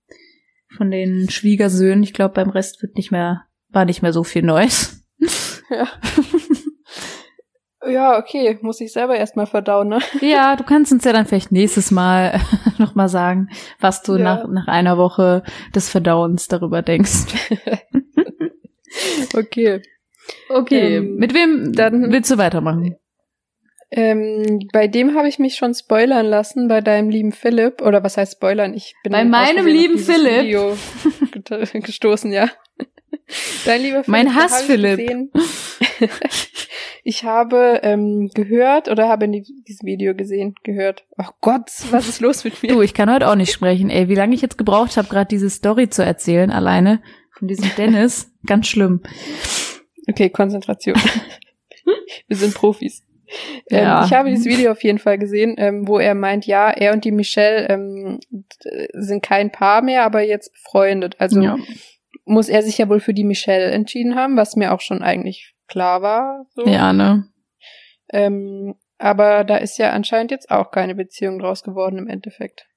von 0.75 0.89
den 0.91 1.29
Schwiegersöhnen. 1.29 2.03
Ich 2.03 2.13
glaube, 2.13 2.33
beim 2.33 2.49
Rest 2.49 2.81
wird 2.81 2.95
nicht 2.95 3.11
mehr, 3.11 3.45
war 3.69 3.85
nicht 3.85 4.01
mehr 4.01 4.13
so 4.13 4.23
viel 4.23 4.43
Neues. 4.43 4.95
Ja. 5.71 5.87
Ja, 7.89 8.17
okay, 8.17 8.57
muss 8.61 8.79
ich 8.81 8.91
selber 8.93 9.15
erstmal 9.17 9.45
verdauen, 9.47 9.89
ne? 9.89 9.99
Ja, 10.21 10.55
du 10.55 10.63
kannst 10.63 10.91
uns 10.91 11.03
ja 11.03 11.13
dann 11.13 11.25
vielleicht 11.25 11.51
nächstes 11.51 11.91
Mal 11.91 12.39
nochmal 12.77 13.09
sagen, 13.09 13.49
was 13.79 14.01
du 14.03 14.13
Ja. 14.17 14.23
nach, 14.23 14.47
nach 14.47 14.67
einer 14.67 14.97
Woche 14.97 15.43
des 15.75 15.89
Verdauens 15.89 16.47
darüber 16.47 16.81
denkst. 16.81 17.25
Okay. 19.35 19.81
Okay, 20.49 20.97
Ähm, 20.97 21.15
mit 21.17 21.33
wem 21.33 21.73
dann- 21.73 22.11
willst 22.11 22.29
du 22.31 22.37
weitermachen? 22.37 22.95
Ähm, 23.91 24.67
bei 24.71 24.87
dem 24.87 25.15
habe 25.15 25.27
ich 25.27 25.39
mich 25.39 25.55
schon 25.55 25.73
spoilern 25.73 26.25
lassen, 26.27 26.67
bei 26.67 26.81
deinem 26.81 27.09
lieben 27.09 27.31
Philipp. 27.31 27.81
Oder 27.81 28.03
was 28.03 28.17
heißt 28.17 28.33
spoilern? 28.33 28.73
Ich 28.75 28.93
bin 29.03 29.11
Bei 29.11 29.23
meinem 29.25 29.65
lieben 29.65 29.97
Philipp? 29.97 30.43
Video 30.43 30.77
gestoßen, 31.73 32.31
ja. 32.31 32.49
Dein 33.65 33.81
lieber 33.81 34.03
Philipp. 34.03 34.07
Mein 34.07 34.35
Hass 34.35 34.63
Philipp. 34.63 35.31
ich 37.03 37.23
habe 37.23 37.79
ähm, 37.83 38.29
gehört 38.33 38.89
oder 38.89 39.07
habe 39.07 39.25
in 39.25 39.31
die, 39.33 39.63
dieses 39.67 39.83
Video 39.83 40.15
gesehen, 40.15 40.55
gehört. 40.63 41.05
Oh 41.17 41.29
Gott, 41.41 41.69
was 41.91 42.07
ist 42.07 42.21
los 42.21 42.43
mit 42.43 42.61
mir? 42.63 42.69
Du, 42.69 42.81
ich 42.81 42.93
kann 42.93 43.11
heute 43.11 43.27
auch 43.27 43.35
nicht 43.35 43.51
sprechen. 43.51 43.89
Ey, 43.89 44.09
wie 44.09 44.15
lange 44.15 44.35
ich 44.35 44.41
jetzt 44.41 44.57
gebraucht 44.57 44.97
habe, 44.97 45.07
gerade 45.07 45.27
diese 45.27 45.49
Story 45.49 45.89
zu 45.89 46.03
erzählen, 46.03 46.51
alleine 46.51 47.01
von 47.37 47.47
diesem 47.47 47.69
Dennis. 47.77 48.31
Ganz 48.45 48.67
schlimm. 48.67 49.01
Okay, 50.07 50.29
Konzentration. 50.29 50.95
Wir 52.27 52.37
sind 52.37 52.53
Profis. 52.53 53.03
Ja. 53.69 53.99
Ähm, 53.99 54.05
ich 54.05 54.13
habe 54.13 54.29
dieses 54.29 54.45
Video 54.45 54.71
auf 54.71 54.83
jeden 54.83 54.97
Fall 54.97 55.19
gesehen, 55.19 55.55
ähm, 55.57 55.87
wo 55.87 55.99
er 55.99 56.15
meint, 56.15 56.45
ja, 56.45 56.71
er 56.71 56.93
und 56.93 57.05
die 57.05 57.11
Michelle 57.11 57.69
ähm, 57.69 58.19
sind 58.93 59.21
kein 59.21 59.51
Paar 59.51 59.83
mehr, 59.83 60.03
aber 60.03 60.21
jetzt 60.21 60.53
befreundet. 60.53 61.15
Also 61.19 61.41
ja. 61.41 61.57
Muss 62.29 62.49
er 62.49 62.61
sich 62.61 62.77
ja 62.77 62.89
wohl 62.89 62.99
für 62.99 63.13
die 63.13 63.23
Michelle 63.23 63.71
entschieden 63.71 64.15
haben, 64.15 64.37
was 64.37 64.55
mir 64.55 64.73
auch 64.73 64.81
schon 64.81 65.01
eigentlich 65.01 65.55
klar 65.67 66.01
war. 66.01 66.45
So. 66.55 66.65
ja, 66.65 66.93
ne? 66.93 67.25
Ähm, 68.11 68.75
aber 68.97 69.43
da 69.43 69.57
ist 69.57 69.77
ja 69.77 69.91
anscheinend 69.91 70.31
jetzt 70.31 70.51
auch 70.51 70.71
keine 70.71 70.95
Beziehung 70.95 71.39
draus 71.39 71.63
geworden 71.63 71.97
im 71.97 72.07
Endeffekt. 72.07 72.67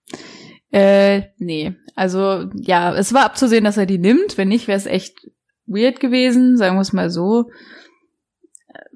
Äh, 0.70 1.22
nee. 1.38 1.74
Also, 1.94 2.48
ja, 2.54 2.94
es 2.94 3.12
war 3.12 3.24
abzusehen, 3.24 3.64
dass 3.64 3.76
er 3.76 3.86
die 3.86 3.98
nimmt. 3.98 4.38
Wenn 4.38 4.48
nicht, 4.48 4.68
wäre 4.68 4.78
es 4.78 4.86
echt 4.86 5.28
weird 5.66 6.00
gewesen, 6.00 6.56
sagen 6.56 6.76
wir 6.76 6.80
es 6.80 6.92
mal 6.92 7.10
so. 7.10 7.50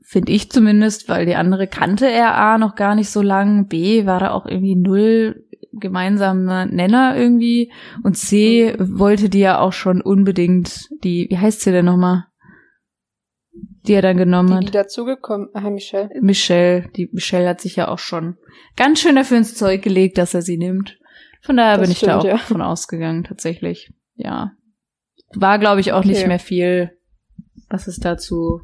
Finde 0.03 0.33
ich 0.33 0.51
zumindest, 0.51 1.09
weil 1.09 1.27
die 1.27 1.35
andere 1.35 1.67
kannte 1.67 2.09
er 2.09 2.37
A 2.37 2.59
noch 2.59 2.77
gar 2.77 2.95
nicht 2.95 3.11
so 3.11 3.23
lang. 3.23 3.67
B 3.67 4.07
war 4.07 4.21
da 4.21 4.31
auch 4.31 4.47
irgendwie 4.47 4.77
null 4.77 5.45
gemeinsamer 5.81 6.67
Nenner 6.67 7.17
irgendwie. 7.17 7.73
Und 8.03 8.17
C 8.17 8.75
wollte 8.79 9.29
die 9.29 9.41
ja 9.41 9.59
auch 9.61 9.73
schon 9.73 10.01
unbedingt 10.01 10.89
die, 11.05 11.27
wie 11.31 11.39
heißt 11.39 11.61
sie 11.61 11.73
denn 11.73 11.85
nochmal? 11.87 12.25
Die 13.87 13.95
er 13.95 14.03
dann 14.03 14.17
genommen 14.17 14.49
Die, 14.49 14.55
hat. 14.55 14.65
die 14.65 14.71
dazugekommen, 14.73 15.49
aha, 15.55 15.71
Michelle. 15.71 16.11
Michelle, 16.21 16.89
die 16.97 17.09
Michelle 17.13 17.49
hat 17.49 17.61
sich 17.61 17.77
ja 17.77 17.89
auch 17.89 17.99
schon 18.01 18.37
ganz 18.77 19.01
schön 19.01 19.17
dafür 19.17 19.39
ins 19.39 19.55
Zeug 19.55 19.83
gelegt, 19.83 20.19
dass 20.19 20.35
er 20.35 20.43
sie 20.43 20.59
nimmt. 20.59 20.99
Von 21.43 21.57
daher 21.57 21.77
Das 21.79 21.83
bin 21.83 21.93
ich 21.93 22.01
da 22.01 22.21
stimmt, 22.21 22.35
auch 22.35 22.39
ja. 22.41 22.45
von 22.45 22.61
ausgegangen, 22.63 23.25
tatsächlich. 23.25 23.93
Ja. 24.17 24.53
War, 25.35 25.59
glaube 25.59 25.81
ich, 25.81 25.93
auch 25.93 26.01
Okay. 26.01 26.09
nicht 26.09 26.27
mehr 26.27 26.39
viel, 26.41 26.91
was 27.69 27.87
es 27.87 27.99
dazu 27.99 28.63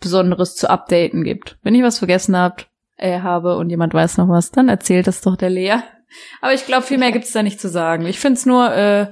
Besonderes 0.00 0.54
zu 0.54 0.70
updaten 0.70 1.24
gibt. 1.24 1.58
Wenn 1.62 1.74
ich 1.74 1.82
was 1.82 1.98
vergessen 1.98 2.36
habt, 2.36 2.70
äh, 2.96 3.20
habe 3.20 3.56
und 3.56 3.70
jemand 3.70 3.94
weiß 3.94 4.18
noch 4.18 4.28
was, 4.28 4.50
dann 4.50 4.68
erzählt 4.68 5.06
das 5.06 5.20
doch 5.20 5.36
der 5.36 5.50
Lea. 5.50 5.76
Aber 6.40 6.54
ich 6.54 6.66
glaube, 6.66 6.86
viel 6.86 6.98
mehr 6.98 7.12
gibt's 7.12 7.32
da 7.32 7.42
nicht 7.42 7.60
zu 7.60 7.68
sagen. 7.68 8.06
Ich 8.06 8.18
find's 8.18 8.46
nur 8.46 8.72
äh, 8.72 9.08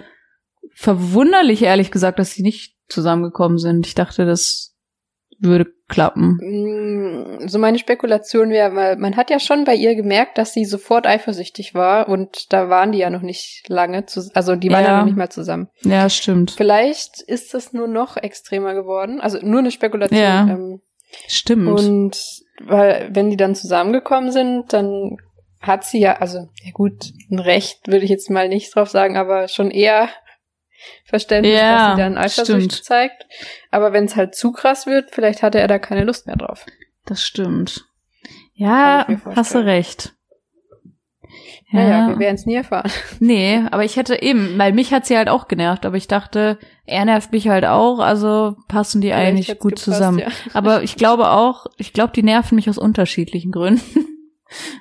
verwunderlich, 0.75 1.63
ehrlich 1.63 1.91
gesagt, 1.91 2.19
dass 2.19 2.33
sie 2.33 2.43
nicht 2.43 2.77
zusammengekommen 2.89 3.59
sind. 3.59 3.87
Ich 3.87 3.95
dachte, 3.95 4.27
das 4.27 4.75
würde 5.41 5.67
klappen. 5.89 6.39
Mm, 6.41 7.49
So 7.49 7.59
meine 7.59 7.79
Spekulation 7.79 8.51
wäre, 8.51 8.75
weil 8.75 8.97
man 8.97 9.17
hat 9.17 9.31
ja 9.31 9.39
schon 9.41 9.65
bei 9.65 9.75
ihr 9.75 9.95
gemerkt, 9.95 10.39
dass 10.39 10.53
sie 10.53 10.65
sofort 10.65 11.07
eifersüchtig 11.07 11.75
war 11.75 12.09
und 12.09 12.53
da 12.53 12.69
waren 12.69 12.93
die 12.93 12.99
ja 12.99 13.11
noch 13.11 13.23
nicht 13.23 13.65
lange, 13.69 14.07
zu, 14.07 14.31
also 14.35 14.57
die 14.57 14.71
waren 14.71 14.85
ja. 14.85 14.91
Ja. 14.91 14.99
noch 14.99 15.07
nicht 15.07 15.17
mal 15.17 15.31
zusammen. 15.31 15.69
Ja, 15.83 16.09
stimmt. 16.09 16.53
Vielleicht 16.53 17.21
ist 17.21 17.53
das 17.53 17.73
nur 17.73 17.89
noch 17.89 18.17
extremer 18.17 18.75
geworden, 18.75 19.21
also 19.21 19.39
nur 19.43 19.59
eine 19.59 19.71
Spekulation. 19.71 20.19
Ja. 20.21 20.49
Ähm, 20.49 20.81
Stimmt. 21.29 21.69
und 21.69 22.19
weil 22.65 23.09
wenn 23.13 23.31
die 23.31 23.37
dann 23.37 23.55
zusammengekommen 23.55 24.31
sind, 24.33 24.73
dann 24.73 25.17
hat 25.61 25.85
sie 25.85 25.99
ja, 26.01 26.19
also 26.19 26.49
ja 26.63 26.71
gut, 26.73 27.13
ein 27.31 27.39
Recht 27.39 27.87
würde 27.89 28.05
ich 28.05 28.11
jetzt 28.11 28.31
mal 28.31 28.49
nicht 28.49 28.75
drauf 28.75 28.91
sagen, 28.91 29.17
aber 29.17 29.49
schon 29.49 29.71
eher 29.71 30.09
Verständnis, 31.07 31.55
Ja, 31.59 31.89
dass 31.89 31.97
sie 31.97 32.03
dann 32.03 32.19
Eifersucht 32.19 32.47
stimmt. 32.47 32.85
zeigt. 32.85 33.27
Aber 33.71 33.93
wenn 33.93 34.05
es 34.05 34.17
halt 34.17 34.35
zu 34.35 34.53
krass 34.53 34.87
wird, 34.87 35.11
vielleicht 35.13 35.43
hatte 35.43 35.59
er 35.59 35.69
da 35.69 35.79
keine 35.79 36.05
Lust 36.05 36.27
mehr 36.27 36.37
drauf. 36.37 36.67
Das 37.07 37.23
stimmt. 37.23 37.85
Ja, 38.55 39.07
hast 39.09 39.09
du 39.09 39.17
vorstellen. 39.19 39.65
Recht. 41.45 41.73
Naja, 41.73 42.09
wir 42.09 42.19
werden 42.19 42.35
es 42.35 42.47
nie 42.47 42.55
erfahren. 42.55 42.91
nee, 43.21 43.63
aber 43.71 43.85
ich 43.85 43.97
hätte 43.97 44.21
eben, 44.23 44.59
weil 44.59 44.73
mich 44.73 44.93
hat 44.93 45.07
sie 45.07 45.17
halt 45.17 45.29
auch 45.29 45.49
genervt, 45.49 45.87
aber 45.87 45.97
ich 45.97 46.09
dachte, 46.09 46.59
er 46.87 47.05
nervt 47.05 47.33
mich 47.33 47.49
halt 47.49 47.65
auch, 47.65 47.99
also 47.99 48.57
passen 48.69 49.01
die 49.01 49.09
Vielleicht 49.09 49.27
eigentlich 49.27 49.59
gut 49.59 49.73
gepasst, 49.73 49.85
zusammen. 49.85 50.19
ja. 50.19 50.29
Aber 50.53 50.83
ich 50.83 50.97
glaube 50.97 51.31
auch, 51.31 51.67
ich 51.79 51.93
glaube, 51.93 52.13
die 52.13 52.23
nerven 52.23 52.57
mich 52.57 52.69
aus 52.69 52.79
unterschiedlichen 52.79 53.53
Gründen. 53.53 53.81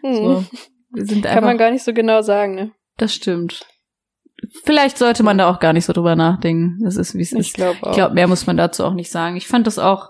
Hm. 0.02 0.16
So, 0.16 0.46
wir 0.92 1.06
sind 1.06 1.24
Kann 1.24 1.36
man 1.36 1.52
einfach, 1.52 1.60
gar 1.60 1.72
nicht 1.72 1.84
so 1.84 1.94
genau 1.94 2.22
sagen, 2.22 2.56
ne? 2.56 2.72
das 2.98 3.14
stimmt. 3.14 3.66
Vielleicht 4.66 4.98
sollte 4.98 5.24
man 5.24 5.38
da 5.38 5.50
auch 5.50 5.60
gar 5.60 5.74
nicht 5.74 5.86
so 5.86 5.94
drüber 5.94 6.16
nachdenken. 6.16 6.80
Das 6.84 6.98
ist, 6.98 7.16
wie 7.16 7.22
es 7.22 7.32
ist. 7.32 7.48
Ich 7.48 7.54
glaube 7.54 7.78
auch. 7.82 7.90
Ich 7.92 7.96
glaube, 7.96 8.14
mehr 8.14 8.28
muss 8.28 8.46
man 8.46 8.58
dazu 8.58 8.84
auch 8.84 8.94
nicht 8.94 9.10
sagen. 9.10 9.38
Ich 9.38 9.48
fand 9.48 9.68
das 9.68 9.80
auch, 9.80 10.10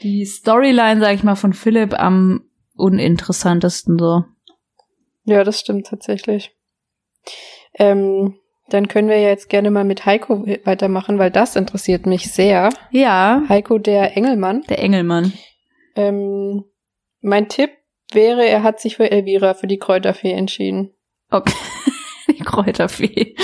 die 0.00 0.24
Storyline, 0.24 1.00
sag 1.00 1.14
ich 1.14 1.22
mal, 1.22 1.34
von 1.34 1.52
Philipp 1.52 1.98
am 1.98 2.42
uninteressantesten 2.76 3.98
so. 3.98 4.24
Ja, 5.24 5.44
das 5.44 5.60
stimmt 5.60 5.86
tatsächlich. 5.86 6.54
Ähm, 7.78 8.38
dann 8.68 8.88
können 8.88 9.08
wir 9.08 9.20
jetzt 9.20 9.48
gerne 9.48 9.70
mal 9.70 9.84
mit 9.84 10.06
Heiko 10.06 10.46
weitermachen, 10.64 11.18
weil 11.18 11.30
das 11.30 11.56
interessiert 11.56 12.06
mich 12.06 12.32
sehr. 12.32 12.70
Ja. 12.90 13.42
Heiko, 13.48 13.78
der 13.78 14.16
Engelmann. 14.16 14.62
Der 14.68 14.78
Engelmann. 14.78 15.32
Ähm, 15.96 16.64
mein 17.20 17.48
Tipp 17.48 17.70
wäre, 18.12 18.46
er 18.46 18.62
hat 18.62 18.80
sich 18.80 18.96
für 18.96 19.10
Elvira, 19.10 19.54
für 19.54 19.66
die 19.66 19.78
Kräuterfee 19.78 20.32
entschieden. 20.32 20.94
Okay. 21.30 21.54
die 22.28 22.38
Kräuterfee. 22.38 23.34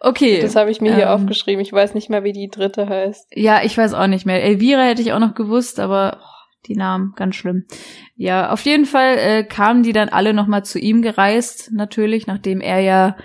Okay. 0.00 0.40
Das 0.40 0.56
habe 0.56 0.70
ich 0.70 0.80
mir 0.80 0.94
hier 0.94 1.04
ähm, 1.04 1.10
aufgeschrieben. 1.10 1.62
Ich 1.62 1.72
weiß 1.72 1.94
nicht 1.94 2.10
mehr, 2.10 2.24
wie 2.24 2.32
die 2.32 2.48
dritte 2.48 2.88
heißt. 2.88 3.28
Ja, 3.34 3.62
ich 3.62 3.78
weiß 3.78 3.94
auch 3.94 4.08
nicht 4.08 4.26
mehr. 4.26 4.42
Elvira 4.42 4.82
hätte 4.82 5.02
ich 5.02 5.12
auch 5.12 5.20
noch 5.20 5.34
gewusst, 5.34 5.78
aber 5.78 6.18
oh, 6.20 6.41
die 6.66 6.76
Namen, 6.76 7.12
ganz 7.16 7.36
schlimm. 7.36 7.66
Ja, 8.14 8.50
auf 8.50 8.62
jeden 8.62 8.86
Fall 8.86 9.18
äh, 9.18 9.44
kamen 9.44 9.82
die 9.82 9.92
dann 9.92 10.08
alle 10.08 10.32
nochmal 10.32 10.64
zu 10.64 10.78
ihm 10.78 11.02
gereist, 11.02 11.70
natürlich, 11.72 12.26
nachdem 12.26 12.60
er 12.60 12.80
ja 12.80 13.16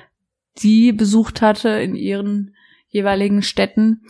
die 0.62 0.92
besucht 0.92 1.42
hatte 1.42 1.70
in 1.70 1.96
ihren 1.96 2.56
jeweiligen 2.88 3.42
Städten. 3.42 4.02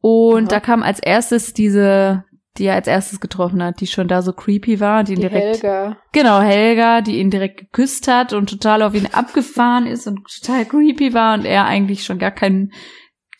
Und 0.00 0.44
Aha. 0.44 0.48
da 0.48 0.60
kam 0.60 0.82
als 0.82 1.00
erstes 1.00 1.54
diese, 1.54 2.24
die 2.58 2.64
er 2.64 2.74
als 2.74 2.86
erstes 2.86 3.20
getroffen 3.20 3.62
hat, 3.62 3.80
die 3.80 3.86
schon 3.86 4.08
da 4.08 4.22
so 4.22 4.32
creepy 4.32 4.78
war, 4.78 5.04
die 5.04 5.12
ihn 5.12 5.20
Die 5.20 5.28
direkt 5.28 5.62
Helga. 5.62 5.96
Genau, 6.12 6.40
Helga, 6.40 7.00
die 7.00 7.18
ihn 7.18 7.30
direkt 7.30 7.58
geküsst 7.58 8.08
hat 8.08 8.32
und 8.32 8.50
total 8.50 8.82
auf 8.82 8.94
ihn 8.94 9.08
abgefahren 9.12 9.86
ist 9.86 10.06
und 10.06 10.20
total 10.40 10.66
creepy 10.66 11.14
war 11.14 11.34
und 11.34 11.44
er 11.44 11.64
eigentlich 11.64 12.04
schon 12.04 12.18
gar 12.18 12.30
kein, 12.30 12.72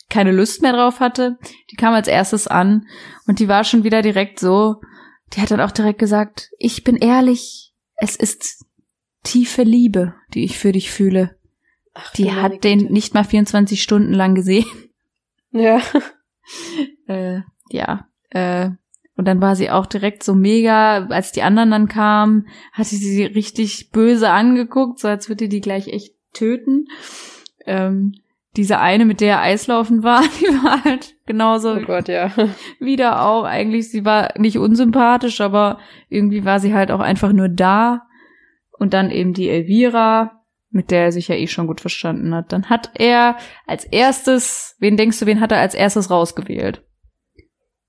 keine 0.09 0.33
Lust 0.33 0.63
mehr 0.63 0.73
drauf 0.73 1.01
hatte. 1.01 1.39
Die 1.71 1.77
kam 1.77 1.93
als 1.93 2.09
erstes 2.09 2.47
an 2.47 2.87
und 3.27 3.39
die 3.39 3.49
war 3.49 3.65
schon 3.65 3.85
wieder 3.85 4.03
direkt 4.03 4.41
so, 4.41 4.81
die 5.33 5.41
hat 5.41 5.51
dann 5.51 5.61
auch 5.61 5.73
direkt 5.73 5.99
gesagt, 5.99 6.51
ich 6.59 6.85
bin 6.85 6.97
ehrlich, 6.97 7.75
es 7.97 8.17
ist 8.17 8.65
tiefe 9.23 9.63
Liebe, 9.63 10.15
die 10.35 10.45
ich 10.45 10.59
für 10.59 10.73
dich 10.73 10.91
fühle. 10.91 11.37
Ach, 11.95 12.13
Die 12.13 12.31
hat 12.33 12.63
den 12.63 12.93
nicht 12.93 13.15
mal 13.15 13.25
24 13.25 13.83
Stunden 13.83 14.13
lang 14.13 14.35
gesehen. 14.35 14.67
Ja. 15.53 15.81
äh, 17.07 17.41
ja, 17.71 18.09
äh, 18.29 18.69
und 19.17 19.27
dann 19.27 19.41
war 19.41 19.57
sie 19.57 19.71
auch 19.71 19.87
direkt 19.87 20.23
so 20.23 20.35
mega, 20.35 21.07
als 21.07 21.33
die 21.33 21.43
anderen 21.43 21.71
dann 21.71 21.89
kamen, 21.89 22.49
hatte 22.73 22.91
sie 22.91 22.99
sie 22.99 23.25
richtig 23.25 23.91
böse 23.91 24.29
angeguckt, 24.29 24.99
so 24.99 25.09
als 25.09 25.31
würde 25.31 25.49
die 25.49 25.63
gleich 25.63 25.89
echt 25.89 26.15
töten. 26.35 26.89
Ähm, 27.65 28.13
diese 28.57 28.79
eine, 28.81 29.05
mit 29.05 29.21
der 29.21 29.37
er 29.37 29.41
Eislaufen 29.43 30.03
war, 30.03 30.23
die 30.41 30.47
war 30.65 30.83
halt 30.85 31.15
genauso 31.27 31.75
Oh 31.75 31.81
Gott, 31.81 32.09
ja. 32.09 32.31
wieder 32.81 33.23
auch 33.27 33.45
eigentlich, 33.45 33.91
sie 33.91 34.05
war 34.05 34.31
nicht 34.39 34.59
unsympathisch, 34.59 35.41
aber 35.41 35.79
irgendwie 36.09 36.45
war 36.45 36.61
sie 36.61 36.75
halt 36.75 36.91
auch 36.91 37.01
einfach 37.01 37.33
nur 37.33 37.49
da. 37.49 38.03
Und 38.79 38.93
dann 38.93 39.11
eben 39.11 39.33
die 39.33 39.49
Elvira, 39.49 40.43
mit 40.71 40.91
der 40.91 41.05
er 41.05 41.13
sich 41.13 41.29
ja 41.29 41.35
eh 41.35 41.47
schon 41.47 41.67
gut 41.67 41.81
verstanden 41.81 42.35
hat. 42.35 42.53
Dann 42.53 42.69
hat 42.69 42.91
er 42.95 43.37
als 43.67 43.85
erstes, 43.87 44.77
wen 44.81 44.97
denkst 44.99 45.19
du, 45.21 45.27
wen 45.27 45.41
hat 45.41 45.51
er 45.53 45.61
als 45.61 45.75
erstes 45.75 46.11
rausgewählt? 46.11 46.83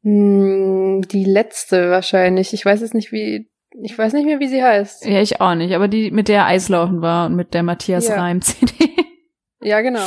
Hm, 0.04 1.02
Die 1.12 1.26
letzte 1.26 1.90
wahrscheinlich. 1.90 2.54
Ich 2.54 2.66
weiß 2.66 2.82
es 2.82 2.94
nicht, 2.94 3.12
wie. 3.12 3.50
Ich 3.84 3.98
weiß 3.98 4.14
nicht 4.14 4.26
mehr, 4.26 4.40
wie 4.40 4.48
sie 4.48 4.64
heißt. 4.64 5.06
Ja, 5.06 5.22
ich 5.22 5.42
auch 5.42 5.54
nicht, 5.54 5.76
aber 5.76 5.88
die, 5.90 6.10
mit 6.12 6.30
der 6.30 6.38
er 6.38 6.46
Eislaufen 6.48 7.02
war 7.02 7.28
und 7.28 7.36
mit 7.36 7.54
der 7.54 7.64
Matthias 7.64 8.08
Ja. 8.08 8.16
Reim 8.16 8.42
CD. 8.42 8.74
Ja, 9.62 9.82
genau. 9.82 10.06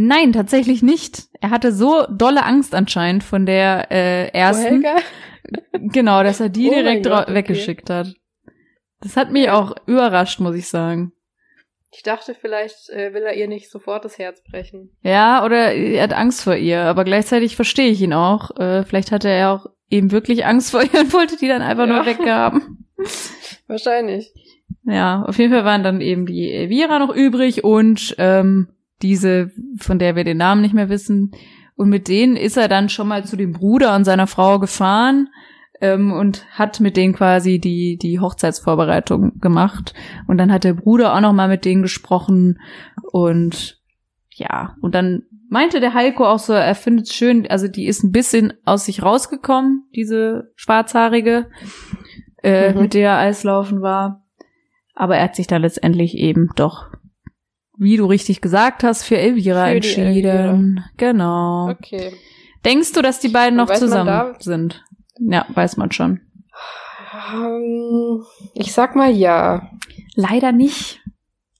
Nein, 0.00 0.32
tatsächlich 0.32 0.80
nicht. 0.80 1.24
Er 1.40 1.50
hatte 1.50 1.72
so 1.72 2.06
dolle 2.08 2.44
Angst 2.44 2.72
anscheinend 2.72 3.24
von 3.24 3.46
der 3.46 3.90
äh, 3.90 4.28
ersten. 4.28 4.82
Helga? 4.82 4.96
Genau, 5.72 6.22
dass 6.22 6.40
er 6.40 6.50
die 6.50 6.68
Oh 6.68 6.74
direkt 6.74 7.06
Gott, 7.06 7.22
okay. 7.24 7.34
weggeschickt 7.34 7.88
hat. 7.88 8.08
Das 9.00 9.16
hat 9.16 9.32
mich 9.32 9.48
auch 9.48 9.74
überrascht, 9.86 10.40
muss 10.40 10.54
ich 10.54 10.68
sagen. 10.68 11.12
Ich 11.90 12.02
dachte, 12.02 12.34
vielleicht 12.38 12.90
äh, 12.90 13.14
will 13.14 13.22
er 13.22 13.32
ihr 13.34 13.48
nicht 13.48 13.70
sofort 13.70 14.04
das 14.04 14.18
Herz 14.18 14.42
brechen. 14.42 14.90
Ja, 15.00 15.42
oder 15.46 15.72
er 15.72 16.02
hat 16.02 16.12
Angst 16.12 16.42
vor 16.42 16.54
ihr, 16.54 16.82
aber 16.82 17.04
gleichzeitig 17.04 17.56
verstehe 17.56 17.88
ich 17.90 18.02
ihn 18.02 18.12
auch. 18.12 18.54
Äh, 18.58 18.84
vielleicht 18.84 19.10
hatte 19.10 19.30
er 19.30 19.52
auch 19.52 19.66
eben 19.88 20.12
wirklich 20.12 20.44
Angst 20.44 20.70
vor 20.72 20.82
ihr 20.82 21.00
und 21.00 21.12
wollte 21.14 21.38
die 21.38 21.48
dann 21.48 21.62
einfach 21.62 21.86
Ja. 21.86 21.94
nur 21.94 22.04
weghaben. 22.06 22.86
Wahrscheinlich. 23.68 24.32
Ja, 24.84 25.22
auf 25.26 25.38
jeden 25.38 25.52
Fall 25.52 25.64
waren 25.64 25.82
dann 25.82 26.02
eben 26.02 26.26
die 26.26 26.52
Elvira 26.52 26.98
noch 26.98 27.14
übrig 27.14 27.64
und 27.64 28.14
ähm, 28.18 28.68
diese, 29.02 29.50
von 29.78 29.98
der 29.98 30.16
wir 30.16 30.24
den 30.24 30.38
Namen 30.38 30.62
nicht 30.62 30.74
mehr 30.74 30.88
wissen. 30.88 31.32
Und 31.76 31.88
mit 31.88 32.08
denen 32.08 32.36
ist 32.36 32.56
er 32.56 32.68
dann 32.68 32.88
schon 32.88 33.08
mal 33.08 33.24
zu 33.24 33.36
dem 33.36 33.52
Bruder 33.52 33.94
und 33.94 34.04
seiner 34.04 34.26
Frau 34.26 34.58
gefahren 34.58 35.28
ähm, 35.80 36.12
und 36.12 36.44
hat 36.50 36.80
mit 36.80 36.96
denen 36.96 37.14
quasi 37.14 37.60
die, 37.60 37.96
die 37.96 38.18
Hochzeitsvorbereitung 38.20 39.38
gemacht. 39.38 39.94
Und 40.26 40.38
dann 40.38 40.52
hat 40.52 40.64
der 40.64 40.74
Bruder 40.74 41.14
auch 41.14 41.20
noch 41.20 41.32
mal 41.32 41.48
mit 41.48 41.64
denen 41.64 41.82
gesprochen 41.82 42.58
und 43.12 43.78
ja, 44.30 44.76
und 44.80 44.94
dann 44.94 45.22
meinte 45.48 45.80
der 45.80 45.94
Heiko 45.94 46.24
auch 46.26 46.38
so, 46.38 46.52
er 46.52 46.74
findet 46.74 47.06
es 47.06 47.14
schön, 47.14 47.46
also 47.48 47.68
die 47.68 47.86
ist 47.86 48.04
ein 48.04 48.12
bisschen 48.12 48.52
aus 48.64 48.84
sich 48.84 49.02
rausgekommen, 49.02 49.84
diese 49.94 50.52
schwarzhaarige, 50.56 51.48
äh, 52.42 52.72
Mhm. 52.72 52.80
mit 52.82 52.94
der 52.94 53.10
er 53.12 53.18
Eislaufen 53.18 53.82
war. 53.82 54.24
Aber 54.94 55.16
er 55.16 55.24
hat 55.24 55.36
sich 55.36 55.46
dann 55.46 55.62
letztendlich 55.62 56.16
eben 56.16 56.50
doch, 56.56 56.87
wie 57.78 57.96
du 57.96 58.06
richtig 58.06 58.40
gesagt 58.40 58.82
hast, 58.84 59.04
für 59.04 59.16
Elvira 59.16 59.66
Für 59.66 59.70
entschieden. 59.76 60.84
Genau. 60.96 61.70
Okay. 61.70 62.12
Denkst 62.64 62.92
du, 62.92 63.02
dass 63.02 63.20
die 63.20 63.28
beiden 63.28 63.56
noch 63.56 63.72
zusammen 63.72 64.34
sind? 64.40 64.84
Ja, 65.20 65.46
weiß 65.54 65.76
man 65.76 65.92
schon. 65.92 66.20
Ähm, 67.34 68.22
ich 68.54 68.72
sag 68.72 68.96
mal 68.96 69.10
ja. 69.10 69.70
Leider 70.14 70.52
nicht. 70.52 71.00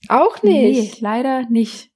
Auch 0.08 0.42
Nee, 0.42 0.68
nicht. 0.70 1.00
leider 1.00 1.42
nicht. 1.48 1.90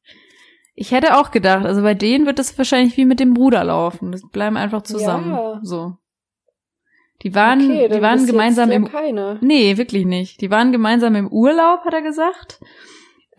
Ich 0.75 0.93
hätte 0.93 1.18
auch 1.18 1.31
gedacht, 1.31 1.66
also 1.66 1.83
bei 1.83 1.95
denen 1.95 2.27
wird 2.27 2.39
es 2.39 2.57
wahrscheinlich 2.57 2.97
wie 2.97 3.05
mit 3.05 3.20
dem 3.20 3.35
Bruder 3.35 3.64
laufen. 3.64 4.12
Das 4.12 4.23
bleiben 4.31 4.57
einfach 4.57 4.83
zusammen. 4.83 5.31
Ja. 5.33 5.61
So. 5.62 5.97
Die 7.23 7.35
waren, 7.35 7.61
okay, 7.70 7.89
die 7.89 8.03
waren 8.03 8.27
gemeinsam 8.27 8.70
im 8.70 8.87
keine. 8.89 9.39
Nee, 9.43 9.77
wirklich 9.77 10.05
nicht. 10.07 10.41
Die 10.41 10.51
waren 10.51 10.73
gemeinsam 10.73 11.14
im 11.14 11.29
Urlaub, 11.29 11.85
hat 11.85 11.95
er 11.95 12.03
gesagt. 12.03 12.61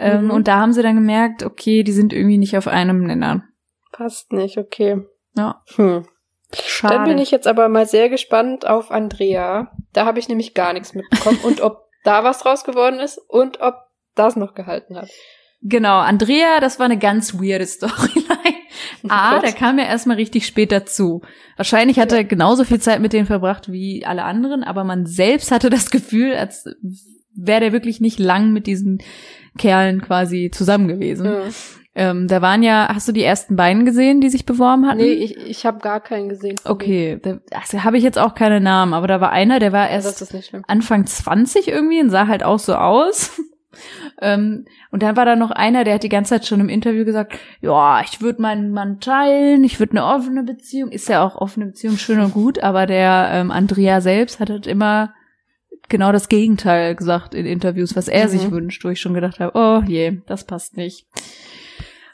Ähm, 0.03 0.25
Mhm. 0.25 0.31
und 0.31 0.47
da 0.47 0.57
haben 0.59 0.73
sie 0.73 0.83
dann 0.83 0.95
gemerkt, 0.95 1.43
okay, 1.43 1.83
die 1.83 1.91
sind 1.91 2.13
irgendwie 2.13 2.37
nicht 2.37 2.57
auf 2.57 2.67
einem 2.67 3.03
Nenner. 3.05 3.43
Passt 3.91 4.31
nicht, 4.33 4.57
okay. 4.57 5.01
Ja, 5.35 5.61
Hm. 5.75 6.05
schade. 6.53 6.93
Dann 6.95 7.03
bin 7.05 7.17
ich 7.17 7.31
jetzt 7.31 7.47
aber 7.47 7.69
mal 7.69 7.85
sehr 7.85 8.09
gespannt 8.09 8.67
auf 8.67 8.91
Andrea. 8.91 9.71
Da 9.93 10.05
habe 10.05 10.19
ich 10.19 10.27
nämlich 10.29 10.53
gar 10.53 10.73
nichts 10.73 10.93
mitbekommen. 10.93 11.39
und 11.43 11.61
ob 11.61 11.83
da 12.03 12.23
was 12.23 12.39
draus 12.39 12.63
geworden 12.63 12.99
ist 12.99 13.17
und 13.29 13.61
ob 13.61 13.75
das 14.15 14.35
noch 14.35 14.53
gehalten 14.53 14.97
hat. 14.97 15.09
Genau, 15.61 15.99
Andrea, 15.99 16.59
das 16.59 16.77
war 16.79 16.85
eine 16.85 16.99
ganz 16.99 17.35
weirde 17.35 17.65
Storyline. 17.67 18.27
Ah, 19.07 19.35
Gott. 19.35 19.43
der 19.43 19.53
kam 19.53 19.79
ja 19.79 19.85
erstmal 19.85 20.17
richtig 20.17 20.45
spät 20.45 20.71
dazu. 20.71 21.21
Wahrscheinlich 21.55 21.99
hat 21.99 22.11
er 22.11 22.23
genauso 22.23 22.63
viel 22.65 22.79
Zeit 22.81 22.99
mit 22.99 23.13
denen 23.13 23.25
verbracht 23.27 23.71
wie 23.71 24.05
alle 24.05 24.23
anderen, 24.23 24.63
aber 24.63 24.83
man 24.83 25.05
selbst 25.05 25.51
hatte 25.51 25.69
das 25.69 25.89
Gefühl, 25.91 26.33
als 26.35 26.65
wäre 27.35 27.61
der 27.61 27.71
wirklich 27.73 28.01
nicht 28.01 28.19
lang 28.19 28.51
mit 28.51 28.67
diesen 28.67 29.01
Kerlen 29.57 30.01
quasi 30.01 30.49
zusammen 30.51 30.87
gewesen. 30.87 31.25
Ja. 31.25 31.41
Ähm, 31.95 32.27
da 32.27 32.41
waren 32.41 32.63
ja, 32.63 32.89
hast 32.91 33.07
du 33.07 33.11
die 33.11 33.23
ersten 33.23 33.55
beiden 33.55 33.85
gesehen, 33.85 34.19
die 34.19 34.29
sich 34.29 34.45
beworben 34.45 34.87
hatten? 34.87 34.97
Nee, 34.97 35.11
ich, 35.11 35.37
ich 35.37 35.65
habe 35.65 35.77
gar 35.77 35.99
keinen 35.99 36.27
gesehen. 36.27 36.55
Okay, 36.65 37.19
da 37.21 37.39
also 37.51 37.83
habe 37.83 37.97
ich 37.97 38.03
jetzt 38.03 38.17
auch 38.17 38.33
keine 38.33 38.59
Namen, 38.59 38.93
aber 38.93 39.05
da 39.05 39.21
war 39.21 39.31
einer, 39.31 39.59
der 39.59 39.71
war 39.73 39.89
erst 39.89 40.27
schlimm. 40.43 40.63
Anfang 40.67 41.05
20 41.05 41.67
irgendwie 41.67 42.01
und 42.01 42.09
sah 42.09 42.27
halt 42.27 42.43
auch 42.43 42.57
so 42.57 42.73
aus. 42.73 43.39
ähm, 44.21 44.65
und 44.89 45.03
dann 45.03 45.15
war 45.15 45.25
da 45.25 45.35
noch 45.35 45.51
einer, 45.51 45.83
der 45.83 45.95
hat 45.95 46.03
die 46.03 46.09
ganze 46.09 46.31
Zeit 46.31 46.47
schon 46.47 46.61
im 46.61 46.69
Interview 46.69 47.05
gesagt, 47.05 47.37
ja, 47.61 48.01
ich 48.01 48.21
würde 48.21 48.41
meinen 48.41 48.71
Mann 48.71 48.99
teilen, 48.99 49.63
ich 49.63 49.79
würde 49.79 49.91
eine 49.91 50.05
offene 50.05 50.41
Beziehung. 50.41 50.89
Ist 50.89 51.09
ja 51.09 51.23
auch 51.23 51.35
offene 51.35 51.67
Beziehung 51.67 51.97
schön 51.97 52.19
und 52.19 52.33
gut, 52.33 52.63
aber 52.63 52.87
der 52.87 53.29
ähm, 53.33 53.51
Andrea 53.51 54.01
selbst 54.01 54.39
hat 54.39 54.49
halt 54.49 54.65
immer 54.65 55.13
genau 55.89 56.11
das 56.11 56.29
Gegenteil 56.29 56.95
gesagt 56.95 57.33
in 57.35 57.45
Interviews, 57.45 57.95
was 57.95 58.07
er 58.07 58.25
Mhm. 58.25 58.29
sich 58.29 58.51
wünscht, 58.51 58.83
wo 58.83 58.89
ich 58.89 58.99
schon 59.01 59.13
gedacht 59.13 59.39
habe, 59.39 59.51
oh 59.57 59.83
je, 59.87 60.21
das 60.27 60.45
passt 60.45 60.77
nicht. 60.77 61.05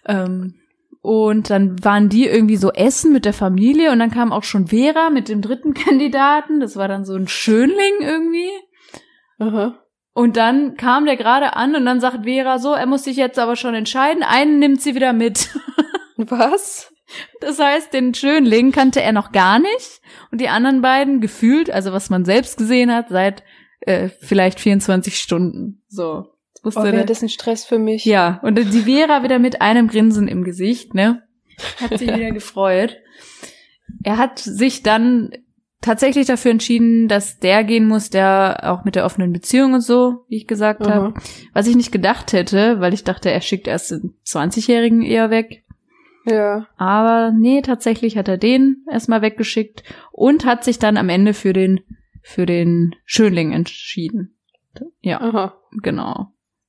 Ähm, 0.06 0.56
und 1.02 1.50
dann 1.50 1.84
waren 1.84 2.10
die 2.10 2.26
irgendwie 2.28 2.58
so 2.58 2.72
essen 2.72 3.14
mit 3.14 3.24
der 3.26 3.34
Familie 3.34 3.92
und 3.92 4.00
dann 4.00 4.12
kam 4.12 4.34
auch 4.34 4.44
schon 4.44 4.68
Vera 4.68 5.10
mit 5.10 5.30
dem 5.30 5.42
dritten 5.42 5.74
Kandidaten. 5.86 6.60
Das 6.60 6.76
war 6.76 6.88
dann 6.88 7.06
so 7.06 7.16
ein 7.16 7.28
Schönling 7.28 8.00
irgendwie. 8.02 8.50
Aha. 9.40 9.80
Und 10.14 10.36
dann 10.36 10.76
kam 10.76 11.06
der 11.06 11.16
gerade 11.16 11.56
an 11.56 11.76
und 11.76 11.86
dann 11.86 12.02
sagt 12.02 12.26
Vera 12.26 12.60
so, 12.60 12.74
er 12.74 12.88
muss 12.88 13.06
sich 13.06 13.16
jetzt 13.16 13.40
aber 13.40 13.56
schon 13.56 13.76
entscheiden, 13.76 14.24
einen 14.24 14.60
nimmt 14.60 14.82
sie 14.82 14.96
wieder 14.96 15.14
mit. 15.14 15.50
Was? 16.18 16.92
Das 17.40 17.60
heißt, 17.60 17.94
den 17.94 18.14
Schönling 18.14 18.72
kannte 18.72 19.02
er 19.02 19.14
noch 19.14 19.32
gar 19.32 19.58
nicht 19.60 20.02
und 20.32 20.42
die 20.42 20.50
anderen 20.50 20.82
beiden 20.82 21.22
gefühlt, 21.22 21.72
also 21.72 21.92
was 21.92 22.12
man 22.12 22.24
selbst 22.24 22.58
gesehen 22.58 22.94
hat, 22.94 23.10
seit 23.10 23.42
äh, 23.82 24.10
vielleicht 24.10 24.60
24 24.60 25.18
Stunden. 25.20 25.82
So. 25.88 26.28
Das 26.56 26.64
wusste 26.66 26.82
Oh, 26.82 26.84
wäre 26.92 27.06
das 27.06 27.22
ein 27.22 27.30
Stress 27.30 27.64
für 27.66 27.80
mich. 27.80 28.04
ja, 28.06 28.40
und 28.44 28.58
die 28.58 28.82
Vera 28.82 29.24
wieder 29.24 29.40
mit 29.40 29.62
einem 29.62 29.88
Grinsen 29.88 30.28
im 30.28 30.44
Gesicht, 30.44 30.94
ne? 30.94 31.24
Hat 31.80 31.98
sich 31.98 32.14
wieder 32.14 32.32
gefreut. 32.32 32.98
Er 34.04 34.18
hat 34.18 34.40
sich 34.40 34.84
dann 34.84 35.32
tatsächlich 35.82 36.28
dafür 36.28 36.52
entschieden, 36.52 37.08
dass 37.08 37.40
der 37.40 37.64
gehen 37.64 37.88
muss, 37.88 38.10
der 38.10 38.60
auch 38.64 38.84
mit 38.84 38.96
der 38.96 39.06
offenen 39.06 39.32
Beziehung 39.32 39.74
und 39.74 39.82
so, 39.82 40.26
wie 40.28 40.36
ich 40.38 40.48
gesagt 40.48 40.82
Mhm. 40.82 40.86
habe. 40.90 41.14
Was 41.54 41.68
ich 41.68 41.76
nicht 41.78 41.92
gedacht 41.94 42.34
hätte, 42.34 42.82
weil 42.82 42.94
ich 42.94 43.04
dachte, 43.06 43.32
er 43.32 43.40
schickt 43.42 43.68
erst 43.68 43.92
den 43.92 44.14
20-Jährigen 44.26 45.02
eher 45.02 45.30
weg. 45.30 45.64
Ja. 46.26 46.68
Aber 46.78 47.32
nee, 47.32 47.62
tatsächlich 47.62 48.18
hat 48.18 48.28
er 48.28 48.38
den 48.38 48.84
erstmal 48.92 49.22
weggeschickt 49.22 49.84
und 50.12 50.44
hat 50.46 50.64
sich 50.66 50.78
dann 50.80 50.98
am 50.98 51.08
Ende 51.10 51.34
für 51.34 51.54
den, 51.54 51.80
für 52.30 52.46
den 52.46 52.96
Schönling 53.06 53.52
entschieden. 53.54 54.36
Ja, 55.02 55.20
Aha. 55.20 55.56
genau. 55.82 56.28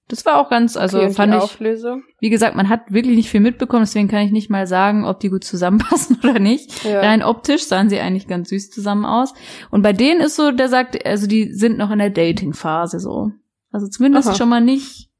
Das 0.09 0.27
war 0.27 0.39
auch 0.41 0.51
ganz, 0.51 0.77
also 0.77 0.99
okay, 0.99 1.13
fand 1.13 1.35
ich, 1.35 1.41
Auflösung. 1.41 2.03
wie 2.19 2.31
gesagt, 2.31 2.57
man 2.57 2.69
hat 2.69 2.91
wirklich 2.93 3.15
nicht 3.15 3.31
viel 3.31 3.41
mitbekommen, 3.41 3.83
deswegen 3.83 4.09
kann 4.09 4.25
ich 4.25 4.33
nicht 4.33 4.51
mal 4.51 4.67
sagen, 4.67 5.05
ob 5.05 5.21
die 5.21 5.29
gut 5.29 5.45
zusammenpassen 5.45 6.19
oder 6.25 6.41
nicht. 6.41 6.83
Ja. 6.83 7.01
Rein 7.01 7.23
optisch 7.23 7.65
sahen 7.65 7.89
sie 7.91 8.01
eigentlich 8.01 8.27
ganz 8.27 8.49
süß 8.49 8.71
zusammen 8.71 9.05
aus. 9.05 9.35
Und 9.71 9.83
bei 9.83 9.93
denen 9.93 10.21
ist 10.21 10.35
so, 10.35 10.51
der 10.51 10.69
sagt, 10.69 11.05
also 11.07 11.29
die 11.29 11.53
sind 11.53 11.79
noch 11.79 11.91
in 11.91 11.99
der 12.01 12.11
Dating-Phase 12.11 12.99
so. 12.99 13.31
Also 13.71 13.87
zumindest 13.87 14.29
Aha. 14.29 14.37
schon 14.37 14.49
mal 14.49 14.61
nicht. 14.61 15.11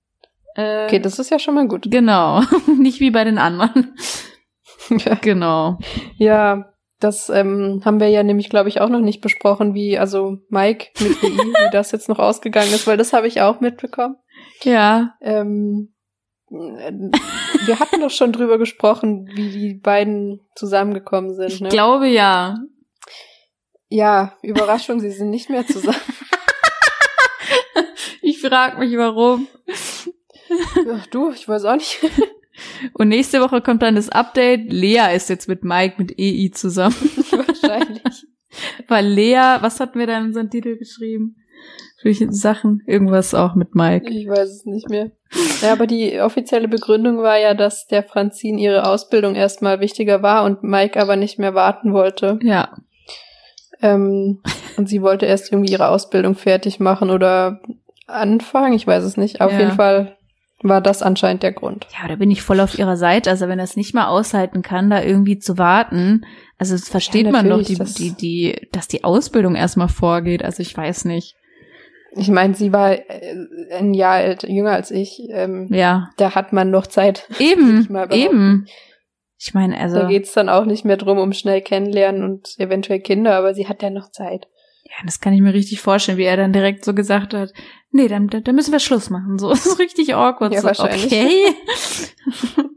Äh, 0.57 0.87
Okay, 0.87 0.99
das 0.99 1.19
ist 1.19 1.31
ja 1.31 1.39
schon 1.39 1.55
mal 1.55 1.69
gut. 1.69 1.87
Genau, 1.91 2.43
nicht 2.79 2.99
wie 2.99 3.11
bei 3.11 3.23
den 3.25 3.39
anderen. 3.39 3.95
ja. 4.89 5.15
Genau. 5.17 5.79
ja, 6.17 6.73
das 7.01 7.31
ähm, 7.31 7.83
haben 7.85 7.99
wir 7.99 8.09
ja 8.09 8.23
nämlich, 8.23 8.51
glaube 8.51 8.69
ich, 8.69 8.81
auch 8.81 8.89
noch 8.89 9.01
nicht 9.01 9.21
besprochen, 9.21 9.75
wie, 9.75 9.99
also 9.99 10.39
Mike 10.49 10.89
mit 11.01 11.21
BI, 11.21 11.29
wie 11.29 11.71
das 11.73 11.93
jetzt 11.93 12.09
noch 12.09 12.19
ausgegangen 12.19 12.73
ist, 12.73 12.87
weil 12.87 12.97
das 12.97 13.13
habe 13.13 13.27
ich 13.27 13.41
auch 13.41 13.61
mitbekommen. 13.61 14.17
Ja, 14.63 15.15
Ähm, 15.21 15.95
äh, 16.51 16.93
wir 17.65 17.81
hatten 17.81 18.01
doch 18.01 18.11
schon 18.11 18.33
drüber 18.33 18.59
gesprochen, 18.59 19.29
wie 19.35 19.51
die 19.51 19.75
beiden 19.75 20.41
zusammengekommen 20.55 21.35
sind. 21.35 21.49
ich 21.49 21.61
Ne? 21.61 21.69
glaube 21.71 22.09
ja. 22.09 22.57
ja, 23.89 24.35
Überraschung, 24.43 25.01
sie 25.01 25.11
sind 25.11 25.31
nicht 25.31 25.51
mehr 25.51 25.67
zusammen. 25.67 25.97
Ich 28.23 28.41
frage 28.41 28.79
mich 28.79 28.97
warum. 28.97 29.49
Ach, 30.93 31.07
du, 31.07 31.31
ich 31.31 31.49
weiß 31.49 31.65
auch 31.65 31.75
nicht. 31.75 31.99
Und 32.95 33.09
nächste 33.09 33.41
Woche 33.41 33.61
kommt 33.61 33.83
dann 33.83 33.97
das 33.97 34.09
Update. 34.09 34.73
Lea 34.73 35.15
ist 35.15 35.29
jetzt 35.29 35.49
mit 35.49 35.65
Mike 35.65 35.95
mit 35.99 36.15
EI 36.19 36.51
zusammen. 36.53 36.95
Wahrscheinlich. 37.31 38.03
Weil 38.89 39.07
Lea, 39.07 39.57
was 39.61 39.81
hatten 39.81 39.99
wir 39.99 40.07
da 40.07 40.19
in 40.19 40.27
unseren 40.27 40.51
Titel 40.51 40.77
geschrieben? 40.77 41.37
Welche 42.03 42.33
Sachen? 42.33 42.83
Irgendwas 42.87 43.35
auch 43.35 43.55
mit 43.55 43.75
Mike. 43.75 44.09
Ich 44.11 44.27
weiß 44.27 44.49
es 44.49 44.65
nicht 44.65 44.89
mehr. 44.89 45.11
Ja, 45.61 45.73
aber 45.73 45.87
die 45.87 46.19
offizielle 46.21 46.67
Begründung 46.67 47.19
war 47.19 47.39
ja, 47.39 47.53
dass 47.55 47.87
der 47.87 48.03
Franzin 48.03 48.57
ihre 48.57 48.87
Ausbildung 48.89 49.35
erstmal 49.35 49.81
wichtiger 49.81 50.23
war 50.23 50.45
und 50.45 50.63
Mike 50.63 50.99
aber 51.01 51.17
nicht 51.17 51.39
mehr 51.39 51.55
warten 51.55 51.93
wollte. 51.93 52.39
Ja. 52.43 52.75
Ähm, 53.83 54.41
und 54.79 54.89
sie 54.89 55.03
wollte 55.03 55.27
erst 55.27 55.53
irgendwie 55.53 55.73
ihre 55.73 55.89
Ausbildung 55.89 56.35
fertig 56.35 56.81
machen 56.81 57.11
oder 57.11 57.61
anfangen. 58.07 58.73
Ich 58.73 58.87
weiß 58.87 59.05
es 59.05 59.17
nicht. 59.19 59.41
Auf 59.43 59.53
Ja. 59.53 59.59
jeden 59.59 59.73
Fall 59.73 60.17
war 60.63 60.81
das 60.81 61.03
anscheinend 61.03 61.43
der 61.43 61.53
Grund. 61.53 61.87
Ja, 62.01 62.09
da 62.09 62.17
bin 62.17 62.31
ich 62.31 62.43
voll 62.43 62.61
auf 62.61 62.79
ihrer 62.79 62.97
Seite. 62.97 63.31
Also 63.31 63.49
wenn 63.49 63.59
er 63.59 63.65
es 63.65 63.77
nicht 63.77 63.95
mal 63.95 64.09
aushalten 64.09 64.63
kann, 64.63 64.91
da 64.91 65.03
irgendwie 65.03 65.39
zu 65.39 65.57
warten. 65.59 66.27
Also 66.59 66.75
das 66.75 66.89
versteht 66.89 67.27
Ja, 67.27 67.33
man 67.33 67.49
doch, 67.49 67.63
die, 67.63 67.77
das- 67.77 67.95
die, 67.95 68.11
die, 68.13 68.69
dass 68.73 68.87
die 68.89 69.05
Ausbildung 69.05 69.55
erstmal 69.55 69.89
vorgeht. 69.89 70.45
Also 70.45 70.61
ich 70.63 70.77
weiß 70.77 71.07
nicht. 71.07 71.35
Ich 72.17 72.29
meine, 72.29 72.55
sie 72.55 72.73
war 72.73 72.93
äh, 72.93 73.37
ein 73.79 73.95
Jahr 73.95 74.15
alt, 74.17 74.43
jünger 74.43 74.73
als 74.73 74.91
ich. 74.91 75.21
Ähm, 75.31 75.69
Ja. 75.71 76.11
Da 76.17 76.35
hat 76.35 76.53
man 76.53 76.71
noch 76.71 76.87
Zeit. 76.89 77.27
Eben, 77.39 77.89
ich 78.11 78.17
eben. 78.17 78.67
Ich 79.39 79.55
meine, 79.55 79.79
also. 79.79 79.97
Da 80.01 80.09
geht's 80.09 80.33
dann 80.35 80.49
auch 80.51 80.67
nicht 80.67 80.85
mehr 80.85 80.97
drum, 80.99 81.19
um 81.19 81.33
schnell 81.33 81.63
kennenlernen 81.63 82.25
und 82.25 82.55
eventuell 82.59 83.01
Kinder, 83.01 83.37
aber 83.37 83.55
sie 83.55 83.69
hat 83.69 83.83
ja 83.83 83.89
noch 83.91 84.11
Zeit. 84.11 84.49
Ja, 84.91 84.97
das 85.07 85.21
kann 85.21 85.33
ich 85.33 85.41
mir 85.41 85.55
richtig 85.55 85.81
vorstellen, 85.81 86.19
wie 86.19 86.25
er 86.25 86.37
dann 86.37 86.53
direkt 86.53 86.85
so 86.85 86.95
gesagt 86.95 87.33
hat, 87.33 87.53
nee, 87.91 88.09
dann, 88.09 88.29
dann 88.29 88.55
müssen 88.55 88.73
wir 88.73 88.81
Schluss 88.81 89.09
machen. 89.09 89.39
So, 89.39 89.49
das 89.51 89.65
ist 89.65 89.79
richtig 89.79 90.15
awkward. 90.15 90.53
Ja, 90.53 90.61
so, 90.61 90.67
wahrscheinlich. 90.67 91.07
Okay. 91.07 91.55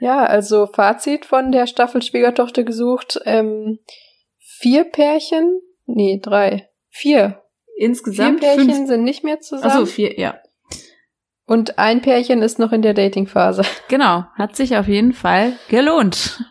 Ja, 0.00 0.24
also 0.24 0.66
Fazit 0.66 1.24
von 1.24 1.52
der 1.52 1.66
Staffel 1.66 2.02
Schwiegertochter 2.02 2.64
gesucht. 2.64 3.18
Ähm, 3.24 3.78
vier 4.38 4.84
Pärchen, 4.84 5.60
nee, 5.86 6.20
drei, 6.22 6.68
vier. 6.88 7.42
Insgesamt 7.78 8.40
vier 8.40 8.48
Pärchen 8.48 8.74
fünf. 8.74 8.88
sind 8.88 9.04
nicht 9.04 9.24
mehr 9.24 9.40
zusammen. 9.40 9.72
Achso, 9.72 9.86
vier, 9.86 10.18
ja. 10.18 10.38
Und 11.46 11.78
ein 11.78 12.02
Pärchen 12.02 12.42
ist 12.42 12.58
noch 12.58 12.72
in 12.72 12.82
der 12.82 12.94
Datingphase. 12.94 13.62
Genau. 13.88 14.24
Hat 14.34 14.56
sich 14.56 14.76
auf 14.76 14.88
jeden 14.88 15.12
Fall 15.12 15.52
gelohnt. 15.68 16.42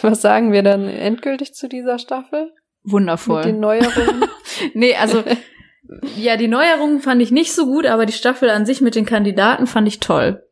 Was 0.00 0.22
sagen 0.22 0.52
wir 0.52 0.62
dann 0.62 0.88
endgültig 0.88 1.54
zu 1.54 1.68
dieser 1.68 1.98
Staffel? 1.98 2.52
Wundervoll. 2.84 3.44
Mit 3.44 3.54
den 3.54 3.60
Neuerungen? 3.60 4.24
Nee, 4.74 4.94
also, 4.94 5.24
ja, 6.16 6.36
die 6.36 6.48
Neuerungen 6.48 7.00
fand 7.00 7.22
ich 7.22 7.30
nicht 7.30 7.52
so 7.52 7.66
gut, 7.66 7.86
aber 7.86 8.06
die 8.06 8.12
Staffel 8.12 8.50
an 8.50 8.66
sich 8.66 8.80
mit 8.80 8.94
den 8.94 9.06
Kandidaten 9.06 9.66
fand 9.66 9.88
ich 9.88 10.00
toll. 10.00 10.46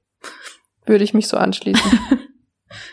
Würde 0.87 1.05
ich 1.05 1.15
mich 1.15 1.29
so 1.29 1.37
anschließen. 1.37 1.99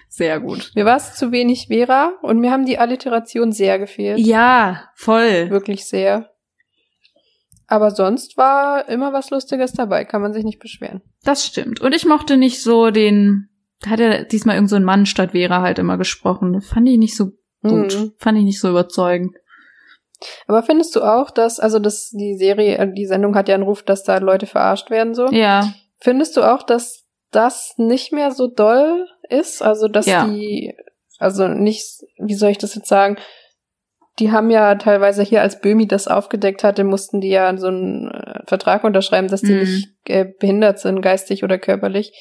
Sehr 0.09 0.39
gut. 0.39 0.71
Mir 0.75 0.85
war 0.85 0.97
es 0.97 1.15
zu 1.15 1.31
wenig 1.31 1.67
Vera 1.67 2.13
und 2.21 2.39
mir 2.39 2.51
haben 2.51 2.65
die 2.65 2.79
Alliteration 2.79 3.51
sehr 3.51 3.77
gefehlt. 3.77 4.17
Ja, 4.17 4.89
voll. 4.95 5.51
Wirklich 5.51 5.85
sehr. 5.85 6.31
Aber 7.67 7.91
sonst 7.91 8.35
war 8.35 8.89
immer 8.89 9.13
was 9.13 9.29
Lustiges 9.29 9.73
dabei, 9.73 10.05
kann 10.05 10.23
man 10.23 10.33
sich 10.33 10.43
nicht 10.43 10.57
beschweren. 10.57 11.01
Das 11.23 11.45
stimmt. 11.45 11.81
Und 11.81 11.93
ich 11.93 12.05
mochte 12.05 12.37
nicht 12.37 12.63
so 12.63 12.89
den, 12.89 13.49
da 13.81 13.91
hat 13.91 13.99
er 13.99 14.23
diesmal 14.23 14.55
irgend 14.55 14.71
so 14.71 14.75
ein 14.75 14.83
Mann 14.83 15.05
statt 15.05 15.31
Vera 15.31 15.61
halt 15.61 15.77
immer 15.77 15.99
gesprochen. 15.99 16.61
Fand 16.61 16.89
ich 16.89 16.97
nicht 16.97 17.15
so 17.15 17.33
gut. 17.67 17.95
Mhm. 17.95 18.13
Fand 18.17 18.37
ich 18.37 18.43
nicht 18.43 18.59
so 18.59 18.69
überzeugend. 18.69 19.35
Aber 20.47 20.63
findest 20.63 20.95
du 20.95 21.03
auch, 21.03 21.29
dass, 21.29 21.59
also 21.59 21.79
das, 21.79 22.09
die 22.09 22.35
Serie, 22.37 22.77
äh, 22.77 22.91
die 22.91 23.05
Sendung 23.05 23.35
hat 23.35 23.47
ja 23.49 23.55
einen 23.55 23.63
Ruf, 23.63 23.83
dass 23.83 24.03
da 24.03 24.17
Leute 24.17 24.47
verarscht 24.47 24.89
werden 24.89 25.13
so? 25.13 25.27
Ja. 25.27 25.71
Findest 25.99 26.37
du 26.37 26.41
auch, 26.41 26.63
dass 26.63 27.03
das 27.31 27.73
nicht 27.77 28.13
mehr 28.13 28.31
so 28.31 28.47
doll 28.47 29.07
ist? 29.29 29.61
Also, 29.61 29.87
dass 29.87 30.05
Ja. 30.05 30.25
die, 30.25 30.75
also 31.19 31.47
nicht, 31.47 31.85
wie 32.17 32.33
soll 32.35 32.49
ich 32.51 32.57
das 32.57 32.75
jetzt 32.75 32.87
sagen? 32.87 33.17
Die 34.19 34.31
haben 34.31 34.49
ja 34.49 34.73
teilweise 34.75 35.21
hier, 35.21 35.41
als 35.41 35.61
Böhmi 35.61 35.87
das 35.87 36.07
aufgedeckt 36.07 36.63
hatte, 36.63 36.83
mussten 36.83 37.21
die 37.21 37.29
ja 37.29 37.55
so 37.57 37.67
einen 37.67 38.09
äh, 38.09 38.39
Vertrag 38.47 38.83
unterschreiben, 38.83 39.27
dass 39.27 39.41
die 39.41 39.53
Mhm. 39.53 39.59
nicht 39.59 39.89
äh, 40.05 40.25
behindert 40.39 40.79
sind, 40.79 41.01
geistig 41.01 41.43
oder 41.43 41.59
körperlich. 41.59 42.11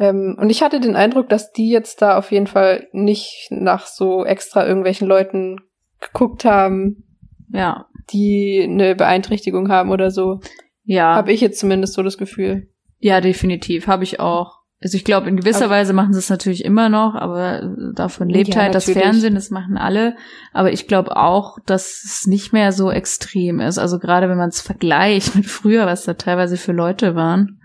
Ähm, 0.00 0.36
und 0.40 0.50
ich 0.50 0.62
hatte 0.62 0.80
den 0.80 0.96
Eindruck, 0.96 1.28
dass 1.28 1.52
die 1.52 1.68
jetzt 1.70 2.00
da 2.02 2.16
auf 2.18 2.32
jeden 2.32 2.46
Fall 2.48 2.88
nicht 2.92 3.48
nach 3.50 3.86
so 3.86 4.24
extra 4.24 4.66
irgendwelchen 4.66 5.06
Leuten 5.06 5.58
geguckt 6.00 6.44
haben, 6.44 7.04
Ja. 7.52 7.86
die 8.12 8.66
eine 8.68 8.96
Beeinträchtigung 8.96 9.68
haben 9.70 9.90
oder 9.90 10.10
so. 10.10 10.40
Ja. 10.84 11.14
Habe 11.14 11.32
ich 11.32 11.40
jetzt 11.42 11.60
zumindest 11.60 11.92
so 11.92 12.02
das 12.02 12.16
Gefühl. 12.18 12.68
Ja, 12.98 13.20
definitiv. 13.20 13.86
Habe 13.86 14.02
ich 14.04 14.18
auch. 14.18 14.58
Also 14.82 14.96
ich 14.96 15.04
glaube, 15.04 15.28
in 15.28 15.36
gewisser 15.36 15.66
Aber- 15.66 15.74
Weise 15.74 15.92
machen 15.92 16.14
sie 16.14 16.18
es 16.18 16.30
natürlich 16.30 16.64
immer 16.64 16.88
noch, 16.88 17.14
aber 17.14 17.70
davon 17.94 18.30
lebt 18.30 18.54
Ja, 18.54 18.62
halt 18.62 18.74
das 18.74 18.86
natürlich. 18.88 19.04
Fernsehen, 19.04 19.34
das 19.34 19.50
machen 19.50 19.76
alle. 19.76 20.16
Aber 20.54 20.72
ich 20.72 20.88
glaube 20.88 21.14
auch, 21.16 21.58
dass 21.66 22.02
es 22.02 22.26
nicht 22.26 22.54
mehr 22.54 22.72
so 22.72 22.90
extrem 22.90 23.60
ist. 23.60 23.76
Also 23.78 23.98
gerade 23.98 24.30
wenn 24.30 24.38
man 24.38 24.48
es 24.48 24.62
vergleicht 24.62 25.34
mit 25.36 25.44
früher, 25.44 25.84
was 25.84 26.04
da 26.04 26.14
teilweise 26.14 26.56
für 26.56 26.72
Leute 26.72 27.14
waren. 27.14 27.59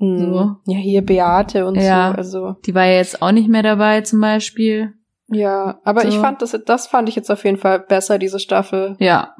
So. 0.00 0.56
Ja, 0.66 0.78
hier 0.78 1.02
Beate 1.02 1.66
und 1.66 1.74
Ja. 1.76 2.10
so. 2.12 2.16
Also 2.16 2.56
Die 2.66 2.74
war 2.74 2.84
ja 2.86 2.94
jetzt 2.96 3.20
auch 3.20 3.32
nicht 3.32 3.48
mehr 3.48 3.62
dabei 3.62 4.00
zum 4.02 4.20
Beispiel. 4.20 4.94
ja, 5.26 5.80
aber 5.84 6.02
So. 6.02 6.08
ich 6.08 6.18
fand 6.18 6.40
das, 6.42 6.56
das 6.66 6.86
fand 6.86 7.08
ich 7.08 7.16
jetzt 7.16 7.30
auf 7.30 7.44
jeden 7.44 7.56
Fall 7.58 7.80
besser 7.80 8.18
diese 8.18 8.38
Staffel. 8.38 8.96
Ja, 9.00 9.34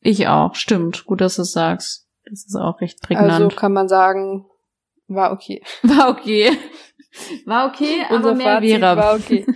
ich 0.00 0.28
auch. 0.28 0.54
Stimmt. 0.54 1.04
Gut, 1.06 1.20
dass 1.20 1.36
du 1.36 1.42
es 1.42 1.52
sagst. 1.52 2.06
Das 2.30 2.44
ist 2.46 2.56
auch 2.56 2.80
recht 2.80 3.00
prägnant. 3.02 3.30
Also 3.32 3.48
kann 3.48 3.72
man 3.72 3.88
sagen, 3.88 4.46
war 5.08 5.32
okay. 5.32 5.62
war 5.82 6.10
okay. 6.10 6.50
War 7.46 7.68
okay, 7.68 8.02
aber 8.08 8.16
Unser 8.16 8.34
mehr 8.34 8.54
Fazit 8.56 8.70
Vera. 8.70 8.96
war 8.96 9.14
okay. 9.14 9.46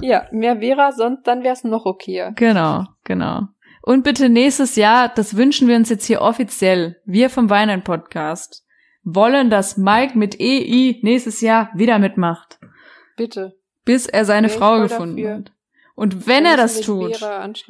ja, 0.00 0.26
mehr 0.30 0.58
Vera, 0.58 0.92
sonst 0.92 1.26
dann 1.26 1.42
wäre 1.42 1.54
es 1.54 1.64
noch 1.64 1.84
okayer. 1.86 2.32
Genau, 2.32 2.84
genau. 3.04 3.42
Und 3.82 4.04
bitte 4.04 4.28
nächstes 4.28 4.76
Jahr, 4.76 5.08
das 5.08 5.36
wünschen 5.36 5.68
wir 5.68 5.76
uns 5.76 5.88
jetzt 5.88 6.04
hier 6.06 6.20
offiziell, 6.22 6.96
wir 7.04 7.30
vom 7.30 7.50
Weinen 7.50 7.82
Podcast, 7.82 8.64
wollen, 9.04 9.50
dass 9.50 9.76
Mike 9.76 10.16
mit 10.16 10.40
EI 10.40 10.98
nächstes 11.02 11.40
Jahr 11.40 11.70
wieder 11.74 11.98
mitmacht, 11.98 12.58
Bitte. 13.16 13.56
bis 13.84 14.06
er 14.06 14.24
seine 14.24 14.46
ich 14.48 14.52
Frau 14.52 14.80
gefunden 14.80 15.16
dafür. 15.16 15.34
hat. 15.36 15.52
Und 15.94 16.26
wenn 16.26 16.46
er 16.46 16.56
das 16.56 16.80
tut, 16.80 17.20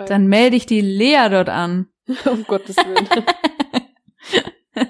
dann 0.06 0.26
melde 0.26 0.56
ich 0.56 0.66
die 0.66 0.80
Lea 0.80 1.28
dort 1.30 1.48
an. 1.48 1.88
um 2.24 2.44
Gottes 2.44 2.76
Willen. 2.76 3.08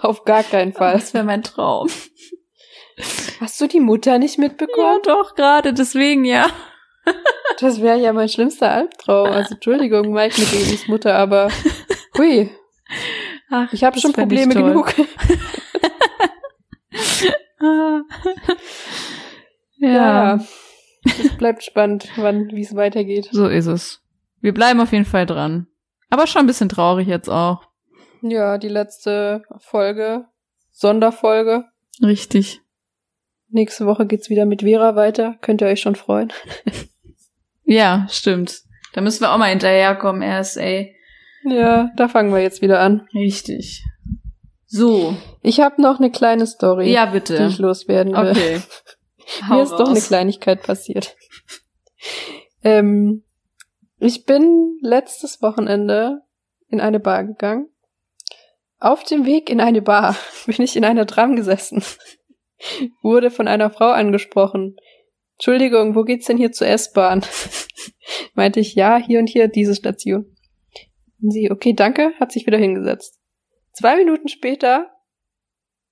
Auf 0.00 0.24
gar 0.24 0.42
keinen 0.42 0.72
Fall. 0.72 0.94
Das 0.94 1.14
wäre 1.14 1.24
mein 1.24 1.42
Traum. 1.42 1.88
Hast 3.40 3.60
du 3.60 3.66
die 3.66 3.80
Mutter 3.80 4.18
nicht 4.18 4.36
Ja, 4.38 4.42
mitbekommen? 4.44 5.00
doch, 5.04 5.34
gerade, 5.34 5.72
deswegen 5.72 6.24
ja. 6.24 6.46
Das 7.58 7.80
wäre 7.80 7.98
ja 7.98 8.12
mein 8.12 8.28
schlimmster 8.28 8.70
Albtraum. 8.70 9.28
Also 9.28 9.54
Entschuldigung, 9.54 10.12
Mike 10.12 10.38
mit 10.40 10.50
Babys 10.50 10.86
Mutter, 10.88 11.14
aber 11.16 11.48
hui, 12.18 12.50
Ach, 13.54 13.70
ich 13.72 13.84
habe 13.84 14.00
schon 14.00 14.12
Probleme 14.14 14.54
genug. 14.54 14.94
Ja. 19.78 20.36
ja, 20.36 20.40
Es 21.04 21.36
bleibt 21.36 21.64
spannend, 21.64 22.08
wann, 22.16 22.50
wie 22.52 22.62
es 22.62 22.74
weitergeht. 22.76 23.28
so 23.32 23.48
ist 23.48 23.66
es. 23.66 24.00
Wir 24.40 24.54
bleiben 24.54 24.80
auf 24.80 24.92
jeden 24.92 25.04
Fall 25.04 25.26
dran. 25.26 25.66
Aber 26.08 26.26
schon 26.28 26.40
ein 26.40 26.46
bisschen 26.46 26.68
traurig 26.68 27.08
jetzt 27.08 27.28
auch. 27.28 27.64
Ja, 28.22 28.58
die 28.58 28.68
letzte 28.68 29.42
Folge, 29.58 30.26
Sonderfolge. 30.70 31.64
Richtig. 32.00 32.60
Nächste 33.48 33.86
Woche 33.86 34.06
geht's 34.06 34.30
wieder 34.30 34.46
mit 34.46 34.62
Vera 34.62 34.94
weiter. 34.94 35.36
Könnt 35.40 35.60
ihr 35.60 35.66
euch 35.68 35.80
schon 35.80 35.96
freuen. 35.96 36.32
Ja, 37.64 38.06
stimmt. 38.10 38.62
Da 38.92 39.00
müssen 39.00 39.20
wir 39.22 39.32
auch 39.32 39.38
mal 39.38 39.48
hinterherkommen, 39.48 40.22
RSA. 40.22 40.84
Ja, 41.44 41.90
da 41.96 42.08
fangen 42.08 42.32
wir 42.32 42.40
jetzt 42.40 42.62
wieder 42.62 42.80
an. 42.80 43.06
Richtig. 43.14 43.84
So. 44.66 45.16
Ich 45.42 45.60
habe 45.60 45.82
noch 45.82 45.98
eine 45.98 46.10
kleine 46.10 46.46
Story, 46.46 46.90
Ja, 46.92 47.06
die 47.06 47.12
bitte. 47.12 47.46
ich 47.46 47.58
loswerden 47.58 48.14
will. 48.14 48.30
Okay. 48.30 48.60
Hau 49.48 49.56
Mir 49.56 49.62
ist 49.62 49.72
doch 49.72 49.86
eine 49.88 49.98
raus. 49.98 50.06
Kleinigkeit 50.08 50.62
passiert. 50.62 51.16
ähm, 52.62 53.24
ich 53.98 54.24
bin 54.24 54.78
letztes 54.82 55.42
Wochenende 55.42 56.22
in 56.68 56.80
eine 56.80 57.00
Bar 57.00 57.24
gegangen. 57.24 57.68
Auf 58.78 59.04
dem 59.04 59.26
Weg 59.26 59.48
in 59.48 59.60
eine 59.60 59.82
Bar 59.82 60.16
bin 60.46 60.60
ich 60.62 60.76
in 60.76 60.84
einer 60.84 61.06
Tram 61.06 61.36
gesessen. 61.36 61.82
Wurde 63.02 63.30
von 63.30 63.48
einer 63.48 63.70
Frau 63.70 63.90
angesprochen. 63.90 64.76
Entschuldigung, 65.34 65.94
wo 65.96 66.02
geht's 66.04 66.26
denn 66.26 66.36
hier 66.36 66.52
zur 66.52 66.68
S-Bahn? 66.68 67.24
Meinte 68.34 68.60
ich, 68.60 68.74
ja, 68.74 68.96
hier 68.96 69.18
und 69.18 69.28
hier, 69.28 69.48
diese 69.48 69.74
Station. 69.74 70.31
Und 71.22 71.30
sie, 71.30 71.50
okay, 71.50 71.72
danke, 71.72 72.12
hat 72.18 72.32
sich 72.32 72.46
wieder 72.46 72.58
hingesetzt. 72.58 73.18
Zwei 73.72 73.96
Minuten 73.96 74.28
später, 74.28 74.90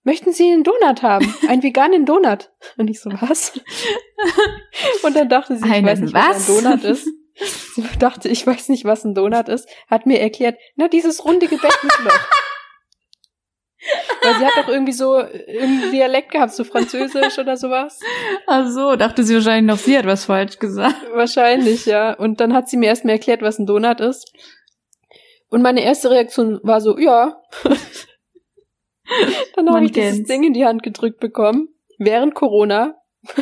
möchten 0.03 0.33
Sie 0.33 0.51
einen 0.53 0.65
Donut 0.65 1.03
haben? 1.03 1.33
Einen 1.49 1.63
veganen 1.63 2.05
Donut? 2.05 2.51
Und 2.77 2.91
ich 2.91 3.01
so, 3.01 3.11
was? 3.11 3.59
Und 5.03 5.17
dann 5.17 5.29
dachte 5.29 5.57
sie, 5.57 5.65
ich 5.65 5.73
Einen 5.73 5.87
weiß 5.87 6.01
nicht, 6.01 6.15
was? 6.15 6.49
was 6.49 6.49
ein 6.49 6.65
Donut 6.65 6.85
ist. 6.85 7.09
Sie 7.75 7.85
dachte, 7.99 8.29
ich 8.29 8.47
weiß 8.47 8.69
nicht, 8.69 8.85
was 8.85 9.05
ein 9.05 9.15
Donut 9.15 9.49
ist, 9.49 9.69
hat 9.89 10.05
mir 10.05 10.21
erklärt, 10.21 10.59
na, 10.77 10.89
dieses 10.89 11.25
runde 11.25 11.47
Gebäck 11.47 11.83
mit 11.83 11.99
Loch. 12.05 12.29
Weil 14.23 14.35
sie 14.35 14.45
hat 14.45 14.57
doch 14.59 14.69
irgendwie 14.69 14.93
so 14.93 15.17
irgendein 15.19 15.91
Dialekt 15.91 16.33
gehabt, 16.33 16.53
so 16.53 16.65
Französisch 16.65 17.39
oder 17.39 17.57
sowas. 17.57 17.99
Ach 18.47 18.69
so, 18.69 18.97
dachte 18.97 19.25
sie 19.25 19.35
wahrscheinlich 19.35 19.73
noch, 19.73 19.79
sie 19.79 19.97
hat 19.97 20.05
was 20.05 20.27
falsch 20.27 20.59
gesagt. 20.59 20.97
Wahrscheinlich, 21.15 21.87
ja. 21.87 22.13
Und 22.13 22.41
dann 22.41 22.53
hat 22.53 22.69
sie 22.69 22.77
mir 22.77 22.87
erstmal 22.87 23.15
erklärt, 23.15 23.41
was 23.41 23.59
ein 23.59 23.65
Donut 23.65 24.01
ist. 24.01 24.31
Und 25.51 25.63
meine 25.63 25.83
erste 25.83 26.11
Reaktion 26.11 26.61
war 26.63 26.81
so, 26.81 26.97
ja. 26.97 27.43
dann 29.57 29.69
habe 29.69 29.85
ich 29.85 29.93
dieses 29.93 30.15
kennt's. 30.15 30.29
Ding 30.29 30.45
in 30.45 30.53
die 30.53 30.65
Hand 30.65 30.83
gedrückt 30.83 31.21
bekommen. 31.21 31.69
Während 31.99 32.35
Corona 32.35 32.95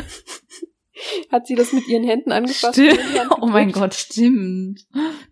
hat 1.31 1.47
sie 1.47 1.55
das 1.55 1.71
mit 1.71 1.87
ihren 1.87 2.03
Händen 2.03 2.31
angefasst. 2.31 2.73
Stimmt. 2.73 2.99
Oh 3.39 3.45
mein. 3.45 3.71
Gott, 3.71 3.93
stimmt. 3.93 4.81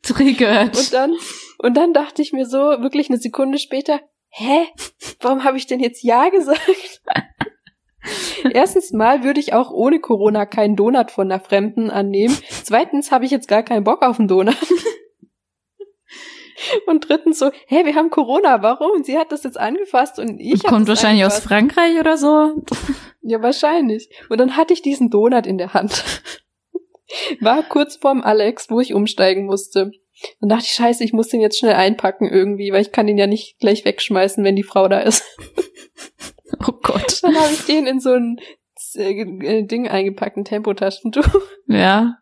Triggert. 0.03 0.77
Und 0.77 0.93
dann, 0.93 1.15
und 1.57 1.75
dann 1.75 1.93
dachte 1.93 2.21
ich 2.21 2.31
mir 2.31 2.45
so, 2.45 2.59
wirklich 2.59 3.09
eine 3.09 3.17
Sekunde 3.17 3.57
später, 3.57 3.99
hä? 4.29 4.67
Warum 5.19 5.43
habe 5.43 5.57
ich 5.57 5.65
denn 5.65 5.79
jetzt 5.79 6.03
Ja 6.03 6.29
gesagt? 6.29 7.01
Erstens 8.53 8.93
mal 8.93 9.23
würde 9.23 9.39
ich 9.39 9.53
auch 9.53 9.71
ohne 9.71 9.99
Corona 9.99 10.45
keinen 10.45 10.75
Donut 10.75 11.11
von 11.11 11.29
einer 11.29 11.41
Fremden 11.41 11.89
annehmen. 11.89 12.37
Zweitens 12.63 13.11
habe 13.11 13.25
ich 13.25 13.31
jetzt 13.31 13.47
gar 13.47 13.63
keinen 13.63 13.83
Bock 13.83 14.03
auf 14.03 14.19
einen 14.19 14.27
Donut. 14.27 14.55
Und 16.85 17.07
drittens 17.07 17.39
so, 17.39 17.51
hä, 17.67 17.85
wir 17.85 17.95
haben 17.95 18.09
Corona, 18.09 18.61
warum? 18.61 18.91
Und 18.91 19.05
sie 19.05 19.17
hat 19.17 19.31
das 19.31 19.43
jetzt 19.43 19.59
angefasst 19.59 20.19
und 20.19 20.39
ich 20.39 20.63
hab 20.63 20.71
Kommt 20.71 20.87
wahrscheinlich 20.87 21.25
aus 21.25 21.33
angefasst. 21.33 21.47
Frankreich 21.47 21.99
oder 21.99 22.17
so. 22.17 22.63
Ja, 23.29 23.41
wahrscheinlich. 23.41 24.09
Und 24.29 24.39
dann 24.39 24.55
hatte 24.55 24.71
ich 24.71 24.81
diesen 24.81 25.09
Donut 25.09 25.45
in 25.45 25.57
der 25.57 25.73
Hand. 25.73 26.05
War 27.41 27.61
kurz 27.61 27.97
vorm 27.97 28.21
Alex, 28.21 28.69
wo 28.69 28.79
ich 28.79 28.93
umsteigen 28.93 29.45
musste. 29.47 29.91
Dann 30.39 30.47
dachte 30.47 30.63
ich, 30.63 30.71
scheiße, 30.71 31.03
ich 31.03 31.11
muss 31.11 31.27
den 31.27 31.41
jetzt 31.41 31.59
schnell 31.59 31.73
einpacken 31.73 32.29
irgendwie, 32.29 32.71
weil 32.71 32.81
ich 32.81 32.93
kann 32.93 33.05
den 33.05 33.17
ja 33.17 33.27
nicht 33.27 33.59
gleich 33.59 33.83
wegschmeißen, 33.83 34.45
wenn 34.45 34.55
die 34.55 34.63
Frau 34.63 34.87
da 34.87 34.99
ist. 34.99 35.23
Oh 36.65 36.71
Gott. 36.81 37.21
Dann 37.21 37.35
habe 37.35 37.51
ich 37.51 37.65
den 37.65 37.85
in 37.85 37.99
so 37.99 38.13
ein 38.13 38.39
äh, 38.95 39.63
Ding 39.63 39.87
eingepackt, 39.89 40.37
ein 40.37 40.45
Tempotaschentuch. 40.45 41.27
Ja. 41.67 42.19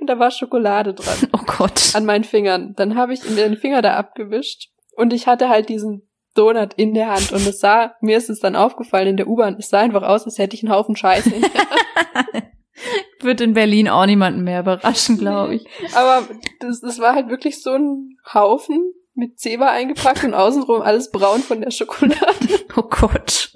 Und 0.00 0.08
da 0.08 0.18
war 0.18 0.30
Schokolade 0.30 0.94
dran 0.94 1.16
Oh 1.32 1.44
Gott. 1.46 1.94
an 1.94 2.04
meinen 2.04 2.24
Fingern. 2.24 2.74
Dann 2.76 2.96
habe 2.96 3.12
ich 3.14 3.20
den 3.20 3.56
Finger 3.56 3.82
da 3.82 3.94
abgewischt 3.94 4.70
und 4.96 5.12
ich 5.12 5.26
hatte 5.26 5.48
halt 5.48 5.68
diesen 5.68 6.08
Donut 6.34 6.74
in 6.74 6.94
der 6.94 7.08
Hand 7.08 7.32
und 7.32 7.46
es 7.46 7.58
sah, 7.58 7.94
mir 8.00 8.16
ist 8.16 8.30
es 8.30 8.40
dann 8.40 8.54
aufgefallen 8.56 9.08
in 9.08 9.16
der 9.16 9.28
U-Bahn, 9.28 9.56
es 9.58 9.70
sah 9.70 9.80
einfach 9.80 10.02
aus, 10.02 10.24
als 10.24 10.38
hätte 10.38 10.54
ich 10.54 10.62
einen 10.62 10.72
Haufen 10.72 10.94
Scheiße. 10.94 11.32
Wird 13.20 13.40
in 13.40 13.54
Berlin 13.54 13.88
auch 13.88 14.06
niemanden 14.06 14.44
mehr 14.44 14.60
überraschen, 14.60 15.18
glaube 15.18 15.56
ich. 15.56 15.66
Aber 15.96 16.28
das, 16.60 16.80
das 16.80 17.00
war 17.00 17.14
halt 17.14 17.28
wirklich 17.28 17.60
so 17.60 17.72
ein 17.72 18.16
Haufen 18.32 18.92
mit 19.14 19.40
Zebra 19.40 19.70
eingepackt 19.70 20.22
und 20.22 20.34
außenrum 20.34 20.80
alles 20.82 21.10
braun 21.10 21.40
von 21.40 21.60
der 21.60 21.72
Schokolade. 21.72 22.16
Oh 22.76 22.82
Gott. 22.82 23.52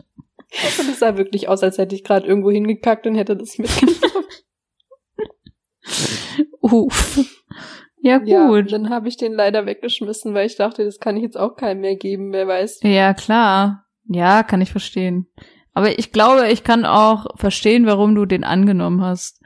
Und 0.78 0.88
es 0.88 0.98
sah 0.98 1.16
wirklich 1.16 1.48
aus, 1.48 1.62
als 1.62 1.78
hätte 1.78 1.94
ich 1.94 2.02
gerade 2.02 2.26
irgendwo 2.26 2.50
hingekackt 2.50 3.06
und 3.06 3.14
hätte 3.14 3.36
das 3.36 3.58
mitgenommen. 3.58 4.24
Uff. 6.60 7.18
Ja, 8.00 8.20
Ja, 8.24 8.48
gut. 8.48 8.72
dann 8.72 8.90
habe 8.90 9.08
ich 9.08 9.16
den 9.16 9.32
leider 9.32 9.64
weggeschmissen, 9.66 10.34
weil 10.34 10.46
ich 10.46 10.56
dachte, 10.56 10.84
das 10.84 10.98
kann 10.98 11.16
ich 11.16 11.22
jetzt 11.22 11.38
auch 11.38 11.56
keinem 11.56 11.80
mehr 11.80 11.96
geben, 11.96 12.32
wer 12.32 12.48
weiß. 12.48 12.80
Ja, 12.82 13.14
klar. 13.14 13.86
Ja, 14.06 14.42
kann 14.42 14.60
ich 14.60 14.72
verstehen. 14.72 15.28
Aber 15.72 15.98
ich 15.98 16.12
glaube, 16.12 16.48
ich 16.48 16.64
kann 16.64 16.84
auch 16.84 17.26
verstehen, 17.36 17.86
warum 17.86 18.14
du 18.14 18.26
den 18.26 18.44
angenommen 18.44 19.02
hast. 19.02 19.40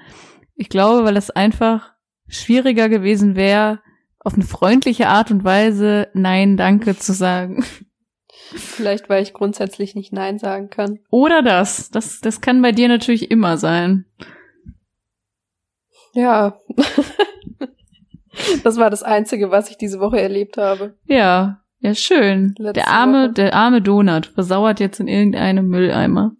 Ich 0.55 0.68
glaube, 0.70 1.05
weil 1.05 1.16
es 1.16 1.30
einfach 1.30 1.93
schwieriger 2.28 2.89
gewesen 2.89 3.37
wäre, 3.37 3.80
auf 4.18 4.34
eine 4.34 4.45
freundliche 4.45 5.09
Art 5.09 5.30
und 5.30 5.45
Weise 5.45 6.09
Nein, 6.14 6.57
danke 6.57 6.97
zu 6.97 7.12
sagen. 7.12 7.64
Vielleicht, 8.55 9.09
weil 9.09 9.22
ich 9.22 9.34
grundsätzlich 9.34 9.95
nicht 9.95 10.12
Nein 10.12 10.39
sagen 10.39 10.70
kann. 10.70 11.01
Oder 11.11 11.43
das. 11.43 11.91
Das, 11.91 12.20
das 12.20 12.41
kann 12.41 12.62
bei 12.62 12.72
dir 12.72 12.89
natürlich 12.89 13.30
immer 13.30 13.57
sein. 13.59 14.07
Ja. 16.16 16.58
das 18.64 18.78
war 18.78 18.88
das 18.90 19.02
Einzige, 19.02 19.50
was 19.50 19.70
ich 19.70 19.76
diese 19.76 20.00
Woche 20.00 20.20
erlebt 20.20 20.56
habe. 20.56 20.96
Ja, 21.04 21.62
ja, 21.80 21.94
schön. 21.94 22.54
Letzte 22.58 22.80
der 22.80 22.88
arme, 22.88 23.24
Woche. 23.24 23.32
der 23.34 23.54
arme 23.54 23.82
Donut 23.82 24.26
versauert 24.26 24.80
jetzt 24.80 24.98
in 24.98 25.08
irgendeinem 25.08 25.68
Mülleimer. 25.68 26.32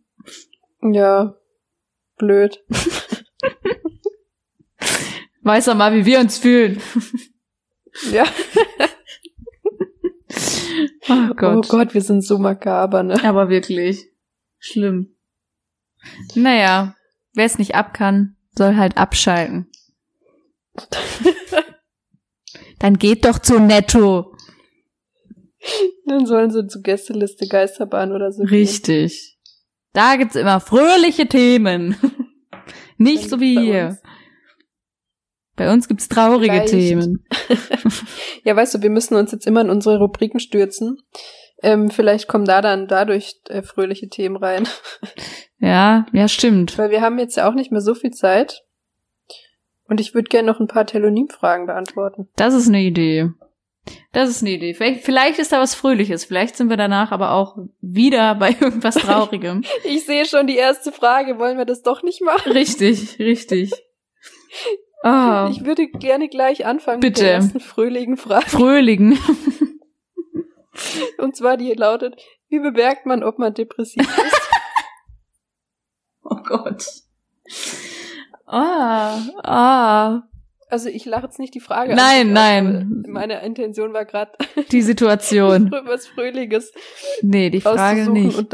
Ja. 0.81 1.37
Blöd. 2.17 2.65
Weiß 5.43 5.67
er 5.67 5.75
mal, 5.75 5.95
wie 5.95 6.07
wir 6.07 6.21
uns 6.21 6.39
fühlen. 6.39 6.81
Ja. 8.13 8.25
Oh 11.09 11.35
Gott. 11.35 11.57
Oh 11.57 11.63
Gott, 11.67 11.95
wir 11.95 12.03
sind 12.03 12.23
so 12.23 12.37
makaber, 12.37 13.03
ne? 13.03 13.25
Aber 13.25 13.49
wirklich. 13.49 14.11
Schlimm. 14.59 15.17
Naja, 16.35 16.95
wer 17.33 17.47
es 17.47 17.57
nicht 17.57 17.75
ab 17.75 17.95
kann, 17.95 18.36
soll 18.57 18.77
halt 18.77 18.97
abschalten. 18.97 19.71
Dann 22.79 22.99
geht 22.99 23.25
doch 23.25 23.39
zu 23.39 23.59
Netto. 23.59 24.35
Dann 26.07 26.27
sollen 26.27 26.51
sie 26.51 26.67
zur 26.67 26.83
Gästeliste 26.83 27.49
Geisterbahn 27.49 28.13
oder 28.13 28.31
so. 28.33 28.43
gehen. 28.43 28.49
Richtig. 28.49 29.39
Da 29.93 30.17
gibt's 30.17 30.37
immer 30.37 30.61
fröhliche 30.61 31.27
Themen. 31.27 31.97
Nicht 32.99 33.25
Dann 33.25 33.31
so 33.31 33.41
wie 33.41 33.55
bei 33.57 33.63
hier. 33.63 33.87
uns. 33.87 34.03
Bei 35.57 35.73
uns 35.73 35.89
gibt's 35.89 36.09
traurige 36.09 36.53
Vielleicht. 36.53 36.71
Themen. 36.71 37.25
Ja, 38.45 38.55
weißt 38.55 38.75
du, 38.75 38.83
wir 38.83 38.91
müssen 38.91 39.17
uns 39.17 39.33
jetzt 39.33 39.45
immer 39.45 39.61
in 39.61 39.71
unsere 39.71 39.99
Rubriken 39.99 40.39
stürzen. 40.39 40.99
Ähm, 41.67 41.91
vielleicht 41.91 42.29
kommen 42.29 42.45
da 42.45 42.61
dann 42.63 42.87
dadurch 42.87 43.41
äh, 43.49 43.63
fröhliche 43.63 44.09
Themen 44.09 44.37
rein. 44.37 44.69
Ja, 45.59 46.05
ja, 46.13 46.29
stimmt. 46.29 46.77
Weil 46.77 46.91
wir 46.91 47.01
haben 47.01 47.19
jetzt 47.19 47.39
ja 47.39 47.49
auch 47.49 47.55
nicht 47.55 47.73
mehr 47.73 47.81
so 47.81 47.95
viel 47.95 48.11
Zeit. 48.11 48.63
Und 49.89 50.03
ich 50.03 50.13
würde 50.15 50.29
gerne 50.29 50.47
noch 50.47 50.61
ein 50.61 50.67
paar 50.67 50.85
Telonym-Fragen 50.85 51.65
beantworten. 51.65 52.29
Das 52.37 52.53
ist 52.53 52.69
eine 52.69 52.83
Idee. 52.83 53.31
Das 54.13 54.29
ist 54.29 54.43
eine 54.43 54.51
Idee. 54.51 54.75
Vielleicht, 54.75 55.03
vielleicht 55.05 55.39
ist 55.39 55.53
da 55.53 55.59
was 55.59 55.75
Fröhliches. 55.75 56.27
Vielleicht 56.27 56.57
sind 56.57 56.69
wir 56.69 56.77
danach 56.77 57.11
aber 57.11 57.31
auch 57.33 57.57
wieder 57.81 58.35
bei 58.39 58.51
irgendwas 58.51 58.97
Traurigem. 58.97 59.63
Ich 59.85 60.05
sehe 60.05 60.27
schon 60.27 60.47
die 60.47 60.57
erste 60.59 60.93
Frage. 60.93 61.39
Wollen 61.39 61.57
wir 61.57 61.65
das 61.65 61.81
doch 61.81 62.03
nicht 62.03 62.21
machen? 62.23 62.53
richtig, 62.53 63.19
richtig. 63.19 63.73
Ah, 65.03 65.49
Ich 65.51 65.65
würde 65.65 65.87
gerne 65.89 66.29
gleich 66.29 66.67
anfangen 66.67 66.99
mit 67.01 67.15
Bitte. 67.15 67.25
der 67.25 67.33
ersten 67.37 67.61
fröhlichen 67.61 68.19
Frage. 68.19 68.51
fröhlichen. 68.51 69.19
Und 71.19 71.37
zwar 71.37 71.57
die 71.57 71.73
lautet, 71.73 72.17
wie 72.49 72.61
bemerkt 72.61 73.07
man, 73.07 73.23
ob 73.23 73.39
man 73.39 73.55
depressiv 73.55 74.03
ist? 74.03 74.41
Oh 76.29 76.43
Gott. 76.43 76.85
Ah, 78.47 79.21
ah. 79.45 80.23
Also 80.69 80.89
ich 80.89 81.05
lache 81.05 81.27
jetzt 81.27 81.39
nicht 81.39 81.55
die 81.55 81.61
Frage 81.61 81.95
Nein, 81.95 82.27
an. 82.29 82.33
nein. 82.33 83.05
Meine 83.07 83.45
Intention 83.45 83.93
war 83.93 84.05
gerade 84.05 84.33
Die 84.73 84.83
Situation. 84.83 85.71
was 85.85 86.09
Fröhliches 86.09 86.73
Nee, 87.23 87.51
die 87.51 87.61
Frage 87.61 88.11
nicht. 88.11 88.45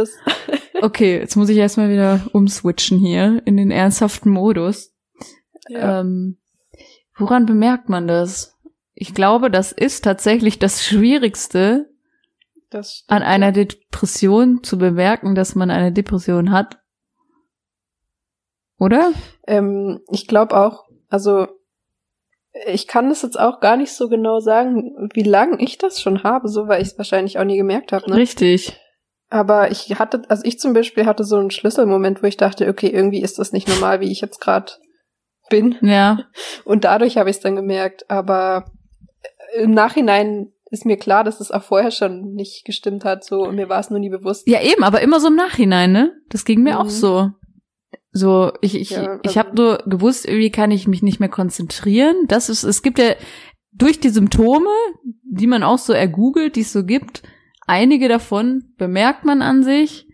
Okay, 0.82 1.18
jetzt 1.18 1.36
muss 1.36 1.49
ich 1.49 1.57
erstmal 1.57 1.88
wieder 1.88 2.20
umswitchen 2.32 2.99
hier 2.99 3.40
in 3.47 3.57
den 3.57 3.70
ernsthaften 3.70 4.30
Modus. 4.30 4.95
ja. 5.68 6.01
Ähm, 6.01 6.36
woran 7.16 7.47
bemerkt 7.47 7.88
man 7.88 8.07
das? 8.07 8.53
ich 8.95 9.14
glaube, 9.14 9.51
das 9.51 9.72
ist 9.72 10.05
tatsächlich 10.05 10.59
das 10.59 10.84
Schwierigste, 10.84 11.91
an 13.08 13.22
einer. 13.22 13.52
Depression 13.52 14.62
zu 14.62 14.78
bemerken, 14.78 15.34
dass 15.34 15.54
man 15.54 15.70
eine 15.70 15.92
Depression 15.92 16.50
hat. 16.50 16.78
Oder? 18.78 19.12
Ähm, 19.46 20.00
ich 20.10 20.26
glaube 20.26 20.56
auch, 20.56 20.84
also 21.08 21.46
ich 22.66 22.86
kann 22.86 23.08
das 23.08 23.22
jetzt 23.22 23.38
auch 23.38 23.60
gar 23.60 23.76
nicht 23.76 23.92
so 23.92 24.08
genau 24.08 24.40
sagen, 24.40 25.08
wie 25.14 25.22
lange 25.22 25.60
ich 25.62 25.78
das 25.78 26.00
schon 26.00 26.22
habe, 26.22 26.48
so 26.48 26.68
weil 26.68 26.82
ich 26.82 26.88
es 26.88 26.98
wahrscheinlich 26.98 27.38
auch 27.38 27.44
nie 27.44 27.56
gemerkt 27.56 27.92
habe. 27.92 28.10
Ne? 28.10 28.16
Richtig. 28.16 28.78
Aber 29.30 29.70
ich 29.70 29.98
hatte, 29.98 30.22
also 30.28 30.42
ich 30.44 30.58
zum 30.58 30.74
Beispiel 30.74 31.06
hatte 31.06 31.24
so 31.24 31.36
einen 31.36 31.50
Schlüsselmoment, 31.50 32.22
wo 32.22 32.26
ich 32.26 32.36
dachte, 32.36 32.68
okay, 32.68 32.88
irgendwie 32.88 33.22
ist 33.22 33.38
das 33.38 33.52
nicht 33.52 33.68
normal, 33.68 34.00
wie 34.00 34.10
ich 34.10 34.20
jetzt 34.20 34.40
gerade 34.40 34.72
bin. 35.48 35.76
Ja. 35.80 36.26
Und 36.64 36.84
dadurch 36.84 37.16
habe 37.16 37.30
ich 37.30 37.36
es 37.36 37.42
dann 37.42 37.56
gemerkt. 37.56 38.10
Aber 38.10 38.70
im 39.54 39.70
Nachhinein 39.70 40.52
ist 40.72 40.84
mir 40.86 40.96
klar, 40.96 41.22
dass 41.22 41.40
es 41.40 41.50
auch 41.50 41.62
vorher 41.62 41.90
schon 41.90 42.32
nicht 42.32 42.64
gestimmt 42.64 43.04
hat. 43.04 43.24
So, 43.24 43.42
und 43.46 43.54
mir 43.56 43.68
war 43.68 43.78
es 43.78 43.90
nur 43.90 43.98
nie 44.00 44.10
bewusst. 44.10 44.48
Ja, 44.48 44.60
eben, 44.62 44.82
aber 44.82 45.00
immer 45.02 45.20
so 45.20 45.28
im 45.28 45.36
Nachhinein, 45.36 45.92
ne? 45.92 46.12
Das 46.30 46.44
ging 46.44 46.62
mir 46.62 46.72
Mhm. 46.74 46.78
auch 46.80 46.88
so. 46.88 47.30
So, 48.10 48.52
ich, 48.60 48.74
ich, 48.74 48.90
Ja, 48.90 49.18
ich 49.22 49.28
also- 49.36 49.38
habe 49.38 49.54
nur 49.56 49.78
gewusst, 49.86 50.26
irgendwie 50.26 50.50
kann 50.50 50.70
ich 50.70 50.88
mich 50.88 51.02
nicht 51.02 51.20
mehr 51.20 51.28
konzentrieren. 51.28 52.16
Das 52.28 52.48
ist, 52.48 52.62
es 52.64 52.82
gibt 52.82 52.98
ja 52.98 53.12
durch 53.72 54.00
die 54.00 54.10
Symptome, 54.10 54.68
die 55.24 55.46
man 55.46 55.62
auch 55.62 55.78
so 55.78 55.92
ergoogelt, 55.92 56.56
die 56.56 56.60
es 56.60 56.72
so 56.72 56.84
gibt, 56.84 57.22
einige 57.66 58.08
davon 58.08 58.72
bemerkt 58.76 59.24
man 59.24 59.40
an 59.40 59.62
sich. 59.62 60.06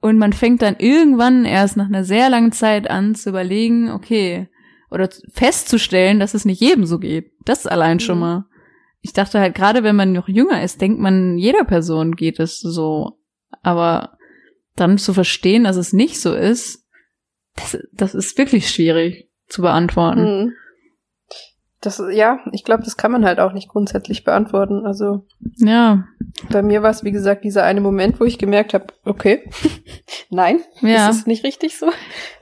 Und 0.00 0.18
man 0.18 0.32
fängt 0.32 0.62
dann 0.62 0.76
irgendwann 0.78 1.44
erst 1.44 1.76
nach 1.76 1.86
einer 1.86 2.04
sehr 2.04 2.28
langen 2.30 2.52
Zeit 2.52 2.90
an 2.90 3.14
zu 3.14 3.30
überlegen, 3.30 3.90
okay, 3.90 4.48
oder 4.90 5.08
zu- 5.10 5.22
festzustellen, 5.32 6.18
dass 6.20 6.34
es 6.34 6.44
nicht 6.44 6.60
jedem 6.60 6.84
so 6.86 6.98
geht. 6.98 7.30
Das 7.44 7.66
allein 7.66 8.00
schon 8.00 8.16
Mhm. 8.16 8.20
mal. 8.20 8.44
Ich 9.02 9.12
dachte 9.12 9.40
halt, 9.40 9.54
gerade 9.54 9.82
wenn 9.82 9.96
man 9.96 10.12
noch 10.12 10.28
jünger 10.28 10.62
ist, 10.62 10.80
denkt 10.80 11.00
man, 11.00 11.36
jeder 11.36 11.64
Person 11.64 12.14
geht 12.14 12.40
es 12.40 12.58
so. 12.58 13.18
Aber 13.62 14.16
dann 14.76 14.96
zu 14.98 15.12
verstehen, 15.12 15.64
dass 15.64 15.76
es 15.76 15.92
nicht 15.92 16.20
so 16.20 16.34
ist, 16.34 16.86
das, 17.56 17.78
das 17.92 18.14
ist 18.14 18.38
wirklich 18.38 18.70
schwierig 18.70 19.28
zu 19.48 19.62
beantworten. 19.62 20.44
Mhm. 20.44 20.52
Das, 21.82 22.00
ja, 22.12 22.38
ich 22.52 22.62
glaube, 22.64 22.84
das 22.84 22.96
kann 22.96 23.10
man 23.10 23.24
halt 23.24 23.40
auch 23.40 23.52
nicht 23.52 23.68
grundsätzlich 23.68 24.22
beantworten. 24.22 24.86
Also 24.86 25.26
Ja, 25.56 26.04
bei 26.48 26.62
mir 26.62 26.82
war 26.84 26.90
es, 26.90 27.02
wie 27.02 27.10
gesagt, 27.10 27.42
dieser 27.44 27.64
eine 27.64 27.80
Moment, 27.80 28.20
wo 28.20 28.24
ich 28.24 28.38
gemerkt 28.38 28.72
habe, 28.72 28.86
okay, 29.04 29.42
nein, 30.30 30.60
ja. 30.80 31.08
das 31.08 31.16
ist 31.18 31.26
nicht 31.26 31.42
richtig 31.44 31.76
so. 31.76 31.90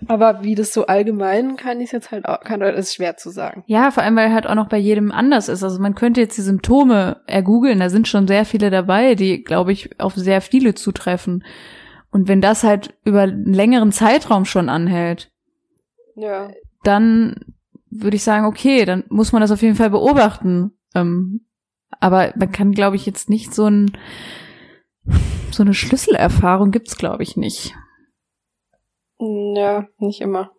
Aber 0.07 0.45
wie 0.45 0.55
das 0.55 0.75
so 0.75 0.87
allgemein 0.87 1.57
kann 1.57 1.81
ich 1.81 1.91
jetzt 1.91 2.11
halt 2.11 2.27
auch, 2.27 2.41
kann, 2.41 2.61
das 2.61 2.77
ist 2.79 2.95
schwer 2.95 3.17
zu 3.17 3.31
sagen. 3.31 3.65
Ja, 3.67 3.91
vor 3.91 4.03
allem, 4.03 4.15
weil 4.17 4.33
halt 4.33 4.47
auch 4.47 4.55
noch 4.55 4.69
bei 4.69 4.77
jedem 4.79 5.11
anders 5.11 5.49
ist. 5.49 5.65
Also 5.65 5.81
man 5.81 5.95
könnte 5.95 6.21
jetzt 6.21 6.37
die 6.37 6.43
Symptome 6.43 7.23
ergoogeln, 7.27 7.81
da 7.81 7.89
sind 7.89 8.09
schon 8.09 8.29
sehr 8.29 8.45
viele 8.45 8.71
dabei, 8.71 9.15
die, 9.15 9.43
glaube 9.43 9.73
ich, 9.73 9.99
auf 9.99 10.15
sehr 10.15 10.43
viele 10.43 10.75
zutreffen. 10.75 11.45
Und 12.11 12.29
wenn 12.29 12.43
das 12.43 12.63
halt 12.63 12.93
über 13.05 13.23
einen 13.23 13.55
längeren 13.55 13.91
Zeitraum 13.93 14.45
schon 14.45 14.69
anhält, 14.69 15.31
Ja. 16.15 16.51
dann 16.83 17.37
würde 17.91 18.17
ich 18.17 18.25
sagen, 18.25 18.47
okay, 18.47 18.85
dann 18.85 19.05
muss 19.09 19.33
man 19.33 19.41
das 19.41 19.51
auf 19.51 19.63
jeden 19.63 19.77
Fall 19.77 19.91
beobachten. 19.91 20.73
Ähm, 20.95 21.45
aber 21.99 22.33
man 22.37 22.53
kann, 22.53 22.73
glaube 22.73 22.97
ich, 22.97 23.07
jetzt 23.07 23.29
nicht 23.29 23.55
so 23.55 23.67
ein 23.67 23.97
so 25.51 25.63
eine 25.63 25.75
Schlüsselerfahrung 25.75 26.71
gibt's, 26.71 26.97
glaube 26.97 27.23
ich, 27.23 27.37
nicht. 27.37 27.75
Ja, 29.19 29.89
nicht 29.99 30.21
immer. 30.21 30.53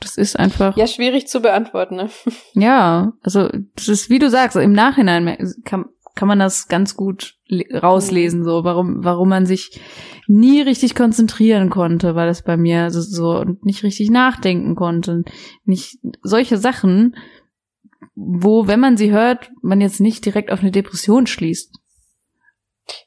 Das 0.00 0.16
ist 0.16 0.38
einfach, 0.38 0.76
Ja, 0.76 0.86
schwierig 0.86 1.28
zu 1.28 1.40
beantworten, 1.40 1.96
ne? 1.96 2.10
ja, 2.54 3.12
also 3.22 3.48
das 3.74 3.88
ist, 3.88 4.10
wie 4.10 4.18
du 4.18 4.30
sagst, 4.30 4.56
im 4.56 4.72
Nachhinein 4.72 5.54
kann, 5.64 5.86
kann 6.14 6.28
man 6.28 6.38
das 6.38 6.68
ganz 6.68 6.96
gut 6.96 7.34
le- 7.46 7.64
rauslesen, 7.80 8.44
so, 8.44 8.64
warum, 8.64 9.04
warum 9.04 9.28
man 9.28 9.46
sich 9.46 9.80
nie 10.26 10.62
richtig 10.62 10.94
konzentrieren 10.94 11.70
konnte, 11.70 12.14
war 12.14 12.26
das 12.26 12.42
bei 12.42 12.56
mir 12.56 12.90
so, 12.90 13.00
so 13.00 13.38
und 13.38 13.64
nicht 13.64 13.82
richtig 13.82 14.10
nachdenken 14.10 14.74
konnte. 14.76 15.22
Nicht 15.64 15.98
solche 16.22 16.56
Sachen, 16.56 17.16
wo, 18.14 18.66
wenn 18.66 18.80
man 18.80 18.96
sie 18.96 19.10
hört, 19.10 19.50
man 19.62 19.80
jetzt 19.80 20.00
nicht 20.00 20.24
direkt 20.24 20.52
auf 20.52 20.60
eine 20.60 20.70
Depression 20.70 21.26
schließt. 21.26 21.74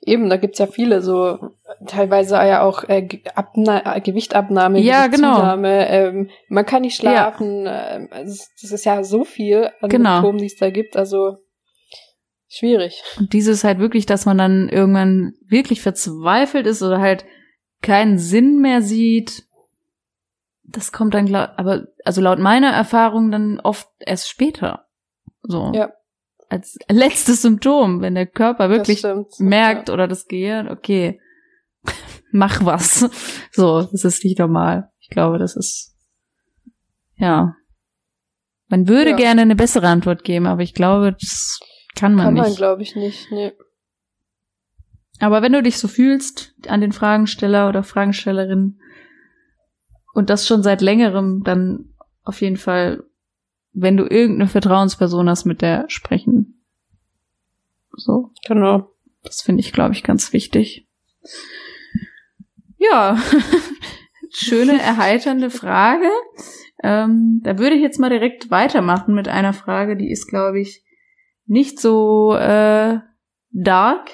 Eben, 0.02 0.28
da 0.30 0.38
gibt's 0.38 0.58
ja 0.60 0.66
viele 0.66 1.02
so, 1.04 1.38
teilweise 1.86 2.36
ja 2.36 2.64
auch 2.64 2.84
äh, 2.86 3.08
Abna 3.36 3.96
äh, 3.96 4.02
Gewichtabnahme, 4.02 4.80
Ja, 4.80 5.06
genau. 5.08 5.28
Gewichtszunahme, 5.36 5.88
ähm, 5.90 6.30
man 6.50 6.66
kann 6.66 6.82
nicht 6.82 6.96
schlafen, 6.98 7.66
ähm, 7.68 8.08
also 8.10 8.32
es- 8.32 8.50
das 8.62 8.72
ist 8.72 8.86
ja 8.86 9.04
so 9.04 9.24
viel 9.24 9.70
an 9.82 9.90
Genau. 9.90 10.16
Symptomen, 10.16 10.40
die 10.40 10.48
es 10.48 10.56
da 10.58 10.72
gibt, 10.72 10.98
also 10.98 11.38
schwierig. 12.48 13.02
Und 13.20 13.34
dieses 13.34 13.64
halt 13.64 13.80
wirklich, 13.80 14.06
dass 14.06 14.26
man 14.26 14.38
dann 14.38 14.70
irgendwann 14.70 15.34
wirklich 15.46 15.82
verzweifelt 15.82 16.66
ist 16.68 16.82
oder 16.82 17.00
halt 17.00 17.26
keinen 17.82 18.18
Sinn 18.18 18.60
mehr 18.60 18.82
sieht. 18.82 19.44
Das 20.64 20.92
kommt 20.92 21.14
dann, 21.14 21.34
aber 21.34 21.88
also 22.04 22.22
laut 22.22 22.40
meiner 22.40 22.72
Erfahrung 22.72 23.32
dann 23.32 23.60
oft 23.60 23.88
erst 24.00 24.30
später. 24.30 24.88
So. 25.44 25.72
Ja. 25.74 25.92
Als 26.50 26.78
letztes 26.90 27.42
Symptom, 27.42 28.02
wenn 28.02 28.16
der 28.16 28.26
Körper 28.28 28.70
wirklich 28.70 29.04
merkt 29.40 29.90
oder 29.90 30.08
das 30.08 30.28
Gehirn, 30.28 30.70
okay, 30.70 31.20
mach 32.32 32.64
was. 32.66 33.10
So, 33.52 33.82
das 33.82 34.04
ist 34.04 34.24
nicht 34.24 34.40
normal. 34.40 34.90
Ich 35.00 35.10
glaube, 35.10 35.38
das 35.40 35.56
ist, 35.56 35.96
ja. 37.16 37.56
Man 38.70 38.88
würde 38.88 39.12
Ja. 39.12 39.16
gerne 39.16 39.42
eine 39.42 39.56
bessere 39.56 39.88
Antwort 39.88 40.24
geben, 40.26 40.46
aber 40.48 40.62
ich 40.62 40.74
glaube, 40.74 41.14
das 41.14 41.60
kann 41.98 42.16
man 42.16 42.26
Kann 42.26 42.34
man, 42.36 42.46
nicht. 42.46 42.58
glaube 42.58 42.82
ich, 42.84 42.96
nicht. 42.96 43.32
Nee. 43.32 43.52
Aber 45.20 45.42
wenn 45.42 45.54
du 45.54 45.64
dich 45.64 45.78
so 45.80 45.88
fühlst 45.88 46.54
an 46.68 46.80
den 46.82 46.92
Fragensteller 46.92 47.68
oder 47.70 47.84
Fragenstellerin 47.84 48.80
und 50.14 50.30
das 50.30 50.46
schon 50.48 50.62
seit 50.64 50.82
längerem, 50.82 51.44
dann 51.44 51.94
auf 52.24 52.42
jeden 52.42 52.58
Fall, 52.58 53.04
wenn 53.74 53.98
du 53.98 54.04
irgendeine 54.06 54.48
Vertrauensperson 54.50 55.28
hast, 55.30 55.46
mit 55.46 55.62
der 55.62 55.86
sprechen. 55.90 56.62
So, 57.94 58.32
Genau. 58.48 58.92
das 59.24 59.42
finde 59.42 59.62
ich, 59.62 59.74
glaube 59.74 59.94
ich, 59.96 60.04
ganz 60.04 60.34
wichtig. 60.34 60.88
Ja, 62.78 63.18
schöne, 64.30 64.80
erheiternde 64.80 65.50
Frage. 65.50 66.10
Ähm, 66.84 67.42
da 67.44 67.58
würde 67.58 67.76
ich 67.76 67.82
jetzt 67.82 68.00
mal 68.00 68.12
direkt 68.12 68.52
weitermachen 68.52 69.16
mit 69.16 69.28
einer 69.28 69.54
Frage, 69.54 69.98
die 69.98 70.12
ist, 70.12 70.28
glaube 70.28 70.60
ich, 70.60 70.84
nicht 71.48 71.80
so 71.80 72.36
äh, 72.36 73.00
dark. 73.52 74.10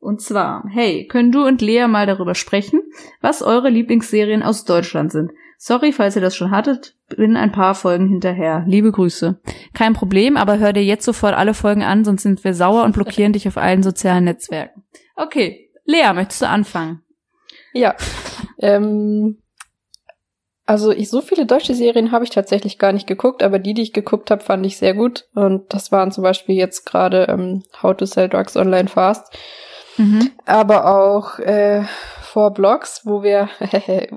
Und 0.00 0.20
zwar, 0.20 0.64
hey, 0.70 1.06
können 1.06 1.32
du 1.32 1.46
und 1.46 1.62
Lea 1.62 1.86
mal 1.86 2.06
darüber 2.06 2.34
sprechen, 2.34 2.82
was 3.22 3.42
eure 3.42 3.70
Lieblingsserien 3.70 4.42
aus 4.42 4.64
Deutschland 4.64 5.12
sind? 5.12 5.30
Sorry, 5.56 5.92
falls 5.92 6.14
ihr 6.14 6.20
das 6.20 6.36
schon 6.36 6.50
hattet, 6.50 6.94
bin 7.16 7.38
ein 7.38 7.52
paar 7.52 7.74
Folgen 7.74 8.06
hinterher. 8.06 8.64
Liebe 8.66 8.92
Grüße. 8.92 9.40
Kein 9.72 9.94
Problem, 9.94 10.36
aber 10.36 10.58
hör 10.58 10.74
dir 10.74 10.84
jetzt 10.84 11.06
sofort 11.06 11.34
alle 11.34 11.54
Folgen 11.54 11.82
an, 11.82 12.04
sonst 12.04 12.22
sind 12.22 12.44
wir 12.44 12.52
sauer 12.52 12.84
und 12.84 12.92
blockieren 12.92 13.32
dich 13.32 13.48
auf 13.48 13.56
allen 13.56 13.82
sozialen 13.82 14.24
Netzwerken. 14.24 14.82
Okay, 15.16 15.70
Lea, 15.86 16.12
möchtest 16.14 16.42
du 16.42 16.48
anfangen? 16.48 17.00
Ja. 17.72 17.94
Ähm, 18.58 19.38
also 20.66 20.90
ich, 20.92 21.10
so 21.10 21.20
viele 21.20 21.46
deutsche 21.46 21.74
Serien 21.74 22.10
habe 22.12 22.24
ich 22.24 22.30
tatsächlich 22.30 22.78
gar 22.78 22.92
nicht 22.92 23.06
geguckt, 23.06 23.42
aber 23.42 23.58
die, 23.58 23.74
die 23.74 23.82
ich 23.82 23.92
geguckt 23.92 24.30
habe, 24.30 24.42
fand 24.42 24.64
ich 24.64 24.76
sehr 24.78 24.94
gut. 24.94 25.26
Und 25.34 25.72
das 25.74 25.92
waren 25.92 26.10
zum 26.12 26.22
Beispiel 26.24 26.56
jetzt 26.56 26.84
gerade 26.86 27.26
ähm, 27.28 27.62
How 27.82 27.96
to 27.96 28.06
Sell 28.06 28.28
Drugs 28.28 28.56
Online 28.56 28.88
Fast, 28.88 29.32
Mhm. 29.96 30.32
aber 30.44 30.86
auch 30.92 31.38
äh, 31.38 31.84
Four 32.22 32.52
Blogs, 32.52 33.02
wo 33.04 33.22
wir, 33.22 33.48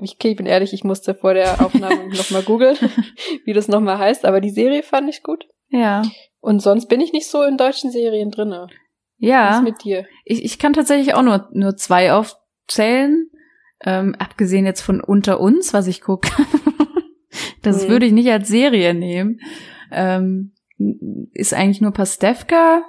ich, 0.02 0.14
okay, 0.16 0.30
ich 0.30 0.36
bin 0.36 0.46
ehrlich, 0.46 0.72
ich 0.72 0.82
musste 0.82 1.14
vor 1.14 1.34
der 1.34 1.64
Aufnahme 1.64 2.08
nochmal 2.16 2.42
googeln, 2.42 2.76
wie 3.44 3.52
das 3.52 3.68
nochmal 3.68 3.98
heißt, 3.98 4.24
aber 4.24 4.40
die 4.40 4.50
Serie 4.50 4.82
fand 4.82 5.08
ich 5.08 5.22
gut. 5.22 5.46
Ja. 5.68 6.02
Und 6.40 6.60
sonst 6.62 6.86
bin 6.86 7.00
ich 7.00 7.12
nicht 7.12 7.28
so 7.28 7.42
in 7.44 7.56
deutschen 7.56 7.92
Serien 7.92 8.30
drinne. 8.32 8.66
Was 8.68 9.28
Ja. 9.28 9.56
ist 9.58 9.62
mit 9.64 9.84
dir? 9.84 10.04
Ich, 10.24 10.44
ich 10.44 10.58
kann 10.58 10.72
tatsächlich 10.72 11.14
auch 11.14 11.22
nur, 11.22 11.48
nur 11.52 11.76
zwei 11.76 12.12
aufzählen. 12.12 13.30
Ähm, 13.84 14.14
abgesehen 14.18 14.64
jetzt 14.66 14.80
von 14.82 15.00
Unter 15.00 15.40
uns, 15.40 15.72
was 15.72 15.86
ich 15.86 16.00
gucke. 16.00 16.28
das 17.62 17.84
Mhm. 17.84 17.88
würde 17.90 18.06
ich 18.06 18.12
nicht 18.12 18.30
als 18.30 18.48
Serie 18.48 18.94
nehmen. 18.94 19.40
Ähm, 19.92 20.52
ist 21.32 21.54
eigentlich 21.54 21.80
nur 21.80 21.92
Pastewka, 21.92 22.82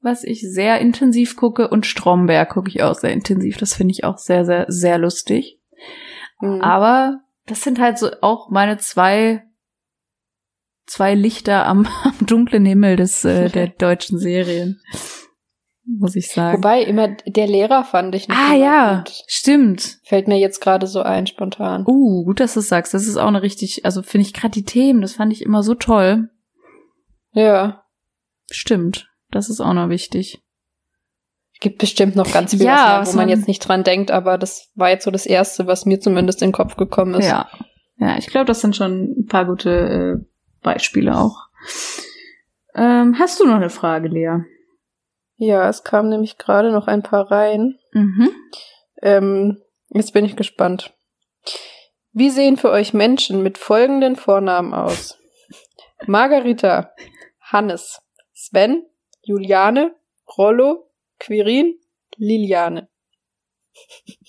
was 0.00 0.24
ich 0.24 0.40
sehr 0.42 0.80
intensiv 0.80 1.36
gucke. 1.36 1.68
Und 1.68 1.86
Stromberg 1.86 2.50
gucke 2.50 2.68
ich 2.68 2.82
auch 2.82 2.94
sehr 2.94 3.12
intensiv. 3.12 3.56
Das 3.58 3.74
finde 3.74 3.92
ich 3.92 4.04
auch 4.04 4.18
sehr, 4.18 4.44
sehr, 4.44 4.66
sehr 4.68 4.98
lustig. 4.98 5.60
Hm. 6.40 6.60
Aber 6.60 7.20
das 7.46 7.62
sind 7.62 7.80
halt 7.80 7.98
so 7.98 8.10
auch 8.20 8.50
meine 8.50 8.78
zwei, 8.78 9.42
zwei 10.86 11.14
Lichter 11.14 11.66
am, 11.66 11.86
am 12.04 12.26
dunklen 12.26 12.64
Himmel 12.64 12.96
des, 12.96 13.24
äh, 13.24 13.48
der 13.48 13.68
deutschen 13.78 14.18
Serien. 14.18 14.80
Muss 15.84 16.14
ich 16.14 16.30
sagen. 16.30 16.58
Wobei 16.58 16.82
immer 16.82 17.08
der 17.26 17.46
Lehrer 17.48 17.82
fand 17.84 18.14
ich 18.14 18.28
nicht 18.28 18.38
ah 18.38 18.54
ja, 18.54 18.96
gut. 18.98 19.12
stimmt. 19.26 19.98
Fällt 20.04 20.28
mir 20.28 20.38
jetzt 20.38 20.60
gerade 20.60 20.86
so 20.86 21.02
ein, 21.02 21.26
spontan. 21.26 21.84
Uh, 21.86 22.24
gut, 22.24 22.38
dass 22.40 22.54
du 22.54 22.60
es 22.60 22.68
sagst. 22.68 22.94
Das 22.94 23.06
ist 23.06 23.16
auch 23.16 23.26
eine 23.26 23.42
richtig, 23.42 23.84
also 23.84 24.02
finde 24.02 24.26
ich 24.26 24.32
gerade 24.32 24.52
die 24.52 24.64
Themen, 24.64 25.00
das 25.00 25.14
fand 25.14 25.32
ich 25.32 25.42
immer 25.42 25.62
so 25.62 25.74
toll. 25.74 26.28
Ja. 27.32 27.82
Stimmt. 28.50 29.08
Das 29.30 29.50
ist 29.50 29.60
auch 29.60 29.72
noch 29.72 29.88
wichtig. 29.88 30.42
Gibt 31.60 31.78
bestimmt 31.78 32.16
noch 32.16 32.32
ganz 32.32 32.50
viel, 32.52 32.62
Ja, 32.62 33.00
was 33.00 33.12
wo 33.12 33.16
man 33.16 33.26
man- 33.28 33.36
jetzt 33.36 33.48
nicht 33.48 33.60
dran 33.60 33.84
denkt, 33.84 34.10
aber 34.10 34.36
das 34.38 34.70
war 34.74 34.90
jetzt 34.90 35.04
so 35.04 35.10
das 35.10 35.26
Erste, 35.26 35.66
was 35.66 35.86
mir 35.86 36.00
zumindest 36.00 36.42
in 36.42 36.48
den 36.48 36.54
Kopf 36.54 36.76
gekommen 36.76 37.14
ist. 37.14 37.26
Ja. 37.26 37.48
Ja, 37.98 38.18
ich 38.18 38.26
glaube, 38.26 38.46
das 38.46 38.60
sind 38.60 38.74
schon 38.76 39.14
ein 39.18 39.26
paar 39.26 39.46
gute 39.46 39.70
äh, 40.20 40.26
Beispiele 40.62 41.16
auch. 41.16 41.36
Ähm, 42.74 43.16
hast 43.18 43.38
du 43.38 43.46
noch 43.46 43.54
eine 43.56 43.70
Frage, 43.70 44.08
Lea? 44.08 44.38
Ja, 45.36 45.68
es 45.68 45.84
kamen 45.84 46.08
nämlich 46.08 46.38
gerade 46.38 46.72
noch 46.72 46.86
ein 46.86 47.02
paar 47.02 47.30
rein. 47.30 47.78
Mhm. 47.92 48.30
Ähm, 49.02 49.62
jetzt 49.90 50.12
bin 50.12 50.24
ich 50.24 50.36
gespannt. 50.36 50.94
Wie 52.12 52.30
sehen 52.30 52.56
für 52.56 52.70
euch 52.70 52.92
Menschen 52.92 53.42
mit 53.42 53.58
folgenden 53.58 54.16
Vornamen 54.16 54.74
aus? 54.74 55.18
Margarita, 56.06 56.92
Hannes, 57.40 58.00
Sven, 58.32 58.84
Juliane, 59.22 59.94
Rollo, 60.36 60.90
Quirin, 61.18 61.78
Liliane. 62.16 62.88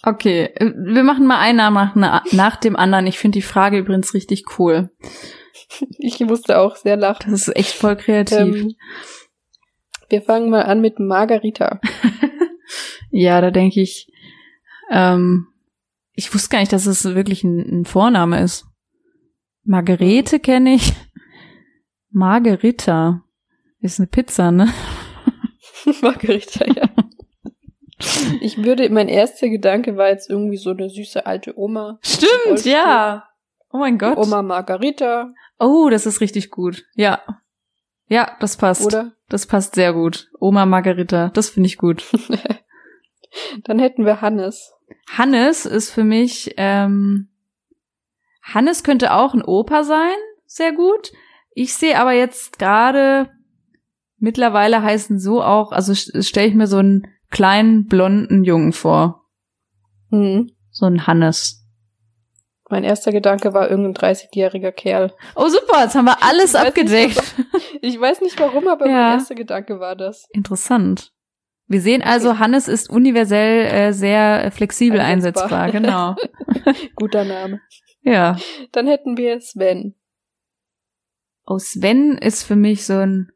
Okay, 0.03 0.45
äh, 0.55 0.71
wir 0.75 1.03
machen 1.03 1.25
mal 1.25 1.39
einen 1.39 1.57
Namen 1.57 1.91
nach, 1.95 2.23
nach 2.31 2.55
dem 2.55 2.75
anderen. 2.75 3.07
Ich 3.07 3.19
finde 3.19 3.37
die 3.37 3.45
Frage 3.45 3.77
übrigens 3.77 4.13
richtig 4.13 4.45
cool. 4.57 4.89
Ich 5.97 6.19
musste 6.19 6.59
auch 6.59 6.75
sehr 6.75 6.97
lachen. 6.97 7.31
Das 7.31 7.47
ist 7.47 7.55
echt 7.55 7.73
voll 7.73 7.95
kreativ. 7.95 8.55
Ähm, 8.55 8.75
wir 10.13 10.21
fangen 10.21 10.51
mal 10.51 10.61
an 10.61 10.79
mit 10.79 10.99
Margarita. 10.99 11.81
Ja, 13.15 13.41
da 13.41 13.51
denke 13.51 13.79
ich, 13.79 14.11
ähm, 14.89 15.45
ich 16.13 16.33
wusste 16.33 16.49
gar 16.49 16.59
nicht, 16.61 16.73
dass 16.73 16.87
es 16.87 17.03
wirklich 17.03 17.43
ein, 17.43 17.81
ein 17.81 17.85
Vorname 17.85 18.41
ist. 18.41 18.65
Margarete 19.63 20.39
kenne 20.39 20.73
ich. 20.73 20.93
Margarita 22.09 23.21
ist 23.81 23.99
eine 23.99 24.07
Pizza, 24.07 24.51
ne? 24.51 24.73
Margarita, 26.01 26.65
ja. 26.65 26.89
Ich 28.41 28.63
würde, 28.63 28.89
mein 28.89 29.09
erster 29.09 29.47
Gedanke 29.49 29.95
war 29.95 30.07
jetzt 30.07 30.27
irgendwie 30.27 30.57
so 30.57 30.71
eine 30.71 30.89
süße 30.89 31.27
alte 31.27 31.55
Oma. 31.55 31.99
Stimmt, 32.01 32.65
ja. 32.65 33.27
Oh 33.71 33.77
mein 33.77 33.99
Gott. 33.99 34.17
Oma 34.17 34.41
Margarita, 34.41 35.33
Oh, 35.59 35.89
das 35.89 36.05
ist 36.05 36.19
richtig 36.19 36.49
gut. 36.49 36.83
Ja. 36.95 37.21
Ja, 38.07 38.35
das 38.39 38.57
passt. 38.57 38.85
oder? 38.85 39.13
Das 39.29 39.47
passt 39.47 39.75
sehr 39.75 39.93
gut. 39.93 40.29
Oma 40.39 40.65
Margarita, 40.65 41.29
das 41.29 41.49
finde 41.49 41.67
ich 41.67 41.77
gut. 41.77 42.05
Dann 43.63 43.79
hätten 43.79 44.05
wir 44.05 44.21
Hannes. 44.21 44.73
Hannes 45.09 45.65
ist 45.65 45.89
für 45.89 46.03
mich, 46.03 46.53
ähm, 46.57 47.29
Hannes 48.43 48.83
könnte 48.83 49.13
auch 49.13 49.33
ein 49.33 49.43
Opa 49.43 49.83
sein, 49.83 50.15
sehr 50.45 50.73
gut. 50.73 51.11
Ich 51.55 51.73
sehe 51.73 51.99
aber 51.99 52.13
jetzt 52.13 52.59
gerade, 52.59 53.29
mittlerweile 54.17 54.83
heißen 54.83 55.19
so 55.19 55.41
auch, 55.41 55.71
also 55.71 55.93
stelle 55.95 56.47
ich 56.47 56.55
mir 56.55 56.67
so 56.67 56.77
einen 56.77 57.07
kleinen 57.29 57.87
blonden 57.87 58.43
Jungen 58.43 58.73
vor. 58.73 59.25
Hm. 60.11 60.51
So 60.69 60.85
ein 60.85 61.07
Hannes. 61.07 61.62
Mein 62.69 62.83
erster 62.83 63.11
Gedanke 63.11 63.53
war 63.53 63.69
irgendein 63.69 64.15
30-jähriger 64.15 64.71
Kerl. 64.71 65.13
Oh 65.35 65.47
super, 65.49 65.83
jetzt 65.83 65.95
haben 65.95 66.05
wir 66.05 66.23
alles 66.23 66.53
Ich 66.53 66.59
weiß 66.59 66.63
nicht, 66.63 66.67
abgedeckt. 66.67 67.35
Ich 67.81 67.99
weiß 67.99 68.21
nicht 68.21 68.39
warum, 68.39 68.67
aber 68.67 68.87
Ja. 68.87 68.93
mein 68.93 69.19
erster 69.19 69.35
Gedanke 69.35 69.79
war 69.79 69.95
das. 69.95 70.27
Interessant. 70.31 71.11
Wir 71.67 71.81
sehen 71.81 72.01
also, 72.01 72.39
Hannes 72.39 72.67
ist 72.67 72.89
universell 72.89 73.65
äh, 73.65 73.93
sehr 73.93 74.51
flexibel 74.51 74.99
Einsetzbar. 74.99 75.61
einsetzbar. 75.61 76.15
Genau. 76.61 76.75
Guter 76.95 77.25
Name. 77.25 77.61
Ja. 78.01 78.37
Dann 78.71 78.87
hätten 78.87 79.17
wir 79.17 79.39
Sven. 79.41 79.95
Oh, 81.45 81.57
Sven 81.59 82.17
ist 82.17 82.43
für 82.43 82.55
mich 82.55 82.85
so 82.85 82.93
ein. 82.99 83.31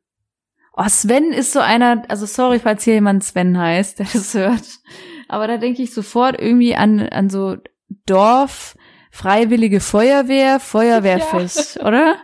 Oh, 0.73 0.88
Sven 0.88 1.32
ist 1.34 1.51
so 1.53 1.59
einer, 1.59 2.03
also 2.09 2.25
sorry, 2.25 2.59
falls 2.59 2.84
hier 2.84 2.93
jemand 2.95 3.23
Sven 3.23 3.57
heißt, 3.57 3.99
der 3.99 4.07
das 4.11 4.34
hört. 4.34 4.63
Aber 5.28 5.47
da 5.47 5.57
denke 5.57 5.82
ich 5.82 5.93
sofort 5.93 6.39
irgendwie 6.39 6.75
an, 6.75 6.99
an 7.01 7.30
so 7.30 7.57
Dorf, 8.05 8.75
Freiwillige 9.18 9.80
Feuerwehr, 9.80 10.59
Feuerwehrfest, 10.59 11.80
oder? 11.84 12.18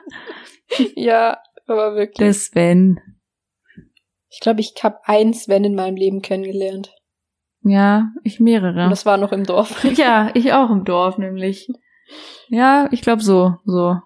Ja, 0.95 1.39
aber 1.65 1.95
wirklich. 1.95 2.17
Der 2.19 2.35
Sven. 2.35 2.99
ich 4.29 4.39
glaube, 4.39 4.61
ich 4.61 4.75
habe 4.83 4.99
einen 5.05 5.33
Sven 5.33 5.63
in 5.63 5.73
meinem 5.73 5.95
Leben 5.95 6.21
kennengelernt. 6.21 6.93
Ja, 7.63 8.11
ich 8.23 8.39
mehrere. 8.39 8.83
Und 8.83 8.91
das 8.91 9.07
war 9.07 9.17
noch 9.17 9.31
im 9.31 9.43
Dorf. 9.43 9.83
Ja, 9.95 10.29
ich 10.35 10.53
auch 10.53 10.69
im 10.69 10.85
Dorf 10.85 11.17
nämlich. 11.17 11.67
Ja, 12.49 12.87
ich 12.91 13.01
glaube 13.01 13.23
so, 13.23 13.55
so 13.65 13.97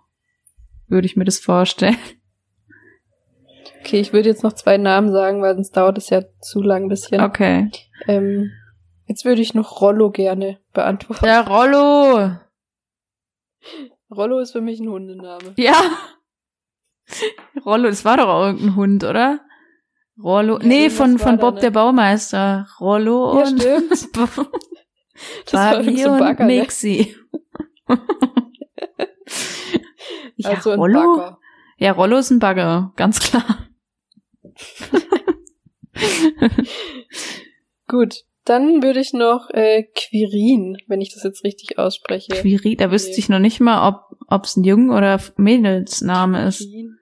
würde 0.88 1.08
ich 1.08 1.18
mir 1.18 1.26
das 1.26 1.40
vorstellen. 1.40 1.98
Okay, 3.82 4.00
ich 4.00 4.14
würde 4.14 4.30
jetzt 4.30 4.44
noch 4.44 4.54
zwei 4.54 4.78
Namen 4.78 5.12
sagen, 5.12 5.42
weil 5.42 5.56
sonst 5.56 5.76
dauert 5.76 5.98
es 5.98 6.10
ja 6.10 6.22
zu 6.40 6.62
lang 6.62 6.84
ein 6.84 6.90
bisschen. 6.90 7.20
Okay. 7.20 7.70
Ähm, 8.08 8.50
jetzt 9.08 9.26
würde 9.26 9.42
ich 9.42 9.54
noch 9.54 9.82
Rollo 9.82 10.10
gerne 10.10 10.60
beantworten. 10.72 11.26
Der 11.26 11.46
Rollo. 11.46 12.38
Rollo 14.16 14.40
ist 14.40 14.52
für 14.52 14.62
mich 14.62 14.80
ein 14.80 14.90
Hundename. 14.90 15.54
Ja. 15.58 15.76
Rollo, 17.66 17.90
das 17.90 18.06
war 18.06 18.18
doch 18.18 18.28
auch 18.28 18.46
irgendein 18.48 18.76
Hund, 18.76 19.04
oder? 19.04 19.42
Rollo. 20.22 20.60
Ja, 20.60 20.66
nee, 20.66 20.90
von, 20.90 21.20
von 21.20 21.38
Bob 21.38 21.60
der 21.60 21.72
Baumeister. 21.72 22.68
Rollo 22.80 23.40
Ja, 23.40 23.48
und 23.48 23.62
stimmt. 23.62 24.10
Das 25.46 25.54
war 25.54 25.72
Barbie 25.74 26.06
und 26.06 26.20
Bagger, 26.20 26.46
ne? 26.46 26.60
Mixi. 26.60 27.16
ja, 30.36 30.50
Also 30.52 30.70
ein 30.72 30.80
Rollo? 30.80 31.18
Bagger. 31.18 31.40
Ja, 31.80 31.92
Rollo 31.94 32.18
ist 32.18 32.30
ein 32.30 32.38
Bagger, 32.38 32.94
ganz 32.96 33.20
klar. 33.20 33.68
Gut, 37.88 38.26
dann 38.48 38.82
würde 38.82 39.00
ich 39.02 39.14
noch 39.14 39.50
äh, 39.50 39.84
Quirin, 39.84 40.78
wenn 40.88 41.02
ich 41.02 41.14
das 41.14 41.24
jetzt 41.24 41.44
richtig 41.44 41.78
ausspreche. 41.78 42.32
Quiri, 42.34 42.76
da 42.78 42.92
wüsste 42.92 43.20
ich 43.20 43.28
noch 43.28 43.40
nicht 43.40 43.60
mal, 43.60 43.88
ob 43.88 44.18
ob's 44.30 44.56
ein 44.56 44.64
Jungen- 44.64 44.92
oder 44.92 45.20
Mädelsname 45.36 46.48
ist. 46.48 46.60
Quirin. 46.60 46.98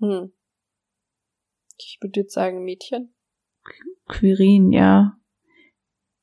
Hm. 0.00 0.32
Ich 1.78 1.98
würde 2.00 2.20
jetzt 2.20 2.34
sagen 2.34 2.64
Mädchen. 2.64 3.14
Quirin, 4.08 4.72
ja. 4.72 5.16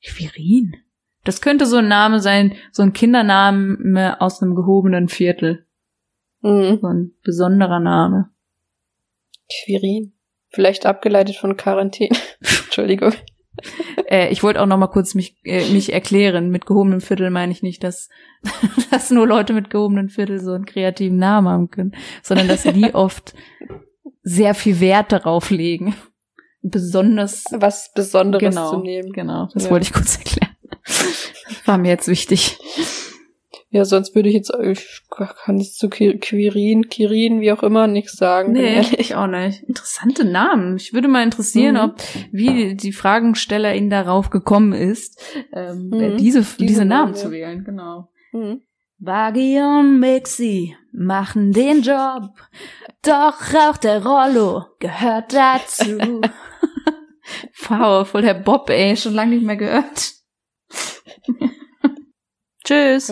Quirin. 0.04 0.76
Das 1.24 1.40
könnte 1.40 1.66
so 1.66 1.76
ein 1.78 1.88
Name 1.88 2.20
sein, 2.20 2.54
so 2.70 2.82
ein 2.82 2.92
Kindername 2.92 4.20
aus 4.20 4.40
einem 4.40 4.54
gehobenen 4.54 5.08
Viertel. 5.08 5.66
Hm. 6.42 6.78
So 6.80 6.86
ein 6.86 7.14
besonderer 7.22 7.80
Name. 7.80 8.30
Quirin. 9.50 10.12
Vielleicht 10.50 10.86
abgeleitet 10.86 11.36
von 11.36 11.56
Quarantäne. 11.56 12.16
Entschuldigung. 12.40 13.12
Äh, 14.08 14.28
ich 14.30 14.42
wollte 14.42 14.60
auch 14.62 14.66
noch 14.66 14.78
mal 14.78 14.86
kurz 14.88 15.14
mich, 15.14 15.36
äh, 15.44 15.70
mich 15.70 15.92
erklären. 15.92 16.50
Mit 16.50 16.66
gehobenem 16.66 17.00
Viertel 17.00 17.30
meine 17.30 17.52
ich 17.52 17.62
nicht, 17.62 17.84
dass, 17.84 18.08
dass 18.90 19.10
nur 19.10 19.26
Leute 19.26 19.52
mit 19.52 19.70
gehobenem 19.70 20.08
Viertel 20.08 20.40
so 20.40 20.52
einen 20.52 20.64
kreativen 20.66 21.18
Namen 21.18 21.48
haben 21.48 21.70
können, 21.70 21.92
sondern 22.22 22.48
dass 22.48 22.62
sie 22.62 22.72
die 22.72 22.94
oft 22.94 23.34
sehr 24.22 24.54
viel 24.54 24.80
Wert 24.80 25.12
darauf 25.12 25.50
legen. 25.50 25.94
Besonders 26.62 27.44
Was 27.52 27.92
Besonderes 27.94 28.54
genau, 28.54 28.70
zu 28.70 28.78
nehmen. 28.80 29.12
genau. 29.12 29.48
Das 29.54 29.64
Ja. 29.64 29.70
wollte 29.70 29.84
ich 29.84 29.92
kurz 29.92 30.16
erklären. 30.18 30.56
War 31.64 31.78
mir 31.78 31.88
jetzt 31.90 32.08
wichtig. 32.08 32.58
Ja, 33.70 33.84
sonst 33.84 34.14
würde 34.14 34.30
ich 34.30 34.34
jetzt, 34.34 34.50
ich 34.62 35.02
kann 35.10 35.58
jetzt 35.58 35.78
zu 35.78 35.88
Qui- 35.88 36.18
Quirin, 36.18 36.88
Kirin, 36.88 37.42
wie 37.42 37.52
auch 37.52 37.62
immer, 37.62 37.86
nichts 37.86 38.16
sagen. 38.16 38.52
Nee, 38.52 38.76
ehrlich. 38.76 38.98
ich 38.98 39.14
auch 39.14 39.26
nicht. 39.26 39.62
Interessante 39.64 40.24
Namen. 40.24 40.76
Ich 40.76 40.94
würde 40.94 41.06
mal 41.08 41.22
interessieren, 41.22 41.74
Mhm. 41.74 41.80
ob 41.82 41.96
wie 42.32 42.74
die 42.76 42.92
Fragenstellerin 42.92 43.90
darauf 43.90 44.30
gekommen 44.30 44.72
ist, 44.72 45.20
ähm, 45.52 45.88
Mhm. 45.90 46.16
diese, 46.16 46.40
diese, 46.40 46.56
Diese 46.56 46.84
Namen 46.86 47.12
Namen, 47.12 47.14
zu 47.14 47.30
wählen. 47.30 47.62
Genau. 47.64 48.08
Hm. 48.30 48.62
Buggy 49.00 49.60
und 49.60 50.00
Mixi 50.00 50.74
machen 50.92 51.52
den 51.52 51.82
Job, 51.82 52.30
doch 53.02 53.54
auch 53.54 53.76
der 53.76 54.04
Rollo 54.04 54.64
gehört 54.80 55.34
dazu. 55.34 56.20
wow, 57.68 58.08
voll 58.08 58.22
der 58.22 58.34
Bob, 58.34 58.70
ey, 58.70 58.96
schon 58.96 59.12
lange 59.14 59.34
nicht 59.36 59.44
mehr 59.44 59.56
gehört. 59.56 60.12
Tschüss. 62.64 63.06